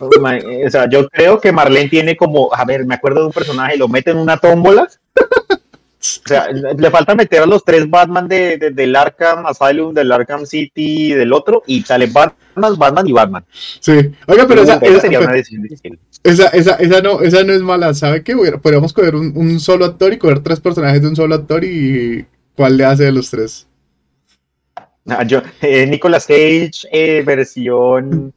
O 0.00 0.70
sea, 0.70 0.88
yo 0.88 1.08
creo 1.08 1.40
que 1.40 1.52
Marlene 1.52 1.88
tiene 1.88 2.16
como, 2.16 2.52
a 2.54 2.64
ver, 2.64 2.84
me 2.86 2.94
acuerdo 2.94 3.20
de 3.20 3.26
un 3.26 3.32
personaje, 3.32 3.76
lo 3.76 3.88
mete 3.88 4.10
en 4.10 4.18
una 4.18 4.36
tómbola. 4.36 4.88
O 5.14 6.28
sea, 6.28 6.48
le 6.50 6.90
falta 6.90 7.14
meter 7.14 7.42
a 7.42 7.46
los 7.46 7.64
tres 7.64 7.88
Batman 7.88 8.26
de, 8.26 8.58
de- 8.58 8.70
del 8.72 8.96
Arkham 8.96 9.46
Asylum, 9.46 9.94
del 9.94 10.10
Arkham 10.10 10.44
City 10.46 11.12
y 11.12 11.12
del 11.12 11.32
otro, 11.32 11.62
y 11.64 11.82
sale 11.82 12.06
Batman, 12.08 12.76
Batman 12.76 13.06
y 13.06 13.12
Batman. 13.12 13.44
Sí. 13.78 13.92
Oiga, 14.26 14.44
pero 14.48 14.62
esa, 14.62 14.80
sería 15.00 15.20
una 15.20 15.32
decisión 15.32 15.62
difícil. 15.62 15.96
esa, 16.24 16.48
esa- 16.48 16.74
esa 16.74 17.00
no, 17.02 17.20
esa 17.20 17.44
no 17.44 17.52
es 17.52 17.60
mala. 17.62 17.94
¿Sabe 17.94 18.24
qué? 18.24 18.34
Podríamos 18.60 18.92
coger 18.92 19.14
un, 19.14 19.32
un 19.36 19.60
solo 19.60 19.84
actor 19.84 20.12
y 20.12 20.18
coger 20.18 20.40
tres 20.40 20.58
personajes 20.58 21.00
de 21.02 21.06
un 21.08 21.14
solo 21.14 21.36
actor 21.36 21.62
y 21.62 22.26
cuál 22.56 22.76
le 22.76 22.84
hace 22.84 23.04
de 23.04 23.12
los 23.12 23.30
tres. 23.30 23.68
Ah, 25.08 25.22
yo- 25.24 25.42
eh, 25.60 25.86
Nicolas 25.86 26.26
Cage, 26.26 26.72
eh, 26.90 27.22
versión. 27.24 28.32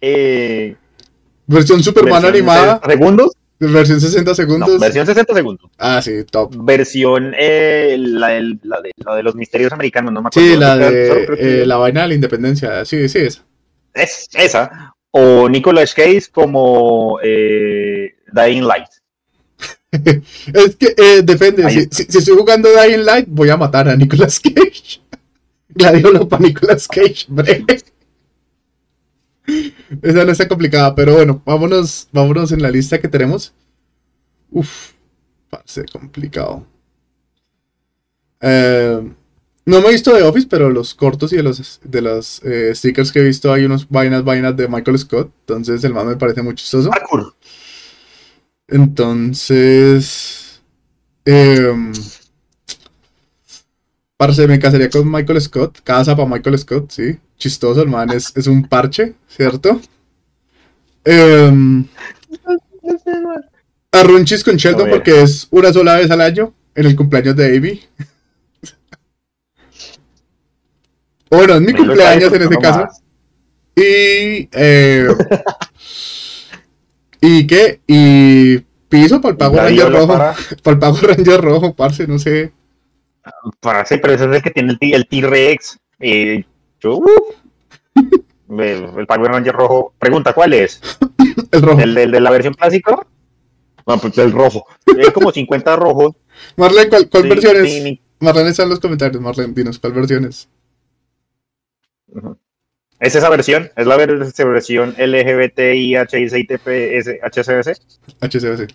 Eh, 0.00 0.76
Versión 1.46 1.82
Superman 1.82 2.22
versión 2.22 2.34
animada, 2.34 2.80
60 2.84 2.90
segundos. 2.90 3.32
versión 3.58 4.00
60 4.00 4.34
segundos. 4.34 4.68
No, 4.68 4.78
versión 4.78 5.06
60 5.06 5.34
segundos. 5.34 5.70
Ah, 5.78 6.00
sí, 6.02 6.24
top. 6.30 6.54
Versión 6.64 7.34
eh, 7.38 7.96
la, 7.98 8.28
del- 8.28 8.60
la 8.62 8.80
de, 8.80 8.90
la 9.04 9.14
de 9.16 9.22
los 9.22 9.34
misterios 9.34 9.72
americanos, 9.72 10.12
no 10.12 10.22
me 10.22 10.28
acuerdo. 10.28 10.48
Sí, 10.48 10.56
la 10.56 10.76
de 10.76 11.24
eh, 11.38 11.66
la 11.66 11.76
vaina 11.78 12.02
de 12.02 12.08
la 12.08 12.14
independencia. 12.14 12.84
Sí, 12.84 13.08
sí, 13.08 13.18
esa. 13.20 13.44
Es 13.94 14.28
esa. 14.34 14.94
O 15.10 15.48
Nicolas 15.48 15.94
Cage 15.94 16.24
como 16.32 17.18
eh, 17.22 18.14
Dying 18.32 18.62
Light. 18.66 18.88
Es 20.52 20.76
que 20.76 20.94
eh, 20.96 21.22
depende. 21.24 21.68
Si- 21.90 22.04
si 22.04 22.18
estoy 22.18 22.36
jugando 22.36 22.68
Dying 22.70 23.04
Light, 23.06 23.26
voy 23.28 23.48
a 23.48 23.56
matar 23.56 23.88
a 23.88 23.96
Nicolas 23.96 24.38
Cage. 24.40 25.00
Gladiolo 25.70 26.28
para 26.28 26.42
Nicolas 26.42 26.86
Cage, 26.86 27.24
breve. 27.28 27.64
Esa 30.02 30.24
no 30.24 30.32
está 30.32 30.46
complicada, 30.48 30.94
pero 30.94 31.14
bueno, 31.14 31.42
vámonos, 31.44 32.08
vámonos 32.12 32.52
en 32.52 32.62
la 32.62 32.70
lista 32.70 33.00
que 33.00 33.08
tenemos. 33.08 33.52
Uf, 34.50 34.92
parece 35.50 35.84
complicado. 35.86 36.66
Eh, 38.40 39.12
no 39.66 39.80
me 39.80 39.88
he 39.88 39.92
visto 39.92 40.14
de 40.14 40.22
Office, 40.22 40.46
pero 40.48 40.70
los 40.70 40.94
cortos 40.94 41.32
y 41.32 41.36
de 41.36 41.42
los, 41.42 41.80
de 41.82 42.00
los 42.00 42.42
eh, 42.44 42.74
stickers 42.74 43.12
que 43.12 43.20
he 43.20 43.24
visto 43.24 43.52
hay 43.52 43.64
unos 43.64 43.88
vainas, 43.88 44.24
vainas 44.24 44.56
de 44.56 44.68
Michael 44.68 44.98
Scott. 44.98 45.30
Entonces 45.40 45.84
el 45.84 45.92
man 45.92 46.06
me 46.06 46.16
parece 46.16 46.42
muy 46.42 46.54
chistoso. 46.54 46.88
Parkour. 46.90 47.34
Entonces. 48.66 50.62
Eh, 51.24 51.92
parce, 54.18 54.46
me 54.46 54.58
casaría 54.58 54.90
con 54.90 55.10
Michael 55.10 55.40
Scott. 55.40 55.80
Casa 55.82 56.14
para 56.14 56.28
Michael 56.28 56.58
Scott, 56.58 56.90
sí. 56.90 57.18
Chistoso, 57.38 57.80
el 57.80 57.88
man 57.88 58.10
es, 58.10 58.36
es 58.36 58.46
un 58.46 58.68
parche, 58.68 59.14
¿cierto? 59.28 59.80
Eh, 61.04 61.84
arrunchis 63.92 64.44
con 64.44 64.56
Sheldon 64.56 64.90
porque 64.90 65.22
es 65.22 65.46
una 65.50 65.72
sola 65.72 65.96
vez 65.96 66.10
al 66.10 66.20
año 66.20 66.52
en 66.74 66.86
el 66.86 66.96
cumpleaños 66.96 67.36
de 67.36 67.56
Amy. 67.56 67.80
bueno, 71.30 71.54
es 71.54 71.60
mi 71.60 71.72
Me 71.72 71.78
cumpleaños 71.78 72.32
en 72.32 72.38
disfrutando 72.40 72.60
caso. 72.60 72.80
más. 72.80 73.02
Y. 73.76 74.48
Eh, 74.52 75.06
¿Y 77.20 77.46
qué? 77.46 77.80
Y. 77.86 78.58
Piso 78.88 79.20
para 79.20 79.32
el 79.32 79.36
pago 79.38 79.56
Ranger 79.58 79.92
rojo. 79.92 80.08
para- 80.18 80.34
Para 80.62 80.74
el 80.74 80.78
pago 80.80 80.96
Ranger 81.02 81.40
rojo, 81.40 81.74
parce, 81.74 82.06
no 82.06 82.18
sé. 82.18 82.52
Para 83.60 83.84
sí, 83.84 83.96
pero 83.98 84.14
ese 84.14 84.24
es 84.26 84.36
el 84.36 84.42
que 84.42 84.50
tiene 84.50 84.76
el, 84.80 85.08
T-Rex. 85.08 85.78
Eh, 86.00 86.44
yo, 86.80 87.00
el, 88.50 88.60
el 88.98 89.06
Power 89.06 89.30
Ranger 89.32 89.54
rojo. 89.54 89.94
Pregunta, 89.98 90.32
¿cuál 90.32 90.52
es? 90.54 90.80
El 91.52 91.62
rojo. 91.62 91.80
¿El, 91.80 91.94
de 91.94 92.20
la 92.20 92.30
versión 92.30 92.52
clásica? 92.54 92.98
No, 93.86 93.98
pues 93.98 94.18
el 94.18 94.32
rojo. 94.32 94.66
Hay 95.02 95.10
como 95.12 95.32
50 95.32 95.76
rojos. 95.76 96.12
Marlene, 96.56 96.90
¿cuál, 96.90 97.08
cuál 97.08 97.22
Sí, 97.22 97.28
versión 97.30 97.56
es? 97.56 97.72
sí, 97.72 98.00
Marlene 98.20 98.50
está 98.50 98.64
en 98.64 98.68
los 98.68 98.80
comentarios, 98.80 99.22
Marlene, 99.22 99.54
dinos, 99.54 99.78
¿cuál 99.78 99.94
versión 99.94 100.26
es? 100.26 100.48
¿Es 103.00 103.14
esa 103.14 103.30
versión? 103.30 103.70
¿Es 103.76 103.86
la 103.86 103.96
ver- 103.96 104.18
versión 104.18 104.94
LGBTI, 104.98 105.96
HCBC? 105.96 107.76
HCBC. 108.20 108.74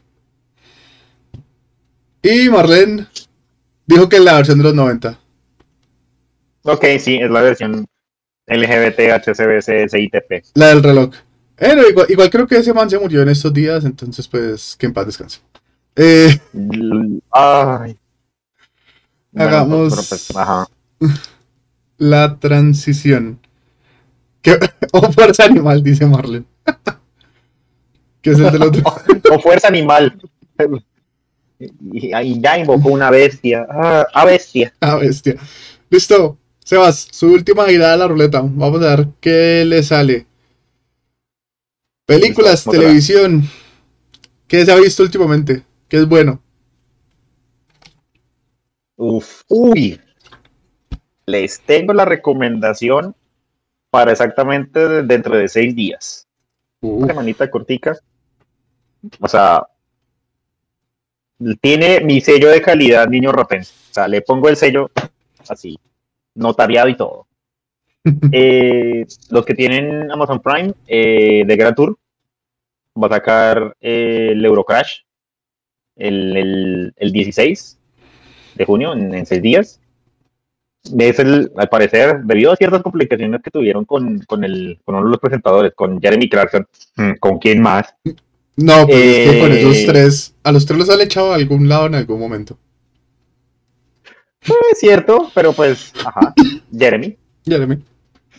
Y 2.24 2.50
Marlene 2.50 3.06
dijo 3.94 4.10
que 4.10 4.18
es 4.18 4.22
la 4.24 4.34
versión 4.36 4.58
de 4.58 4.64
los 4.66 4.74
90. 4.76 5.20
Ok, 6.64 6.86
sí, 7.00 7.16
es 7.16 7.30
la 7.30 7.42
versión 7.42 7.86
LGBT, 8.48 9.00
HCBC, 9.26 9.90
CITP. 9.90 10.46
La 10.56 10.68
del 10.68 10.84
reloj. 10.84 11.14
Eh, 11.58 11.76
no, 11.76 11.88
igual, 11.88 12.08
igual 12.10 12.30
creo 12.30 12.48
que 12.48 12.58
ese 12.58 12.74
man 12.74 12.90
se 12.90 13.00
murió 13.00 13.22
en 13.22 13.30
estos 13.30 13.54
días, 13.54 13.86
entonces 13.86 14.28
pues 14.28 14.76
que 14.78 14.86
en 14.86 14.94
paz 14.94 15.06
descanse. 15.06 15.40
Eh, 15.96 16.40
Ay. 17.32 17.98
Hagamos- 19.36 20.08
pues, 20.10 20.36
ajá. 20.36 20.68
la 21.98 22.38
transición. 22.40 23.40
O 24.92 25.12
fuerza 25.12 25.46
animal, 25.46 25.82
dice 25.82 26.06
Marlene. 26.06 26.46
que 28.22 28.32
es 28.32 28.38
el 28.40 28.52
del 28.52 28.62
otro. 28.64 28.84
O 29.32 29.40
fuerza 29.40 29.68
animal. 29.70 30.20
Y, 31.92 32.16
y 32.16 32.42
ya 32.42 32.58
invocó 32.58 32.90
una 32.90 33.10
bestia. 33.10 33.66
Ah, 33.70 34.06
a 34.14 34.26
bestia. 34.26 34.74
Ah, 34.82 34.96
bestia. 34.96 35.36
Listo. 35.90 36.38
Sebas, 36.64 37.08
su 37.12 37.28
última 37.28 37.66
girada 37.66 37.94
a 37.94 37.98
la 37.98 38.08
ruleta. 38.08 38.42
Vamos 38.42 38.82
a 38.84 38.96
ver 38.96 39.08
qué 39.20 39.66
le 39.66 39.84
sale. 39.84 40.26
Películas, 42.06 42.64
televisión. 42.64 43.44
¿Qué 44.48 44.66
se 44.66 44.72
ha 44.72 44.76
visto 44.76 45.04
últimamente? 45.04 45.64
¿Qué 45.90 45.98
es 45.98 46.08
bueno? 46.08 46.42
Uf. 48.96 49.42
Uy. 49.50 50.00
les 51.26 51.60
tengo 51.62 51.94
la 51.94 52.06
recomendación 52.06 53.16
para 53.90 54.12
exactamente 54.12 55.04
dentro 55.04 55.38
de 55.38 55.48
seis 55.48 55.76
días. 55.76 56.28
Uh, 56.82 56.98
Una 57.04 57.08
semanita 57.08 57.50
cortica. 57.50 57.98
O 59.20 59.28
sea, 59.28 59.68
tiene 61.62 62.00
mi 62.02 62.22
sello 62.22 62.50
de 62.50 62.62
calidad, 62.62 63.08
niño 63.08 63.32
rotense. 63.32 63.74
O 63.92 63.94
sea, 63.94 64.08
le 64.08 64.22
pongo 64.22 64.50
el 64.50 64.58
sello 64.58 64.92
así, 65.48 65.78
notariado 66.36 66.90
y 66.90 66.98
todo. 66.98 67.28
Eh, 68.34 69.06
los 69.30 69.46
que 69.46 69.54
tienen 69.54 70.12
Amazon 70.12 70.42
Prime 70.42 70.74
eh, 70.88 71.46
de 71.48 71.56
Grand 71.56 71.74
Tour 71.74 71.98
va 73.02 73.08
a 73.08 73.12
sacar 73.12 73.78
eh, 73.80 74.32
el 74.32 74.44
Eurocrash 74.44 75.04
el, 75.96 76.36
el, 76.36 76.94
el 76.98 77.12
16 77.12 77.78
de 78.56 78.66
junio, 78.66 78.94
en, 78.94 79.14
en 79.14 79.26
seis 79.26 79.42
días. 79.42 79.80
Es 81.00 81.20
el, 81.20 81.52
al 81.56 81.70
parecer, 81.70 82.24
debido 82.24 82.52
a 82.52 82.58
ciertas 82.58 82.82
complicaciones 82.82 83.42
que 83.42 83.52
tuvieron 83.52 83.86
con, 83.86 84.20
con, 84.20 84.44
el, 84.44 84.80
con 84.84 84.96
uno 84.96 85.06
de 85.06 85.12
los 85.12 85.20
presentadores, 85.20 85.74
con 85.74 86.02
Jeremy 86.02 86.28
Clarkson, 86.28 86.68
mm, 86.98 87.14
¿con 87.20 87.40
quién 87.40 87.62
más? 87.62 87.96
No, 88.56 88.86
pues 88.86 88.98
es 88.98 89.32
que 89.32 89.40
con 89.40 89.52
eh, 89.52 89.60
esos 89.62 89.86
tres, 89.86 90.36
a 90.44 90.52
los 90.52 90.66
tres 90.66 90.80
los 90.80 90.90
han 90.90 91.02
echado 91.02 91.32
a 91.32 91.36
algún 91.36 91.68
lado 91.68 91.88
en 91.88 91.96
algún 91.96 92.20
momento. 92.20 92.58
Pues, 94.46 94.60
es 94.74 94.80
cierto, 94.80 95.32
pero 95.34 95.54
pues, 95.54 95.94
ajá, 96.06 96.34
Jeremy. 96.78 97.18
Jeremy. 97.46 97.78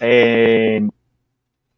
Eh, 0.01 0.87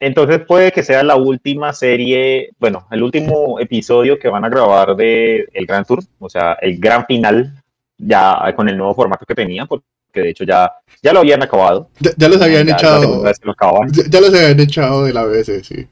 entonces 0.01 0.41
puede 0.47 0.73
que 0.73 0.83
sea 0.83 1.03
la 1.03 1.17
última 1.17 1.73
serie, 1.73 2.51
bueno, 2.59 2.87
el 2.91 3.03
último 3.03 3.59
episodio 3.61 4.19
que 4.19 4.29
van 4.29 4.45
a 4.45 4.49
grabar 4.49 4.95
de 4.97 5.47
el 5.53 5.67
Grand 5.67 5.87
Tour, 5.87 6.01
o 6.19 6.29
sea, 6.29 6.55
el 6.61 6.79
gran 6.79 7.07
final, 7.07 7.63
ya 7.97 8.53
con 8.55 8.69
el 8.69 8.77
nuevo 8.77 8.95
formato 8.95 9.25
que 9.25 9.35
tenía, 9.35 9.65
porque 9.65 9.87
de 10.13 10.31
hecho 10.31 10.45
ya, 10.45 10.71
ya 11.03 11.13
lo 11.13 11.21
habían 11.21 11.43
acabado. 11.43 11.89
Ya, 12.01 12.11
ya 12.17 12.29
los 12.29 12.41
habían 12.43 12.67
Ya, 12.67 12.75
echado. 12.75 13.25
lo 13.25 13.53
ya 14.11 14.21
los 14.21 14.35
habían 14.35 14.61
echado 14.61 15.05
de 15.05 15.13
la 15.13 15.25
BBC, 15.25 15.63
sí. 15.65 15.87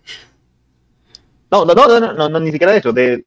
No, 1.50 1.64
no, 1.64 1.74
no, 1.74 2.00
no, 2.00 2.12
no, 2.12 2.28
no, 2.28 2.40
ni 2.40 2.50
siquiera 2.50 2.72
de 2.72 2.78
hecho, 2.78 2.92
de, 2.92 3.24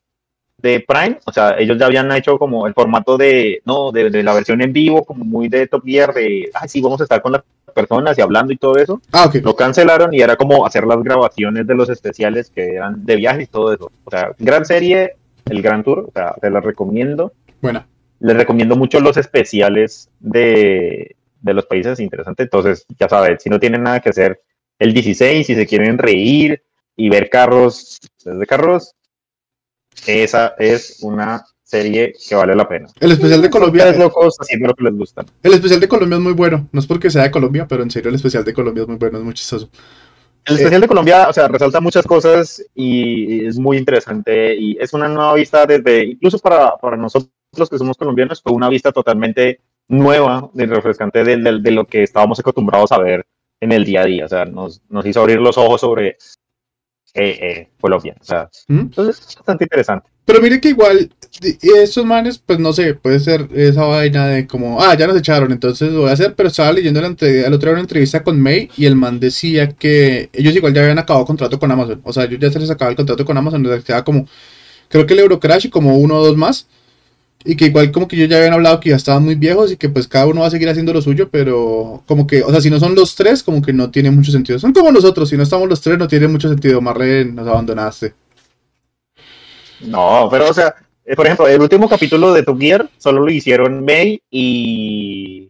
de 0.58 0.84
Prime, 0.88 1.20
o 1.26 1.32
sea, 1.32 1.56
ellos 1.58 1.78
ya 1.78 1.86
habían 1.86 2.12
hecho 2.12 2.38
como 2.38 2.68
el 2.68 2.74
formato 2.74 3.18
de, 3.18 3.62
no, 3.66 3.92
de, 3.92 4.10
de 4.10 4.24
la 4.24 4.34
versión 4.34 4.62
en 4.62 4.74
vivo, 4.74 5.06
como 5.06 5.24
muy 5.24 5.48
de 5.50 5.68
Top 5.68 5.84
Gear, 5.86 6.14
de, 6.14 6.50
ay, 6.54 6.68
sí, 6.68 6.82
vamos 6.82 7.00
a 7.02 7.04
estar 7.04 7.22
con 7.22 7.34
las 7.34 7.44
personas 7.78 8.18
y 8.18 8.22
hablando 8.22 8.52
y 8.52 8.58
todo 8.58 8.78
eso. 8.78 9.00
Ah, 9.12 9.26
ok. 9.26 9.36
Lo 9.44 9.56
cancelaron 9.56 10.14
y 10.14 10.22
era 10.22 10.36
como 10.36 10.66
hacer 10.66 10.86
las 10.86 11.02
grabaciones 11.04 11.68
de 11.68 11.76
los 11.76 11.90
especiales 11.90 12.50
que 12.50 12.76
eran 12.76 13.06
de 13.06 13.16
viajes 13.16 13.44
y 13.44 13.52
todo 13.52 13.72
eso. 13.72 13.92
O 14.04 14.10
sea, 14.10 14.32
gran 14.40 14.66
serie, 14.66 15.16
el 15.46 15.62
Gran 15.62 15.84
Tour, 15.84 16.06
o 16.08 16.12
sea, 16.12 16.34
te 16.42 16.50
la 16.50 16.60
recomiendo. 16.60 17.34
Buena. 17.62 17.88
Les 18.20 18.36
recomiendo 18.36 18.76
mucho 18.76 19.00
los 19.00 19.16
especiales 19.18 20.10
de, 20.20 21.16
de 21.40 21.54
los 21.54 21.68
países 21.68 22.00
interesantes. 22.00 22.46
Entonces, 22.46 22.86
ya 23.00 23.08
saben, 23.08 23.40
si 23.40 23.50
no 23.50 23.60
tienen 23.60 23.84
nada 23.84 24.00
que 24.00 24.10
hacer 24.10 24.42
el 24.80 24.94
16, 24.94 25.46
si 25.46 25.56
se 25.56 25.68
quieren 25.68 26.00
reír 26.00 26.64
y 26.98 27.10
ver 27.10 27.30
carros 27.30 28.00
desde 28.26 28.46
carros, 28.46 28.94
esa 30.06 30.56
es 30.58 31.00
una 31.02 31.44
serie 31.64 32.14
que 32.28 32.36
vale 32.36 32.56
la 32.56 32.68
pena. 32.68 32.88
El 33.00 33.12
especial 33.12 33.42
de 33.42 33.50
Colombia. 33.50 33.84
Ustedes 33.84 34.00
locos 34.00 34.36
haciendo 34.40 34.68
lo 34.68 34.74
que 34.76 34.84
les 34.84 34.94
gusta. 34.96 35.26
El 35.44 35.54
especial 35.54 35.80
de 35.80 35.88
Colombia 35.88 36.18
es 36.18 36.24
muy 36.24 36.34
bueno. 36.34 36.68
No 36.72 36.80
es 36.80 36.88
porque 36.88 37.10
sea 37.10 37.24
de 37.24 37.32
Colombia, 37.32 37.68
pero 37.68 37.84
en 37.84 37.92
serio 37.92 38.10
el 38.10 38.16
especial 38.16 38.44
de 38.46 38.54
Colombia 38.54 38.84
es 38.84 38.88
muy 38.88 38.98
bueno, 38.98 39.18
es 39.18 39.24
muy 39.24 39.34
chistoso. 39.34 39.70
El 40.46 40.56
especial 40.56 40.80
de 40.82 40.88
Colombia, 40.88 41.28
o 41.30 41.34
sea, 41.34 41.50
resalta 41.50 41.82
muchas 41.82 42.06
cosas 42.06 42.64
y 42.74 43.46
es 43.46 43.60
muy 43.60 43.76
interesante 43.78 44.56
y 44.56 44.78
es 44.80 44.94
una 44.94 45.10
nueva 45.10 45.34
vista 45.34 45.66
desde, 45.66 46.06
incluso 46.06 46.40
para, 46.40 46.78
para 46.78 46.96
nosotros 46.96 47.30
que 47.70 47.78
somos 47.78 47.98
colombianos, 47.98 48.42
fue 48.42 48.54
una 48.54 48.70
vista 48.70 48.94
totalmente 48.94 49.60
nueva 49.90 50.50
y 50.54 50.66
refrescante 50.66 51.26
de, 51.26 51.36
de- 51.38 51.60
de 51.60 51.72
lo 51.72 51.86
que 51.86 52.04
estábamos 52.04 52.40
acostumbrados 52.40 52.94
a 52.94 52.98
ver 53.00 53.26
en 53.60 53.74
el 53.74 53.84
día 53.84 54.02
a 54.02 54.06
día. 54.06 54.24
O 54.26 54.30
sea, 54.30 54.46
nos, 54.46 54.82
nos 54.88 55.06
hizo 55.06 55.20
abrir 55.20 55.42
los 55.42 55.58
ojos 55.58 55.82
sobre 55.82 56.16
eh, 57.18 57.40
eh, 57.42 57.70
Colombia. 57.82 58.16
O 58.22 58.24
sea, 58.24 58.50
¿Mm? 58.68 58.80
entonces 58.80 59.26
es 59.28 59.36
bastante 59.36 59.66
interesante. 59.66 60.08
Pero 60.24 60.42
mire 60.42 60.62
que 60.62 60.70
igual, 60.70 61.10
estos 61.62 62.06
manes, 62.06 62.38
pues 62.38 62.60
no 62.60 62.74
sé, 62.74 62.94
puede 62.94 63.20
ser 63.20 63.48
esa 63.56 63.86
vaina 63.86 64.28
de 64.28 64.46
como, 64.46 64.80
ah, 64.82 64.96
ya 64.96 65.08
nos 65.08 65.18
echaron, 65.18 65.52
entonces 65.52 65.92
lo 65.92 66.02
voy 66.02 66.10
a 66.10 66.14
hacer, 66.14 66.36
pero 66.36 66.50
estaba 66.50 66.72
leyendo 66.72 67.02
la 67.02 67.08
el 67.08 67.54
otro 67.54 67.70
día 67.70 67.74
una 67.74 67.82
entrevista 67.82 68.24
con 68.24 68.40
May 68.40 68.70
y 68.76 68.86
el 68.86 68.96
man 68.96 69.20
decía 69.20 69.70
que 69.70 70.30
ellos 70.34 70.54
igual 70.54 70.74
ya 70.74 70.82
habían 70.82 71.00
acabado 71.00 71.26
contrato 71.26 71.58
con 71.58 71.72
Amazon, 71.72 72.02
o 72.04 72.12
sea, 72.12 72.26
ellos 72.26 72.40
ya 72.40 72.52
se 72.52 72.60
les 72.60 72.70
acababa 72.70 72.92
el 72.92 72.98
contrato 72.98 73.24
con 73.24 73.38
Amazon, 73.38 73.64
les 73.64 73.86
quedaba 73.86 74.04
como, 74.04 74.28
creo 74.90 75.08
que 75.08 75.14
el 75.14 75.22
Eurocrash 75.22 75.68
y 75.68 75.70
como 75.70 75.98
uno 75.98 76.18
o 76.18 76.26
dos 76.26 76.36
más, 76.36 76.68
y 77.46 77.56
que 77.56 77.66
igual 77.66 77.92
como 77.92 78.08
que 78.08 78.16
ellos 78.16 78.30
ya 78.30 78.38
habían 78.38 78.54
hablado 78.54 78.80
que 78.80 78.90
ya 78.90 78.96
estaban 78.96 79.24
muy 79.24 79.36
viejos 79.36 79.72
y 79.72 79.78
que 79.78 79.90
pues 79.90 80.08
cada 80.08 80.28
uno 80.28 80.42
va 80.42 80.48
a 80.48 80.52
seguir 80.52 80.70
haciendo 80.70 80.94
lo 80.94 81.02
suyo, 81.02 81.30
pero 81.30 82.04
como 82.06 82.28
que, 82.28 82.44
o 82.44 82.52
sea, 82.52 82.62
si 82.62 82.70
no 82.70 82.80
son 82.80 82.96
los 82.96 83.16
tres, 83.16 83.44
como 83.44 83.62
que 83.62 83.74
no 83.74 83.90
tiene 83.90 84.12
mucho 84.12 84.32
sentido, 84.32 84.60
son 84.60 84.74
como 84.74 84.92
nosotros, 84.92 85.30
si 85.30 85.38
no 85.38 85.44
estamos 85.44 85.70
los 85.70 85.82
tres 85.82 85.98
no 85.98 86.08
tiene 86.08 86.28
mucho 86.28 86.50
sentido, 86.50 86.82
Marre, 86.82 87.26
nos 87.26 87.48
abandonaste. 87.48 88.14
No, 89.82 90.28
pero 90.32 90.50
o 90.50 90.54
sea, 90.54 90.76
eh, 91.06 91.16
por 91.16 91.26
ejemplo, 91.26 91.48
el 91.48 91.62
último 91.62 91.88
capítulo 91.88 92.34
de 92.34 92.44
Top 92.44 92.60
Gear 92.60 92.90
solo 92.98 93.22
lo 93.22 93.32
hicieron 93.32 93.86
May 93.86 94.22
y. 94.30 95.50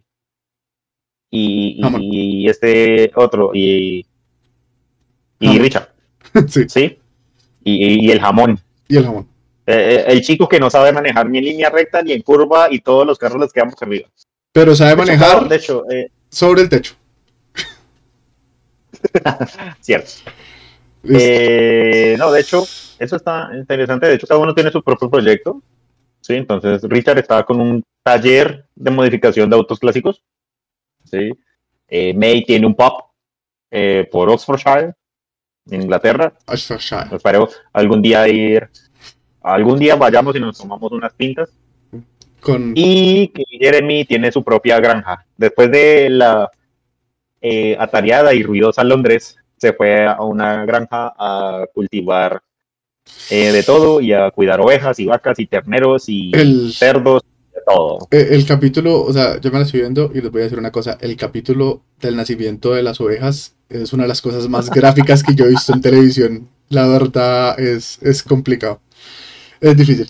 Y, 1.30 1.80
y 2.00 2.48
este 2.48 3.10
otro, 3.16 3.50
y. 3.52 4.06
Y 5.40 5.46
Hammer. 5.46 5.62
Richard, 5.62 5.88
sí, 6.48 6.68
¿sí? 6.68 6.98
Y, 7.64 8.06
y 8.06 8.10
el 8.10 8.20
jamón. 8.20 8.58
y 8.88 8.96
el 8.96 9.04
jamón. 9.04 9.26
Eh, 9.70 9.96
eh, 9.96 10.04
el 10.08 10.22
chico 10.22 10.48
que 10.48 10.58
no 10.58 10.70
sabe 10.70 10.92
manejar 10.92 11.28
ni 11.28 11.36
en 11.36 11.44
línea 11.44 11.68
recta 11.68 12.02
ni 12.02 12.12
en 12.12 12.22
curva 12.22 12.68
y 12.70 12.80
todos 12.80 13.06
los 13.06 13.18
carros 13.18 13.38
les 13.38 13.52
quedamos 13.52 13.74
arriba. 13.82 14.08
Pero 14.50 14.74
sabe 14.74 14.96
De 14.96 15.02
hecho, 15.02 15.04
manejar 15.04 15.48
De 15.48 15.56
hecho, 15.56 15.90
eh, 15.90 16.10
sobre 16.30 16.62
el 16.62 16.70
techo. 16.70 16.94
cierto. 19.82 20.10
Eh, 21.04 22.16
no, 22.18 22.32
de 22.32 22.40
hecho, 22.40 22.64
eso 22.98 23.16
está 23.16 23.50
interesante. 23.54 24.06
De 24.06 24.14
hecho, 24.14 24.26
cada 24.26 24.40
uno 24.40 24.54
tiene 24.54 24.70
su 24.70 24.82
propio 24.82 25.10
proyecto. 25.10 25.62
Sí, 26.22 26.34
entonces 26.34 26.82
Richard 26.84 27.18
está 27.18 27.44
con 27.44 27.60
un 27.60 27.84
taller 28.02 28.64
de 28.74 28.90
modificación 28.90 29.50
de 29.50 29.56
autos 29.56 29.78
clásicos. 29.78 30.22
Sí. 31.04 31.30
May 32.14 32.42
tiene 32.44 32.66
un 32.66 32.74
pub 32.74 33.04
eh, 33.70 34.08
por 34.10 34.30
Oxfordshire, 34.30 34.94
en 35.70 35.82
Inglaterra. 35.82 36.32
Oxfordshire. 36.46 37.16
Espero 37.16 37.48
algún 37.72 38.00
día 38.00 38.26
ir, 38.28 38.68
algún 39.54 39.78
día 39.78 39.96
vayamos 39.96 40.34
y 40.36 40.40
nos 40.40 40.58
tomamos 40.58 40.90
unas 40.92 41.12
pintas. 41.14 41.48
Con, 42.40 42.72
Y 42.76 43.28
que 43.28 43.44
Jeremy 43.48 44.04
tiene 44.04 44.30
su 44.30 44.44
propia 44.44 44.78
granja. 44.78 45.26
Después 45.36 45.70
de 45.70 46.08
la 46.08 46.48
eh, 47.40 47.76
atareada 47.78 48.32
y 48.34 48.42
ruidosa 48.42 48.84
Londres, 48.84 49.36
se 49.56 49.72
fue 49.72 50.06
a 50.06 50.22
una 50.22 50.64
granja 50.64 51.12
a 51.18 51.64
cultivar 51.74 52.40
eh, 53.30 53.50
de 53.52 53.62
todo 53.62 54.00
y 54.00 54.12
a 54.12 54.30
cuidar 54.30 54.60
ovejas 54.60 54.98
y 55.00 55.06
vacas 55.06 55.38
y 55.40 55.46
terneros 55.46 56.08
y 56.08 56.30
El- 56.34 56.72
cerdos, 56.72 57.22
de 57.52 57.60
todo. 57.66 58.06
eh, 58.12 58.28
el 58.30 58.46
capítulo, 58.46 59.02
o 59.02 59.12
sea, 59.12 59.40
yo 59.40 59.50
me 59.50 59.58
la 59.58 59.64
estoy 59.64 59.80
viendo 59.80 60.10
y 60.14 60.20
les 60.20 60.30
voy 60.30 60.42
a 60.42 60.44
decir 60.44 60.58
una 60.58 60.70
cosa. 60.70 60.96
El 61.00 61.16
capítulo 61.16 61.82
del 62.00 62.16
nacimiento 62.16 62.72
de 62.74 62.82
las 62.84 63.00
ovejas 63.00 63.56
es 63.68 63.92
una 63.92 64.04
de 64.04 64.08
las 64.10 64.22
cosas 64.22 64.48
más 64.48 64.70
gráficas 64.70 65.22
que 65.24 65.34
yo 65.34 65.44
he 65.46 65.50
visto 65.50 65.72
en 65.72 65.80
televisión. 65.80 66.48
La 66.68 66.86
verdad 66.86 67.58
es, 67.58 67.98
es 68.02 68.22
complicado. 68.22 68.80
Es 69.60 69.76
difícil. 69.76 70.08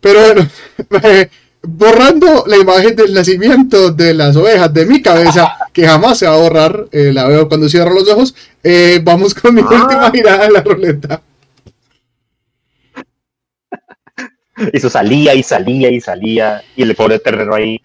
Pero 0.00 0.20
bueno, 0.20 0.48
borrando 1.62 2.44
la 2.46 2.56
imagen 2.56 2.94
del 2.96 3.12
nacimiento 3.12 3.90
de 3.90 4.14
las 4.14 4.36
ovejas 4.36 4.72
de 4.72 4.86
mi 4.86 5.02
cabeza, 5.02 5.56
que 5.72 5.86
jamás 5.86 6.18
se 6.18 6.26
va 6.26 6.34
a 6.34 6.38
borrar, 6.38 6.86
eh, 6.92 7.12
la 7.12 7.26
veo 7.26 7.48
cuando 7.48 7.68
cierro 7.68 7.92
los 7.92 8.08
ojos, 8.08 8.34
eh, 8.62 9.00
vamos 9.02 9.34
con 9.34 9.54
mi 9.54 9.62
última 9.62 10.10
mirada 10.10 10.46
en 10.46 10.52
la 10.52 10.62
ruleta. 10.62 11.22
Y 14.72 14.76
eso 14.76 14.90
salía 14.90 15.34
y 15.34 15.42
salía 15.42 15.90
y 15.90 16.00
salía 16.00 16.62
y 16.74 16.82
el 16.82 16.94
pobre 16.94 17.18
ternero 17.18 17.54
ahí. 17.54 17.80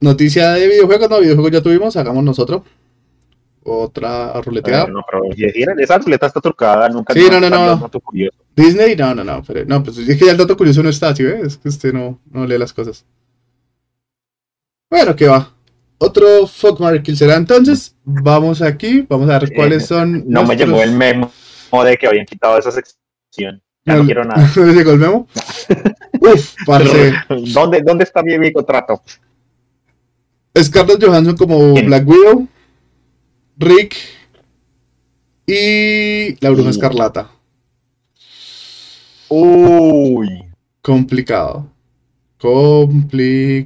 Noticia 0.00 0.52
de 0.52 0.66
videojuegos, 0.66 1.10
no, 1.10 1.20
videojuegos 1.20 1.52
ya 1.52 1.62
tuvimos, 1.62 1.96
hagamos 1.96 2.24
nosotros. 2.24 2.62
Otra 3.62 4.40
ruleteada. 4.40 4.86
No, 4.86 5.04
pero 5.10 5.24
esa 5.78 5.98
ruleta 5.98 6.26
está 6.26 6.40
trucada, 6.40 6.88
nunca 6.88 7.12
Sí, 7.12 7.28
no, 7.30 7.38
no, 7.38 7.50
no. 7.50 7.90
Disney, 8.60 8.96
no, 8.96 9.14
no, 9.14 9.24
no, 9.24 9.42
pero 9.46 9.64
no, 9.64 9.82
pues 9.82 9.98
es 9.98 10.18
que 10.18 10.26
ya 10.26 10.32
el 10.32 10.36
dato 10.38 10.56
curioso 10.56 10.82
no 10.82 10.88
está, 10.88 11.14
¿sí 11.14 11.22
ves? 11.24 11.42
Es 11.46 11.56
que 11.58 11.68
usted 11.68 11.92
no, 11.92 12.20
no 12.30 12.46
lee 12.46 12.58
las 12.58 12.72
cosas. 12.72 13.04
Bueno, 14.90 15.14
¿qué 15.16 15.26
va? 15.28 15.52
Otro 15.98 16.46
fuck 16.46 16.80
Mark 16.80 17.02
Kill 17.02 17.16
será 17.16 17.36
entonces. 17.36 17.94
Vamos 18.04 18.62
aquí, 18.62 19.06
vamos 19.08 19.28
a 19.30 19.38
ver 19.38 19.52
cuáles 19.54 19.86
son. 19.86 20.24
No 20.26 20.44
me 20.44 20.56
llegó 20.56 20.82
el 20.82 20.92
memo 20.92 21.30
de 21.84 21.96
que 21.96 22.06
habían 22.06 22.26
quitado 22.26 22.58
esa 22.58 22.70
sección. 22.70 23.62
Ya 23.84 23.94
no, 23.94 24.00
No, 24.00 24.04
quiero 24.06 24.24
nada. 24.24 24.50
¿No 24.56 24.64
le 24.64 24.72
llegó 24.72 24.90
el 24.92 24.98
memo? 24.98 25.28
Uf, 26.20 26.54
parce. 26.66 27.12
¿Dónde, 27.52 27.82
¿Dónde 27.82 28.04
está 28.04 28.22
mi, 28.22 28.38
mi 28.38 28.52
contrato? 28.52 29.02
Scarlett 30.58 31.02
Johansson 31.04 31.36
como 31.36 31.74
¿Quién? 31.74 31.86
Black 31.86 32.08
Widow. 32.08 32.48
Rick. 33.58 33.94
Y 35.46 36.36
la 36.44 36.50
bruja 36.50 36.68
Y- 36.68 36.70
escarlata. 36.70 37.30
Uy. 39.30 40.44
Complicado. 40.82 41.70
Complicado. 42.38 43.62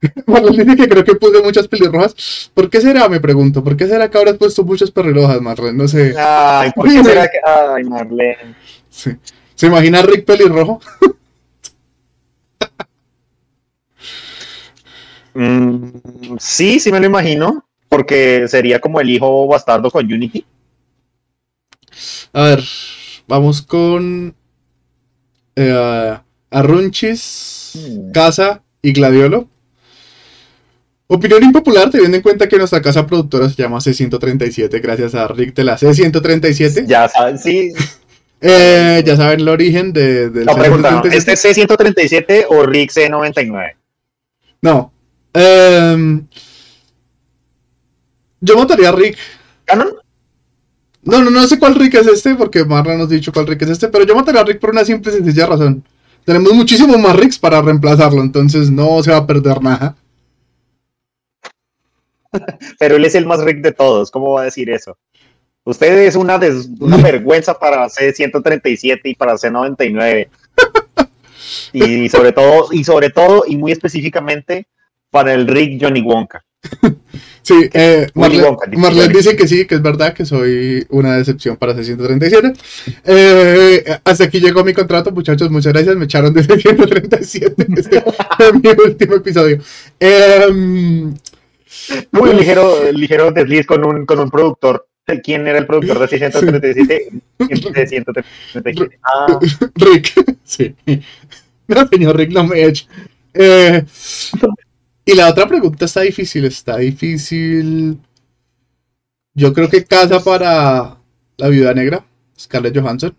Marlene 0.26 0.64
dice 0.64 0.76
que 0.76 0.88
creo 0.88 1.04
que 1.04 1.14
puse 1.14 1.42
muchas 1.42 1.66
pelirrojas. 1.66 2.50
¿Por 2.52 2.68
qué 2.68 2.80
será? 2.80 3.08
Me 3.08 3.20
pregunto. 3.20 3.64
¿Por 3.64 3.76
qué 3.76 3.86
será 3.86 4.10
que 4.10 4.18
habrás 4.18 4.36
puesto 4.36 4.62
muchas 4.62 4.90
pelirrojas, 4.90 5.40
Marlene? 5.40 5.78
No 5.78 5.88
sé. 5.88 6.14
Ay, 6.18 6.70
¿por 6.74 6.86
qué 6.86 7.02
será 7.02 7.26
que.? 7.28 7.38
Ay, 7.44 7.84
Marlene. 7.84 8.54
Sí. 8.90 9.12
¿Se 9.54 9.66
imagina 9.66 10.02
Rick 10.02 10.24
pelirrojo? 10.24 10.80
Mm, 15.36 16.36
sí, 16.38 16.78
sí 16.78 16.92
me 16.92 17.00
lo 17.00 17.06
imagino. 17.06 17.66
Porque 17.88 18.46
sería 18.46 18.80
como 18.80 19.00
el 19.00 19.10
hijo 19.10 19.48
bastardo 19.48 19.90
con 19.90 20.04
Unity. 20.04 20.44
A 22.32 22.42
ver, 22.42 22.64
vamos 23.26 23.62
con 23.62 24.34
eh, 25.56 26.18
Arrunchis, 26.50 27.72
Casa 28.12 28.62
y 28.82 28.92
Gladiolo. 28.92 29.48
Opinión 31.06 31.42
impopular, 31.42 31.90
teniendo 31.90 32.16
en 32.16 32.22
cuenta 32.22 32.48
que 32.48 32.56
nuestra 32.56 32.80
casa 32.80 33.06
productora 33.06 33.48
se 33.48 33.62
llama 33.62 33.78
C137, 33.78 34.80
gracias 34.80 35.14
a 35.14 35.28
Rick 35.28 35.54
de 35.54 35.64
la 35.64 35.76
C137. 35.76 36.86
Ya 36.86 37.08
saben, 37.08 37.38
sí. 37.38 37.72
Eh, 38.46 39.02
ya 39.06 39.16
saben 39.16 39.40
el 39.40 39.48
origen 39.48 39.90
de, 39.94 40.28
del 40.28 40.44
No, 40.44 40.54
pregunta, 40.54 40.90
¿no? 40.90 41.02
C137. 41.02 41.14
¿este 41.14 41.32
es 41.32 41.44
C137 41.56 42.46
o 42.50 42.66
Rick 42.66 42.90
C99? 42.90 43.74
No. 44.60 44.92
Em, 45.32 46.26
yo 48.40 48.56
votaría 48.56 48.90
a 48.90 48.92
Rick. 48.92 49.16
¿Canon? 49.64 49.94
No, 51.04 51.22
no, 51.22 51.30
no 51.30 51.46
sé 51.46 51.58
cuál 51.58 51.74
Rick 51.74 51.94
es 51.94 52.06
este, 52.06 52.34
porque 52.34 52.64
Marla 52.64 52.96
nos 52.96 53.08
ha 53.08 53.14
dicho 53.14 53.32
cuál 53.32 53.46
Rick 53.46 53.62
es 53.62 53.70
este, 53.70 53.88
pero 53.88 54.04
yo 54.04 54.14
mataría 54.14 54.40
a 54.40 54.44
Rick 54.44 54.58
por 54.58 54.70
una 54.70 54.84
simple 54.84 55.12
y 55.12 55.16
sencilla 55.16 55.46
razón. 55.46 55.84
Tenemos 56.24 56.52
muchísimos 56.54 56.98
más 56.98 57.14
Ricks 57.16 57.38
para 57.38 57.60
reemplazarlo, 57.60 58.22
entonces 58.22 58.70
no 58.70 59.02
se 59.02 59.10
va 59.10 59.18
a 59.18 59.26
perder 59.26 59.62
nada. 59.62 59.94
Pero 62.78 62.96
él 62.96 63.04
es 63.04 63.14
el 63.14 63.26
más 63.26 63.40
Rick 63.44 63.60
de 63.60 63.72
todos. 63.72 64.10
¿Cómo 64.10 64.32
va 64.32 64.42
a 64.42 64.44
decir 64.44 64.70
eso? 64.70 64.96
Usted 65.64 65.98
es 66.06 66.16
una, 66.16 66.38
des- 66.38 66.68
una 66.80 66.96
vergüenza 67.02 67.58
para 67.58 67.86
C137 67.88 69.00
y 69.04 69.14
para 69.14 69.34
C99. 69.34 70.28
Y 71.72 72.08
sobre 72.08 72.32
todo, 72.32 72.68
y 72.72 72.84
sobre 72.84 73.10
todo, 73.10 73.44
y 73.46 73.56
muy 73.56 73.72
específicamente, 73.72 74.66
para 75.10 75.34
el 75.34 75.46
Rick 75.46 75.80
Johnny 75.82 76.00
Wonka. 76.00 76.42
Sí, 77.44 77.68
eh, 77.74 78.06
Wonka, 78.14 78.70
Marlene 78.74 79.12
dice 79.12 79.36
que 79.36 79.46
sí, 79.46 79.66
que 79.66 79.74
es 79.74 79.82
verdad 79.82 80.14
que 80.14 80.24
soy 80.24 80.86
una 80.88 81.14
decepción 81.18 81.58
para 81.58 81.74
C137. 81.74 82.56
Eh, 83.04 83.84
hasta 84.02 84.24
aquí 84.24 84.40
llegó 84.40 84.64
mi 84.64 84.72
contrato, 84.72 85.10
muchachos, 85.12 85.50
muchas 85.50 85.74
gracias, 85.74 85.94
me 85.94 86.06
echaron 86.06 86.32
de 86.32 86.42
C137. 86.42 87.54
Este 87.76 88.02
fue 88.38 88.52
mi 88.54 88.70
último 88.82 89.16
episodio. 89.16 89.58
Em, 90.00 91.14
Muy 92.12 92.32
ligero, 92.32 92.90
ligero 92.92 93.30
desliz 93.30 93.66
con 93.66 93.84
un, 93.84 94.06
con 94.06 94.20
un 94.20 94.30
productor. 94.30 94.86
¿Quién 95.22 95.46
era 95.46 95.58
el 95.58 95.66
productor 95.66 95.98
de 95.98 96.18
C137? 96.18 97.22
De 97.74 97.86
137. 97.86 98.98
Ah, 99.02 99.38
Rick, 99.74 100.38
sí. 100.44 100.74
No, 101.68 101.86
señor 101.88 102.16
Rick, 102.16 102.30
no 102.30 102.44
me 102.44 102.64
eche. 102.64 102.86
Eh, 103.34 103.84
y 105.04 105.14
la 105.14 105.28
otra 105.30 105.46
pregunta 105.46 105.84
está 105.84 106.00
difícil, 106.02 106.44
está 106.46 106.78
difícil. 106.78 107.98
Yo 109.34 109.52
creo 109.52 109.68
que 109.68 109.84
casa 109.84 110.20
para 110.22 110.96
la 111.36 111.48
viuda 111.48 111.74
negra, 111.74 112.04
Scarlett 112.38 112.78
Johansson. 112.78 113.14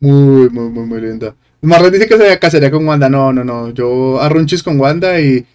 Muy, 0.00 0.48
muy, 0.50 0.68
muy, 0.70 0.86
muy 0.86 1.00
linda. 1.00 1.34
Marlene 1.62 1.98
dice 1.98 2.08
que 2.08 2.16
se 2.18 2.38
casaría 2.38 2.70
con 2.70 2.86
Wanda. 2.86 3.08
No, 3.08 3.32
no, 3.32 3.44
no. 3.44 3.70
Yo 3.70 4.20
arrunchis 4.20 4.62
con 4.62 4.78
Wanda 4.80 5.20
y, 5.20 5.46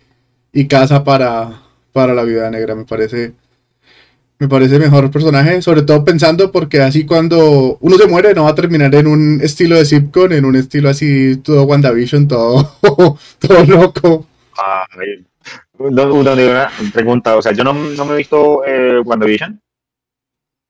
y 0.54 0.68
casa 0.68 1.04
para, 1.04 1.62
para 1.94 2.14
la 2.14 2.24
viuda 2.24 2.50
negra. 2.50 2.76
Me 2.76 2.86
parece, 2.86 3.34
me 4.40 4.48
parece 4.48 4.80
mejor 4.80 5.12
personaje. 5.12 5.62
Sobre 5.62 5.84
todo 5.84 6.04
pensando 6.04 6.52
porque 6.52 6.82
así 6.82 7.06
cuando 7.06 7.78
uno 7.82 7.98
se 7.98 8.08
muere 8.08 8.34
no 8.34 8.46
va 8.46 8.52
a 8.52 8.56
terminar 8.56 8.94
en 8.96 9.08
un 9.08 9.40
estilo 9.42 9.76
de 9.78 9.86
sitcom, 9.86 10.32
en 10.34 10.46
un 10.46 10.56
estilo 10.56 10.90
así 10.90 11.38
todo 11.38 11.64
WandaVision, 11.64 12.28
todo, 12.28 12.72
todo 13.40 13.66
loco. 13.66 14.28
ay. 14.58 15.26
Una 15.90 16.72
pregunta, 16.94 17.36
o 17.36 17.42
sea, 17.42 17.52
yo 17.52 17.64
no, 17.64 17.74
no 17.74 18.06
me 18.06 18.14
he 18.14 18.18
visto 18.18 18.66
eh, 18.66 19.00
WandaVision. 19.00 19.60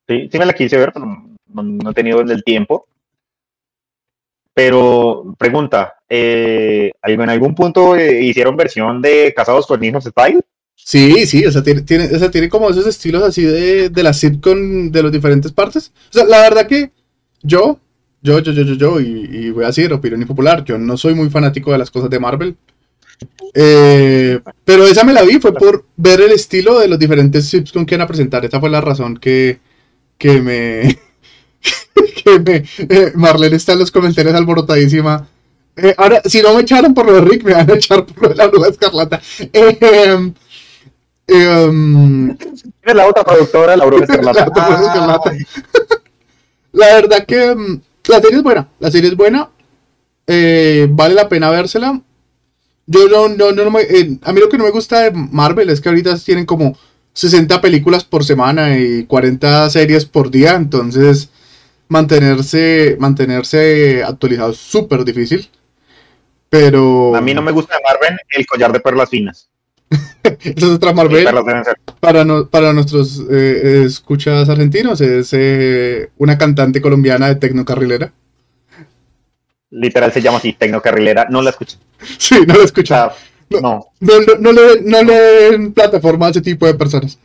Sí, 0.07 0.29
sí 0.31 0.39
me 0.39 0.45
la 0.45 0.53
quise 0.53 0.77
ver, 0.77 0.91
pero 0.93 1.05
no, 1.05 1.63
no 1.63 1.91
he 1.91 1.93
tenido 1.93 2.21
el 2.21 2.43
tiempo. 2.43 2.87
Pero, 4.53 5.33
pregunta, 5.37 5.95
eh, 6.09 6.91
¿en 7.03 7.29
algún 7.29 7.55
punto 7.55 7.95
eh, 7.95 8.21
hicieron 8.21 8.57
versión 8.57 9.01
de 9.01 9.33
Casados 9.33 9.65
con 9.65 9.83
Hijos 9.83 10.03
Style? 10.03 10.41
Sí, 10.75 11.25
sí, 11.25 11.45
o 11.45 11.51
sea, 11.51 11.63
tiene, 11.63 11.81
tiene, 11.81 12.05
o 12.05 12.19
sea, 12.19 12.29
tiene 12.29 12.49
como 12.49 12.69
esos 12.69 12.85
estilos 12.85 13.23
así 13.23 13.43
de, 13.43 13.89
de 13.89 14.03
la 14.03 14.13
sitcom 14.13 14.91
de 14.91 15.03
las 15.03 15.11
diferentes 15.11 15.51
partes. 15.51 15.93
O 16.09 16.13
sea, 16.13 16.25
la 16.25 16.41
verdad 16.41 16.67
que 16.67 16.91
yo, 17.41 17.79
yo, 18.21 18.39
yo, 18.39 18.51
yo, 18.51 18.63
yo, 18.63 18.73
yo, 18.73 18.99
y, 18.99 19.29
y 19.31 19.49
voy 19.51 19.63
a 19.63 19.67
decir 19.67 19.93
opinión 19.93 20.21
impopular, 20.21 20.63
yo 20.65 20.77
no 20.77 20.97
soy 20.97 21.13
muy 21.13 21.29
fanático 21.29 21.71
de 21.71 21.77
las 21.77 21.91
cosas 21.91 22.09
de 22.09 22.19
Marvel. 22.19 22.57
Eh, 23.53 24.39
pero 24.63 24.85
esa 24.87 25.03
me 25.03 25.13
la 25.13 25.23
vi, 25.23 25.39
fue 25.39 25.53
por 25.53 25.85
ver 25.97 26.21
el 26.21 26.31
estilo 26.31 26.79
de 26.79 26.87
los 26.87 26.99
diferentes 26.99 27.47
sitcoms 27.49 27.85
que 27.85 27.95
iban 27.95 28.05
a 28.05 28.07
presentar. 28.07 28.45
Esa 28.45 28.59
fue 28.59 28.69
la 28.69 28.81
razón 28.81 29.17
que, 29.17 29.59
que 30.17 30.41
me... 30.41 30.99
que 32.23 32.39
me... 32.39 32.63
eh, 32.89 33.11
Marlene 33.15 33.55
está 33.55 33.73
en 33.73 33.79
los 33.79 33.91
comentarios 33.91 34.33
alborotadísima. 34.35 35.27
Eh, 35.75 35.95
ahora, 35.97 36.21
si 36.25 36.41
no 36.41 36.53
me 36.55 36.61
echaron 36.61 36.93
por 36.93 37.05
lo 37.05 37.13
de 37.13 37.21
Rick, 37.21 37.43
me 37.43 37.53
van 37.53 37.69
a 37.71 37.75
echar 37.75 38.05
por 38.05 38.23
lo 38.23 38.29
de 38.29 38.35
la 38.35 38.47
bruja 38.47 38.69
escarlata. 38.69 39.21
Eh, 39.53 40.31
Em, 41.27 42.31
Es 42.81 42.95
la 42.95 43.07
otra 43.07 43.23
productora, 43.23 43.77
la 43.77 43.85
Bruja 43.85 44.03
Escarlata. 44.09 44.45
La 44.69 44.75
Escarlata. 44.85 45.31
La 46.73 46.87
verdad 46.95 47.25
que 47.25 47.55
mm, 47.55 47.81
la 48.07 48.21
serie 48.21 48.37
es 48.37 48.43
buena. 48.43 48.67
La 48.79 48.91
serie 48.91 49.09
es 49.09 49.15
buena. 49.15 49.49
eh, 50.27 50.87
vale 50.89 51.15
la 51.15 51.29
pena 51.29 51.49
vérsela. 51.49 52.01
Yo 52.87 53.07
no, 53.07 53.29
no, 53.29 53.51
no, 53.51 53.63
no 53.63 53.71
me- 53.71 53.81
eh, 53.81 54.17
a 54.23 54.33
mí 54.33 54.39
lo 54.39 54.49
que 54.49 54.57
no 54.57 54.63
me 54.65 54.71
gusta 54.71 55.01
de 55.01 55.11
Marvel 55.11 55.69
es 55.69 55.79
que 55.81 55.89
ahorita 55.89 56.17
tienen 56.19 56.45
como 56.45 56.77
60 57.13 57.61
películas 57.61 58.03
por 58.03 58.23
semana 58.25 58.77
y 58.77 59.05
40 59.05 59.69
series 59.69 60.05
por 60.05 60.29
día. 60.31 60.55
Entonces, 60.55 61.29
mantenerse, 61.87 62.97
mantenerse 62.99 64.03
actualizado 64.03 64.51
es 64.51 64.57
súper 64.57 65.03
difícil. 65.05 65.49
Pero. 66.49 67.15
A 67.15 67.21
mí 67.21 67.33
no 67.33 67.41
me 67.41 67.51
gusta 67.51 67.75
de 67.75 67.81
Marvel 67.83 68.19
el 68.29 68.45
collar 68.45 68.71
de 68.73 68.79
perlas 68.79 69.09
finas. 69.09 69.47
Esa 70.23 70.51
es 70.55 70.63
otra 70.63 70.93
Marvel. 70.93 71.25
Para, 71.99 72.25
no- 72.25 72.47
para 72.49 72.73
nuestros 72.73 73.21
eh, 73.29 73.83
escuchas 73.85 74.49
argentinos, 74.49 75.01
es 75.01 75.29
eh, 75.33 76.09
una 76.17 76.37
cantante 76.37 76.81
colombiana 76.81 77.27
de 77.27 77.35
tecnocarrilera. 77.35 78.13
Literal 79.71 80.11
se 80.11 80.21
llama 80.21 80.37
así, 80.37 80.53
Tecnocarrilera. 80.53 81.27
No 81.29 81.41
la 81.41 81.49
escuché. 81.51 81.77
Sí, 82.17 82.35
no 82.47 82.55
lo 82.55 82.61
O 82.61 82.65
escucha. 82.65 83.11
sea, 83.49 83.61
no. 83.61 83.87
No, 83.99 84.13
no, 84.21 84.35
no 84.39 84.51
le, 84.51 84.81
no 84.81 85.03
le 85.03 85.13
den 85.13 85.73
plataforma 85.73 86.27
a 86.27 86.29
ese 86.31 86.41
tipo 86.41 86.65
de 86.65 86.73
personas. 86.75 87.17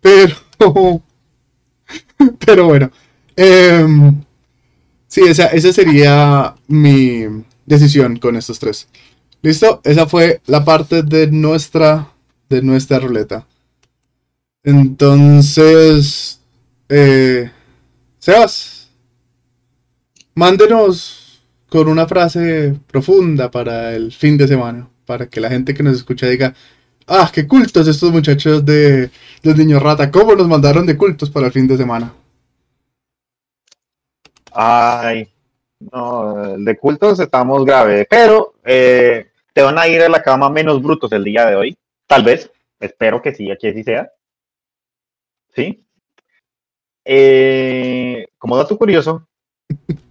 Pero. 0.00 0.34
Pero 2.46 2.66
bueno. 2.66 2.90
em, 3.36 4.22
sí, 5.06 5.22
esa, 5.22 5.46
esa 5.48 5.72
sería 5.72 6.54
mi 6.68 7.24
decisión 7.66 8.16
con 8.18 8.36
estos 8.36 8.58
tres. 8.58 8.88
¿Listo? 9.42 9.80
Esa 9.84 10.06
fue 10.06 10.40
la 10.46 10.64
parte 10.64 11.02
de 11.02 11.28
nuestra. 11.28 12.12
De 12.48 12.62
nuestra 12.62 12.98
ruleta. 12.98 13.46
Entonces. 14.62 16.40
Eh, 16.88 17.50
Sebas. 18.18 18.88
Mándenos 20.34 21.27
con 21.68 21.88
una 21.88 22.06
frase 22.06 22.74
profunda 22.86 23.50
para 23.50 23.94
el 23.94 24.12
fin 24.12 24.36
de 24.36 24.48
semana. 24.48 24.88
Para 25.06 25.28
que 25.28 25.40
la 25.40 25.48
gente 25.50 25.74
que 25.74 25.82
nos 25.82 25.96
escucha 25.96 26.26
diga. 26.26 26.54
Ah, 27.06 27.30
qué 27.32 27.46
cultos 27.46 27.88
estos 27.88 28.12
muchachos 28.12 28.64
de 28.66 29.10
los 29.42 29.56
niños 29.56 29.82
rata. 29.82 30.10
¿Cómo 30.10 30.34
nos 30.34 30.46
mandaron 30.46 30.84
de 30.84 30.96
cultos 30.96 31.30
para 31.30 31.46
el 31.46 31.52
fin 31.52 31.66
de 31.66 31.78
semana? 31.78 32.12
Ay, 34.52 35.28
no, 35.78 36.58
de 36.58 36.76
cultos 36.76 37.20
estamos 37.20 37.64
grave, 37.64 38.06
pero 38.10 38.54
eh, 38.64 39.30
te 39.52 39.62
van 39.62 39.78
a 39.78 39.86
ir 39.86 40.02
a 40.02 40.08
la 40.08 40.22
cama 40.22 40.50
menos 40.50 40.82
brutos 40.82 41.12
el 41.12 41.22
día 41.24 41.46
de 41.46 41.54
hoy, 41.54 41.78
tal 42.06 42.24
vez, 42.24 42.50
espero 42.80 43.22
que 43.22 43.32
sí, 43.34 43.50
aquí 43.50 43.68
así 43.68 43.84
sea. 43.84 44.10
¿Sí? 45.54 45.84
Eh, 47.04 48.26
como 48.38 48.56
dato 48.56 48.76
curioso, 48.76 49.26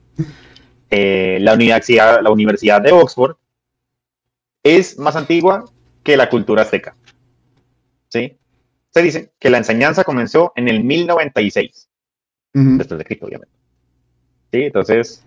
eh, 0.89 1.37
la, 1.41 1.53
universidad, 1.53 2.21
la 2.21 2.29
Universidad 2.31 2.81
de 2.81 2.91
Oxford 2.91 3.35
es 4.63 4.97
más 4.99 5.15
antigua 5.15 5.65
que 6.03 6.17
la 6.17 6.29
cultura 6.29 6.61
azteca. 6.63 6.95
¿Sí? 8.09 8.37
Se 8.89 9.01
dice 9.01 9.31
que 9.39 9.49
la 9.49 9.57
enseñanza 9.57 10.03
comenzó 10.03 10.53
en 10.55 10.67
el 10.67 10.83
1096 10.83 11.89
Ujú. 12.53 12.77
después 12.77 12.97
de 12.97 13.05
Cristo, 13.05 13.25
obviamente. 13.25 13.53
Sí, 14.51 14.63
entonces 14.63 15.23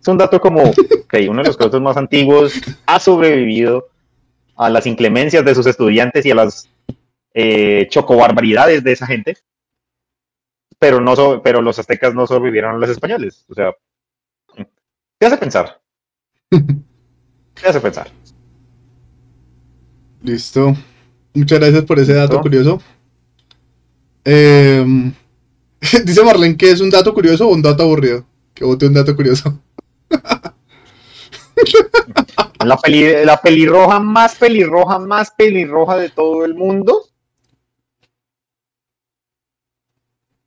es 0.00 0.08
un 0.08 0.18
dato 0.18 0.40
como 0.40 0.62
que 1.08 1.28
uno 1.28 1.42
de 1.42 1.48
los 1.48 1.56
cultos 1.56 1.80
más 1.80 1.96
antiguos 1.96 2.54
ha 2.86 2.98
sobrevivido 2.98 3.88
a 4.56 4.70
las 4.70 4.86
inclemencias 4.86 5.44
de 5.44 5.54
sus 5.54 5.66
estudiantes 5.66 6.24
y 6.24 6.30
a 6.30 6.34
las 6.36 6.68
eh, 7.34 7.86
chocobarbaridades 7.90 8.82
de 8.82 8.92
esa 8.92 9.06
gente. 9.06 9.36
Pero, 10.78 11.00
no 11.00 11.14
so- 11.16 11.42
pero 11.42 11.60
los 11.62 11.78
aztecas 11.78 12.14
no 12.14 12.26
sobrevivieron 12.26 12.74
a 12.74 12.78
los 12.78 12.90
españoles. 12.90 13.44
O 13.48 13.54
sea, 13.54 13.72
¿qué 15.18 15.26
hace 15.26 15.36
pensar? 15.38 15.80
¿Qué 16.50 17.66
hace 17.66 17.80
pensar? 17.80 18.08
Listo. 20.22 20.74
Muchas 21.34 21.58
gracias 21.60 21.84
por 21.84 21.98
ese 21.98 22.14
dato 22.14 22.32
Listo. 22.34 22.42
curioso. 22.42 22.82
Em, 24.24 25.12
dice 26.04 26.22
Marlene 26.24 26.56
que 26.56 26.70
es 26.70 26.80
un 26.80 26.90
dato 26.90 27.12
curioso 27.14 27.46
o 27.48 27.52
un 27.52 27.62
dato 27.62 27.82
aburrido. 27.82 28.26
Que 28.54 28.64
vote 28.64 28.86
un 28.86 28.94
dato 28.94 29.14
curioso. 29.14 29.58
La, 32.64 32.76
peli- 32.78 33.24
la 33.24 33.40
pelirroja 33.40 34.00
más 34.00 34.34
pelirroja, 34.36 34.98
más 34.98 35.30
pelirroja 35.30 35.96
de 35.96 36.10
todo 36.10 36.44
el 36.44 36.54
mundo. 36.54 37.02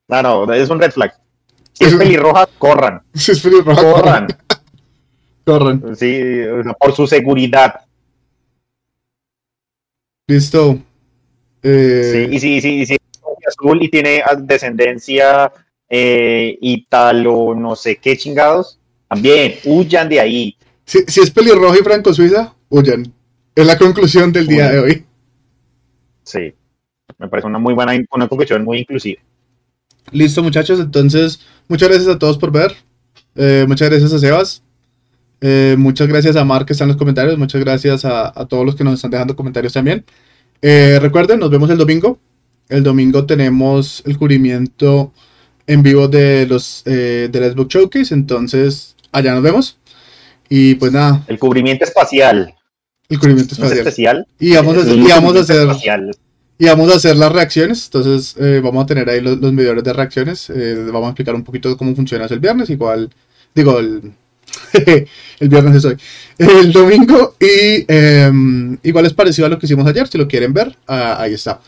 No, 0.07 0.21
no, 0.45 0.53
es 0.53 0.69
un 0.69 0.79
red 0.79 0.91
flag. 0.91 1.13
Si 1.73 1.85
es 1.85 1.95
pelirroja, 1.95 2.47
corran, 2.57 3.03
Si 3.13 3.31
es 3.31 3.39
pelirroja, 3.39 3.81
corran. 3.81 4.27
corran. 4.27 4.27
Sí, 5.95 6.41
o 6.43 6.63
sea, 6.63 6.73
por 6.73 6.93
su 6.93 7.07
seguridad. 7.07 7.81
Listo. 10.27 10.79
Eh, 11.63 12.27
Sí, 12.29 12.35
y 12.35 12.39
si, 12.61 12.85
si 12.85 12.93
es 12.93 12.99
azul 13.47 13.81
y 13.81 13.89
tiene 13.89 14.21
descendencia 14.39 15.51
eh, 15.89 16.57
italo, 16.61 17.55
no 17.55 17.75
sé 17.75 17.97
qué 17.97 18.15
chingados, 18.15 18.79
también 19.07 19.55
huyan 19.65 20.07
de 20.07 20.19
ahí. 20.19 20.55
si, 20.85 20.99
si 21.07 21.21
es 21.21 21.31
pelirroja 21.31 21.77
y 21.79 21.83
franco-suiza, 21.83 22.53
huyan. 22.69 23.11
Es 23.55 23.65
la 23.65 23.77
conclusión 23.77 24.31
del 24.31 24.47
día 24.47 24.71
de 24.71 24.79
hoy. 24.79 25.05
Sí, 26.23 26.53
me 27.17 27.27
parece 27.27 27.47
una 27.47 27.59
muy 27.59 27.73
buena, 27.73 27.93
una 28.11 28.27
conclusión 28.27 28.63
muy 28.63 28.79
inclusiva. 28.79 29.21
Listo, 30.11 30.41
muchachos. 30.43 30.79
Entonces, 30.79 31.39
muchas 31.67 31.89
gracias 31.89 32.15
a 32.15 32.19
todos 32.19 32.37
por 32.37 32.51
ver. 32.51 32.73
Eh, 33.35 33.65
muchas 33.67 33.89
gracias 33.89 34.13
a 34.13 34.19
Sebas. 34.19 34.63
Eh, 35.41 35.75
muchas 35.77 36.07
gracias 36.07 36.35
a 36.35 36.43
Mar 36.45 36.65
que 36.65 36.73
está 36.73 36.83
en 36.85 36.89
los 36.89 36.97
comentarios. 36.97 37.37
Muchas 37.37 37.61
gracias 37.61 38.05
a, 38.05 38.27
a 38.39 38.45
todos 38.45 38.65
los 38.65 38.75
que 38.75 38.83
nos 38.83 38.95
están 38.95 39.11
dejando 39.11 39.35
comentarios 39.35 39.73
también. 39.73 40.05
Eh, 40.61 40.99
recuerden, 41.01 41.39
nos 41.39 41.49
vemos 41.49 41.69
el 41.69 41.77
domingo. 41.77 42.19
El 42.67 42.83
domingo 42.83 43.25
tenemos 43.25 44.03
el 44.05 44.17
cubrimiento 44.17 45.11
en 45.65 45.81
vivo 45.83 46.07
de 46.07 46.45
los 46.47 46.83
eh, 46.85 47.29
del 47.31 47.51
Xbox 47.53 47.73
Showcase. 47.73 48.13
Entonces, 48.13 48.95
allá 49.11 49.33
nos 49.33 49.43
vemos. 49.43 49.77
Y 50.49 50.75
pues 50.75 50.91
nada, 50.91 51.23
El 51.27 51.37
cubrimiento 51.39 51.85
espacial. 51.85 52.53
el 53.07 53.19
cubrimiento 53.19 53.55
¿No 53.59 53.65
es 53.65 53.71
espacial. 53.71 53.87
especial? 53.87 54.27
Y 54.39 54.53
vamos 54.55 54.77
a 54.77 54.81
hacer, 54.81 54.97
y 54.97 55.07
vamos 55.07 55.35
a 55.35 55.39
hacer, 55.41 55.61
espacial. 55.61 56.11
y 56.57 56.65
vamos 56.65 56.91
a 56.91 56.95
hacer 56.97 57.15
las 57.17 57.31
reacciones. 57.31 57.85
Entonces, 57.85 58.35
eh, 58.39 58.59
vamos 58.63 58.83
a 58.83 58.87
tener 58.87 59.09
ahí 59.09 59.21
los, 59.21 59.37
los 59.39 59.53
medidores 59.53 59.83
de 59.83 59.93
reacciones. 59.93 60.51
vamos 60.91 61.05
a 61.05 61.09
explicar 61.09 61.35
un 61.35 61.43
poquito 61.43 61.77
cómo 61.77 61.95
funciona 61.95 62.25
el 62.25 62.39
viernes. 62.39 62.69
Igual, 62.71 63.09
digo, 63.53 63.79
el, 63.79 64.11
el 65.39 65.49
viernes 65.49 65.75
es 65.75 65.85
hoy. 65.85 65.97
El 66.37 66.71
domingo. 66.71 67.35
Y 67.39 67.85
em, 67.87 68.77
igual 68.83 69.05
es 69.05 69.13
parecido 69.13 69.45
a 69.45 69.49
lo 69.49 69.59
que 69.59 69.65
hicimos 69.65 69.85
ayer. 69.87 70.07
Si 70.07 70.17
lo 70.17 70.27
quieren 70.27 70.53
ver, 70.53 70.77
ah, 70.87 71.17
ahí 71.19 71.33
está. 71.33 71.59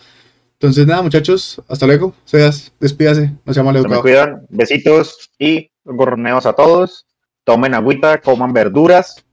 Entonces, 0.53 0.85
nada, 0.85 1.01
muchachos. 1.01 1.61
Hasta 1.67 1.87
luego. 1.87 2.13
Seas, 2.25 2.71
despídase. 2.79 3.31
Nos 3.45 3.55
llama 3.55 3.73
Se 3.73 3.79
educado. 3.79 4.01
cuidan. 4.01 4.45
Besitos 4.49 5.31
y 5.39 5.71
gorroneos 5.83 6.45
a 6.45 6.53
todos. 6.53 7.05
Tomen 7.43 7.73
agüita, 7.73 8.21
coman 8.21 8.53
verduras. 8.53 9.23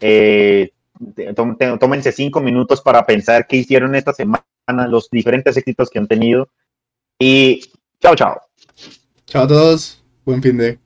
Eh, 0.00 0.70
tómense 1.80 2.12
cinco 2.12 2.40
minutos 2.40 2.80
para 2.80 3.04
pensar 3.04 3.46
qué 3.46 3.56
hicieron 3.56 3.94
esta 3.94 4.12
semana, 4.12 4.44
los 4.88 5.10
diferentes 5.10 5.56
éxitos 5.56 5.90
que 5.90 5.98
han 5.98 6.06
tenido. 6.06 6.48
Y 7.18 7.62
chao, 8.00 8.14
chao. 8.14 8.40
Chao 9.26 9.44
a 9.44 9.48
todos. 9.48 10.02
Buen 10.24 10.42
fin 10.42 10.56
de. 10.56 10.85